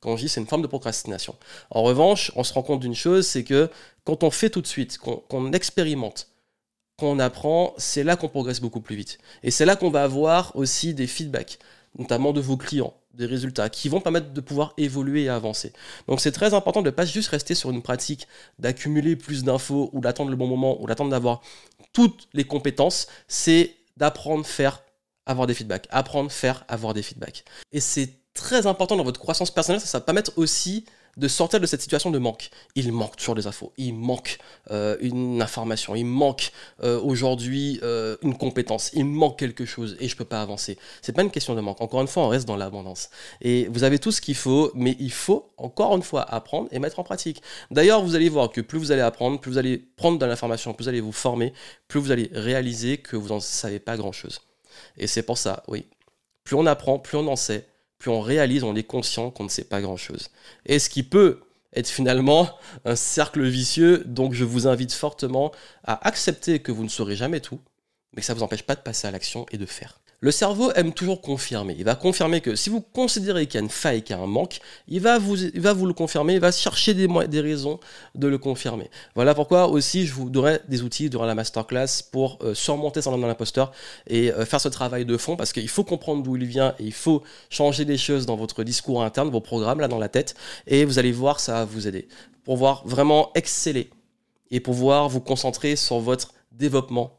Quand 0.00 0.16
je 0.16 0.22
dis 0.22 0.28
c'est 0.28 0.40
une 0.40 0.46
forme 0.46 0.62
de 0.62 0.68
procrastination. 0.68 1.34
En 1.70 1.82
revanche, 1.82 2.30
on 2.36 2.44
se 2.44 2.52
rend 2.52 2.62
compte 2.62 2.80
d'une 2.80 2.94
chose, 2.94 3.26
c'est 3.26 3.42
que 3.42 3.68
quand 4.04 4.22
on 4.22 4.30
fait 4.30 4.48
tout 4.50 4.62
de 4.62 4.66
suite, 4.66 4.98
qu'on 4.98 5.52
expérimente, 5.52 6.28
qu'on 6.96 7.18
apprend, 7.18 7.74
c'est 7.78 8.04
là 8.04 8.16
qu'on 8.16 8.28
progresse 8.28 8.60
beaucoup 8.60 8.80
plus 8.80 8.96
vite. 8.96 9.18
Et 9.42 9.50
c'est 9.50 9.64
là 9.64 9.74
qu'on 9.76 9.90
va 9.90 10.04
avoir 10.04 10.54
aussi 10.54 10.94
des 10.94 11.08
feedbacks, 11.08 11.58
notamment 11.98 12.32
de 12.32 12.40
vos 12.40 12.56
clients, 12.56 12.94
des 13.18 13.26
résultats 13.26 13.68
qui 13.68 13.88
vont 13.88 14.00
permettre 14.00 14.32
de 14.32 14.40
pouvoir 14.40 14.72
évoluer 14.78 15.24
et 15.24 15.28
avancer. 15.28 15.72
Donc 16.06 16.20
c'est 16.20 16.32
très 16.32 16.54
important 16.54 16.80
de 16.80 16.86
ne 16.86 16.94
pas 16.94 17.04
juste 17.04 17.28
rester 17.28 17.54
sur 17.54 17.70
une 17.70 17.82
pratique 17.82 18.26
d'accumuler 18.58 19.16
plus 19.16 19.44
d'infos 19.44 19.90
ou 19.92 20.00
d'attendre 20.00 20.30
le 20.30 20.36
bon 20.36 20.46
moment 20.46 20.80
ou 20.80 20.86
d'attendre 20.86 21.10
d'avoir 21.10 21.42
toutes 21.92 22.28
les 22.32 22.44
compétences, 22.44 23.08
c'est 23.26 23.74
d'apprendre, 23.96 24.46
faire, 24.46 24.82
avoir 25.26 25.46
des 25.46 25.54
feedbacks. 25.54 25.88
Apprendre, 25.90 26.30
faire, 26.30 26.64
avoir 26.68 26.94
des 26.94 27.02
feedbacks. 27.02 27.44
Et 27.72 27.80
c'est 27.80 28.14
très 28.34 28.66
important 28.66 28.96
dans 28.96 29.04
votre 29.04 29.20
croissance 29.20 29.50
personnelle, 29.50 29.80
ça 29.80 29.98
va 29.98 30.04
permettre 30.04 30.32
aussi 30.36 30.84
de 31.18 31.28
sortir 31.28 31.60
de 31.60 31.66
cette 31.66 31.82
situation 31.82 32.10
de 32.10 32.18
manque. 32.18 32.50
Il 32.74 32.92
manque 32.92 33.16
toujours 33.16 33.34
des 33.34 33.46
infos, 33.46 33.72
il 33.76 33.92
manque 33.92 34.38
euh, 34.70 34.96
une 35.00 35.42
information, 35.42 35.94
il 35.94 36.04
manque 36.04 36.52
euh, 36.82 37.00
aujourd'hui 37.00 37.80
euh, 37.82 38.16
une 38.22 38.38
compétence, 38.38 38.90
il 38.94 39.04
manque 39.04 39.38
quelque 39.38 39.64
chose 39.64 39.96
et 40.00 40.08
je 40.08 40.14
ne 40.14 40.18
peux 40.18 40.24
pas 40.24 40.40
avancer. 40.40 40.78
C'est 41.02 41.12
pas 41.12 41.22
une 41.22 41.30
question 41.30 41.54
de 41.54 41.60
manque. 41.60 41.80
Encore 41.80 42.00
une 42.00 42.08
fois, 42.08 42.22
on 42.22 42.28
reste 42.28 42.46
dans 42.46 42.56
l'abondance. 42.56 43.10
Et 43.40 43.68
vous 43.68 43.82
avez 43.82 43.98
tout 43.98 44.12
ce 44.12 44.20
qu'il 44.20 44.36
faut, 44.36 44.70
mais 44.74 44.96
il 45.00 45.12
faut 45.12 45.50
encore 45.56 45.94
une 45.96 46.02
fois 46.02 46.22
apprendre 46.22 46.68
et 46.70 46.78
mettre 46.78 47.00
en 47.00 47.04
pratique. 47.04 47.42
D'ailleurs, 47.70 48.02
vous 48.02 48.14
allez 48.14 48.28
voir 48.28 48.50
que 48.50 48.60
plus 48.60 48.78
vous 48.78 48.92
allez 48.92 49.02
apprendre, 49.02 49.40
plus 49.40 49.50
vous 49.50 49.58
allez 49.58 49.78
prendre 49.78 50.18
de 50.18 50.26
l'information, 50.26 50.72
plus 50.72 50.84
vous 50.84 50.88
allez 50.88 51.00
vous 51.00 51.12
former, 51.12 51.52
plus 51.88 51.98
vous 51.98 52.12
allez 52.12 52.30
réaliser 52.32 52.98
que 52.98 53.16
vous 53.16 53.28
n'en 53.28 53.40
savez 53.40 53.80
pas 53.80 53.96
grand-chose. 53.96 54.40
Et 54.96 55.08
c'est 55.08 55.22
pour 55.22 55.36
ça, 55.36 55.64
oui. 55.66 55.86
Plus 56.44 56.56
on 56.56 56.66
apprend, 56.66 56.98
plus 56.98 57.18
on 57.18 57.26
en 57.26 57.36
sait, 57.36 57.66
plus 57.98 58.10
on 58.10 58.20
réalise, 58.20 58.62
on 58.64 58.76
est 58.76 58.84
conscient 58.84 59.30
qu'on 59.30 59.44
ne 59.44 59.48
sait 59.48 59.64
pas 59.64 59.80
grand-chose. 59.80 60.30
Et 60.66 60.78
ce 60.78 60.88
qui 60.88 61.02
peut 61.02 61.40
être 61.74 61.88
finalement 61.88 62.56
un 62.84 62.96
cercle 62.96 63.46
vicieux, 63.46 64.04
donc 64.06 64.34
je 64.34 64.44
vous 64.44 64.66
invite 64.66 64.92
fortement 64.92 65.52
à 65.84 66.06
accepter 66.06 66.60
que 66.60 66.72
vous 66.72 66.84
ne 66.84 66.88
saurez 66.88 67.16
jamais 67.16 67.40
tout, 67.40 67.60
mais 68.12 68.20
que 68.20 68.26
ça 68.26 68.34
ne 68.34 68.38
vous 68.38 68.44
empêche 68.44 68.62
pas 68.62 68.74
de 68.74 68.80
passer 68.80 69.06
à 69.06 69.10
l'action 69.10 69.46
et 69.50 69.58
de 69.58 69.66
faire. 69.66 70.00
Le 70.20 70.32
cerveau 70.32 70.72
aime 70.72 70.92
toujours 70.92 71.20
confirmer. 71.20 71.76
Il 71.78 71.84
va 71.84 71.94
confirmer 71.94 72.40
que 72.40 72.56
si 72.56 72.70
vous 72.70 72.80
considérez 72.80 73.46
qu'il 73.46 73.54
y 73.54 73.58
a 73.58 73.64
une 73.64 73.70
faille, 73.70 74.02
qu'il 74.02 74.16
y 74.16 74.18
a 74.18 74.22
un 74.22 74.26
manque, 74.26 74.58
il 74.88 75.00
va 75.00 75.16
vous, 75.20 75.36
le 75.36 75.92
confirmer, 75.92 76.34
il 76.34 76.40
va 76.40 76.50
chercher 76.50 76.92
des, 76.92 77.06
raisons 77.40 77.78
de 78.16 78.26
le 78.26 78.36
confirmer. 78.36 78.90
Voilà 79.14 79.36
pourquoi 79.36 79.68
aussi 79.68 80.06
je 80.06 80.14
vous 80.14 80.28
donnerai 80.28 80.58
des 80.66 80.82
outils 80.82 81.08
durant 81.08 81.24
la 81.24 81.36
masterclass 81.36 82.02
pour 82.10 82.38
euh, 82.42 82.52
surmonter 82.52 83.06
homme 83.06 83.20
dans 83.20 83.28
l'imposteur 83.28 83.70
et 84.08 84.32
euh, 84.32 84.44
faire 84.44 84.60
ce 84.60 84.68
travail 84.68 85.04
de 85.04 85.16
fond 85.16 85.36
parce 85.36 85.52
qu'il 85.52 85.68
faut 85.68 85.84
comprendre 85.84 86.24
d'où 86.24 86.34
il 86.34 86.46
vient 86.46 86.74
et 86.80 86.84
il 86.84 86.92
faut 86.92 87.22
changer 87.48 87.84
des 87.84 87.96
choses 87.96 88.26
dans 88.26 88.36
votre 88.36 88.64
discours 88.64 89.04
interne, 89.04 89.30
vos 89.30 89.40
programmes 89.40 89.78
là 89.78 89.86
dans 89.86 90.00
la 90.00 90.08
tête 90.08 90.34
et 90.66 90.84
vous 90.84 90.98
allez 90.98 91.12
voir 91.12 91.38
ça 91.38 91.52
va 91.52 91.64
vous 91.64 91.86
aider 91.86 92.08
pour 92.42 92.56
voir 92.56 92.82
vraiment 92.86 93.30
exceller 93.36 93.90
et 94.50 94.58
pouvoir 94.58 95.08
vous 95.08 95.20
concentrer 95.20 95.76
sur 95.76 96.00
votre 96.00 96.34
développement 96.50 97.17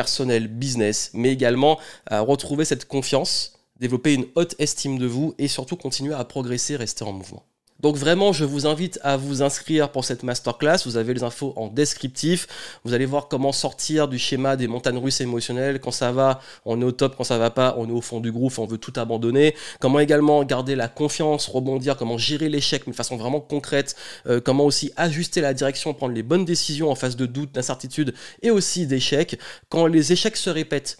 personnel, 0.00 0.48
business, 0.48 1.10
mais 1.12 1.30
également 1.30 1.78
retrouver 2.10 2.64
cette 2.64 2.86
confiance, 2.86 3.58
développer 3.78 4.14
une 4.14 4.26
haute 4.34 4.54
estime 4.58 4.98
de 4.98 5.06
vous 5.06 5.34
et 5.38 5.46
surtout 5.46 5.76
continuer 5.76 6.14
à 6.14 6.24
progresser, 6.24 6.76
rester 6.76 7.04
en 7.04 7.12
mouvement. 7.12 7.44
Donc 7.80 7.96
vraiment, 7.96 8.32
je 8.32 8.44
vous 8.44 8.66
invite 8.66 8.98
à 9.02 9.16
vous 9.16 9.42
inscrire 9.42 9.90
pour 9.90 10.04
cette 10.04 10.22
masterclass. 10.22 10.78
Vous 10.84 10.96
avez 10.96 11.14
les 11.14 11.22
infos 11.22 11.52
en 11.56 11.68
descriptif. 11.68 12.46
Vous 12.84 12.92
allez 12.92 13.06
voir 13.06 13.28
comment 13.28 13.52
sortir 13.52 14.06
du 14.08 14.18
schéma 14.18 14.56
des 14.56 14.68
montagnes 14.68 14.98
russes 14.98 15.20
émotionnelles. 15.20 15.80
Quand 15.80 15.90
ça 15.90 16.12
va, 16.12 16.40
on 16.64 16.80
est 16.80 16.84
au 16.84 16.92
top. 16.92 17.16
Quand 17.16 17.24
ça 17.24 17.38
va 17.38 17.50
pas, 17.50 17.74
on 17.78 17.88
est 17.88 17.92
au 17.92 18.00
fond 18.00 18.20
du 18.20 18.32
groupe. 18.32 18.58
On 18.58 18.66
veut 18.66 18.78
tout 18.78 18.92
abandonner. 18.96 19.54
Comment 19.80 20.00
également 20.00 20.44
garder 20.44 20.76
la 20.76 20.88
confiance, 20.88 21.46
rebondir. 21.46 21.96
Comment 21.96 22.18
gérer 22.18 22.48
l'échec, 22.48 22.86
de 22.86 22.92
façon 22.92 23.16
vraiment 23.16 23.40
concrète. 23.40 23.96
Euh, 24.26 24.40
comment 24.40 24.64
aussi 24.64 24.92
ajuster 24.96 25.40
la 25.40 25.54
direction, 25.54 25.94
prendre 25.94 26.14
les 26.14 26.22
bonnes 26.22 26.44
décisions 26.44 26.90
en 26.90 26.94
face 26.94 27.16
de 27.16 27.26
doutes, 27.26 27.52
d'incertitudes 27.52 28.14
et 28.42 28.50
aussi 28.50 28.86
d'échecs. 28.86 29.38
Quand 29.70 29.86
les 29.86 30.12
échecs 30.12 30.36
se 30.36 30.50
répètent, 30.50 30.98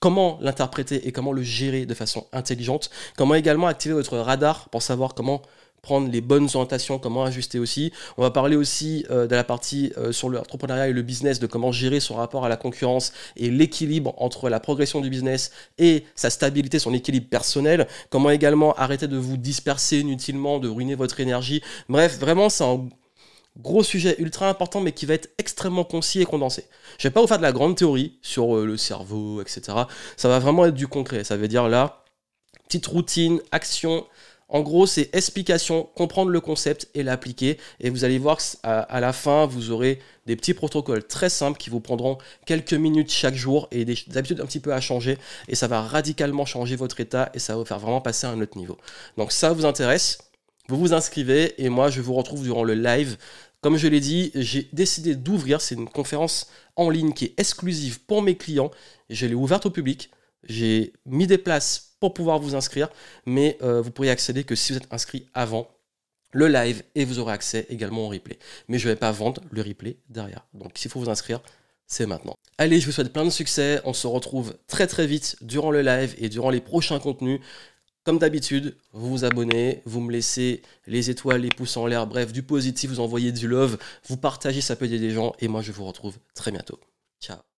comment 0.00 0.38
l'interpréter 0.40 1.06
et 1.06 1.12
comment 1.12 1.32
le 1.32 1.42
gérer 1.42 1.86
de 1.86 1.94
façon 1.94 2.26
intelligente. 2.32 2.90
Comment 3.16 3.34
également 3.34 3.66
activer 3.66 3.94
votre 3.94 4.16
radar 4.18 4.68
pour 4.70 4.82
savoir 4.82 5.14
comment 5.14 5.42
prendre 5.86 6.10
les 6.10 6.20
bonnes 6.20 6.48
orientations, 6.52 6.98
comment 6.98 7.22
ajuster 7.22 7.60
aussi. 7.60 7.92
On 8.18 8.22
va 8.22 8.32
parler 8.32 8.56
aussi 8.56 9.06
euh, 9.10 9.28
de 9.28 9.36
la 9.36 9.44
partie 9.44 9.92
euh, 9.96 10.10
sur 10.10 10.28
l'entrepreneuriat 10.28 10.88
et 10.88 10.92
le 10.92 11.02
business, 11.02 11.38
de 11.38 11.46
comment 11.46 11.70
gérer 11.70 12.00
son 12.00 12.16
rapport 12.16 12.44
à 12.44 12.48
la 12.48 12.56
concurrence 12.56 13.12
et 13.36 13.50
l'équilibre 13.50 14.12
entre 14.16 14.48
la 14.48 14.58
progression 14.58 15.00
du 15.00 15.10
business 15.10 15.52
et 15.78 16.04
sa 16.16 16.28
stabilité, 16.28 16.80
son 16.80 16.92
équilibre 16.92 17.28
personnel. 17.28 17.86
Comment 18.10 18.30
également 18.30 18.74
arrêter 18.74 19.06
de 19.06 19.16
vous 19.16 19.36
disperser 19.36 20.00
inutilement, 20.00 20.58
de 20.58 20.68
ruiner 20.68 20.96
votre 20.96 21.20
énergie. 21.20 21.62
Bref, 21.88 22.18
vraiment, 22.18 22.48
c'est 22.48 22.64
un 22.64 22.88
gros 23.56 23.84
sujet 23.84 24.16
ultra 24.18 24.48
important, 24.48 24.80
mais 24.80 24.90
qui 24.90 25.06
va 25.06 25.14
être 25.14 25.30
extrêmement 25.38 25.84
concis 25.84 26.20
et 26.20 26.24
condensé. 26.24 26.64
Je 26.98 27.06
vais 27.06 27.12
pas 27.12 27.20
vous 27.20 27.28
faire 27.28 27.38
de 27.38 27.44
la 27.44 27.52
grande 27.52 27.76
théorie 27.76 28.18
sur 28.22 28.56
euh, 28.56 28.66
le 28.66 28.76
cerveau, 28.76 29.40
etc. 29.40 29.60
Ça 30.16 30.28
va 30.28 30.40
vraiment 30.40 30.66
être 30.66 30.74
du 30.74 30.88
concret. 30.88 31.22
Ça 31.22 31.36
veut 31.36 31.46
dire 31.46 31.68
là, 31.68 32.02
petite 32.64 32.86
routine, 32.86 33.40
action, 33.52 34.04
en 34.48 34.60
gros, 34.60 34.86
c'est 34.86 35.12
explication, 35.12 35.88
comprendre 35.96 36.30
le 36.30 36.40
concept 36.40 36.88
et 36.94 37.02
l'appliquer. 37.02 37.58
Et 37.80 37.90
vous 37.90 38.04
allez 38.04 38.18
voir 38.18 38.38
qu'à 38.38 39.00
la 39.00 39.12
fin, 39.12 39.46
vous 39.46 39.72
aurez 39.72 39.98
des 40.26 40.36
petits 40.36 40.54
protocoles 40.54 41.04
très 41.04 41.28
simples 41.30 41.58
qui 41.58 41.68
vous 41.68 41.80
prendront 41.80 42.18
quelques 42.46 42.74
minutes 42.74 43.10
chaque 43.10 43.34
jour 43.34 43.66
et 43.72 43.84
des 43.84 43.96
habitudes 44.14 44.40
un 44.40 44.46
petit 44.46 44.60
peu 44.60 44.72
à 44.72 44.80
changer. 44.80 45.18
Et 45.48 45.56
ça 45.56 45.66
va 45.66 45.82
radicalement 45.82 46.46
changer 46.46 46.76
votre 46.76 47.00
état 47.00 47.30
et 47.34 47.40
ça 47.40 47.54
va 47.54 47.58
vous 47.58 47.64
faire 47.64 47.80
vraiment 47.80 48.00
passer 48.00 48.28
à 48.28 48.30
un 48.30 48.40
autre 48.40 48.56
niveau. 48.56 48.78
Donc 49.16 49.32
ça 49.32 49.52
vous 49.52 49.64
intéresse, 49.64 50.18
vous 50.68 50.76
vous 50.76 50.94
inscrivez 50.94 51.60
et 51.62 51.68
moi 51.68 51.90
je 51.90 52.00
vous 52.00 52.14
retrouve 52.14 52.42
durant 52.44 52.62
le 52.62 52.74
live. 52.74 53.16
Comme 53.62 53.76
je 53.76 53.88
l'ai 53.88 54.00
dit, 54.00 54.30
j'ai 54.36 54.68
décidé 54.72 55.16
d'ouvrir, 55.16 55.60
c'est 55.60 55.74
une 55.74 55.88
conférence 55.88 56.48
en 56.76 56.88
ligne 56.88 57.12
qui 57.12 57.24
est 57.24 57.40
exclusive 57.40 58.00
pour 58.04 58.22
mes 58.22 58.36
clients. 58.36 58.70
Je 59.10 59.26
l'ai 59.26 59.34
ouverte 59.34 59.66
au 59.66 59.70
public. 59.70 60.10
J'ai 60.44 60.92
mis 61.04 61.26
des 61.26 61.38
places 61.38 61.95
pour 62.00 62.14
pouvoir 62.14 62.38
vous 62.38 62.54
inscrire, 62.54 62.88
mais 63.24 63.58
euh, 63.62 63.80
vous 63.80 63.90
pourriez 63.90 64.10
accéder 64.10 64.44
que 64.44 64.54
si 64.54 64.72
vous 64.72 64.78
êtes 64.78 64.92
inscrit 64.92 65.26
avant 65.34 65.68
le 66.32 66.48
live 66.48 66.82
et 66.94 67.04
vous 67.04 67.18
aurez 67.18 67.32
accès 67.32 67.66
également 67.70 68.06
au 68.06 68.08
replay. 68.08 68.38
Mais 68.68 68.78
je 68.78 68.88
ne 68.88 68.92
vais 68.92 68.98
pas 68.98 69.12
vendre 69.12 69.42
le 69.50 69.62
replay 69.62 69.96
derrière. 70.08 70.46
Donc 70.54 70.72
s'il 70.74 70.90
faut 70.90 71.00
vous 71.00 71.08
inscrire, 71.08 71.40
c'est 71.86 72.06
maintenant. 72.06 72.34
Allez, 72.58 72.80
je 72.80 72.86
vous 72.86 72.92
souhaite 72.92 73.12
plein 73.12 73.24
de 73.24 73.30
succès. 73.30 73.80
On 73.84 73.92
se 73.92 74.06
retrouve 74.06 74.56
très 74.66 74.86
très 74.86 75.06
vite 75.06 75.36
durant 75.40 75.70
le 75.70 75.82
live 75.82 76.14
et 76.18 76.28
durant 76.28 76.50
les 76.50 76.60
prochains 76.60 76.98
contenus. 76.98 77.40
Comme 78.04 78.18
d'habitude, 78.18 78.76
vous 78.92 79.10
vous 79.10 79.24
abonnez, 79.24 79.82
vous 79.84 80.00
me 80.00 80.12
laissez 80.12 80.62
les 80.86 81.10
étoiles, 81.10 81.40
les 81.40 81.48
pouces 81.48 81.76
en 81.76 81.86
l'air, 81.86 82.06
bref, 82.06 82.32
du 82.32 82.44
positif, 82.44 82.90
vous 82.90 83.00
envoyez 83.00 83.32
du 83.32 83.48
love, 83.48 83.78
vous 84.08 84.16
partagez, 84.16 84.60
ça 84.60 84.76
peut 84.76 84.84
aider 84.84 85.00
des 85.00 85.10
gens. 85.10 85.34
Et 85.40 85.48
moi, 85.48 85.60
je 85.60 85.72
vous 85.72 85.84
retrouve 85.84 86.16
très 86.34 86.52
bientôt. 86.52 86.78
Ciao 87.20 87.55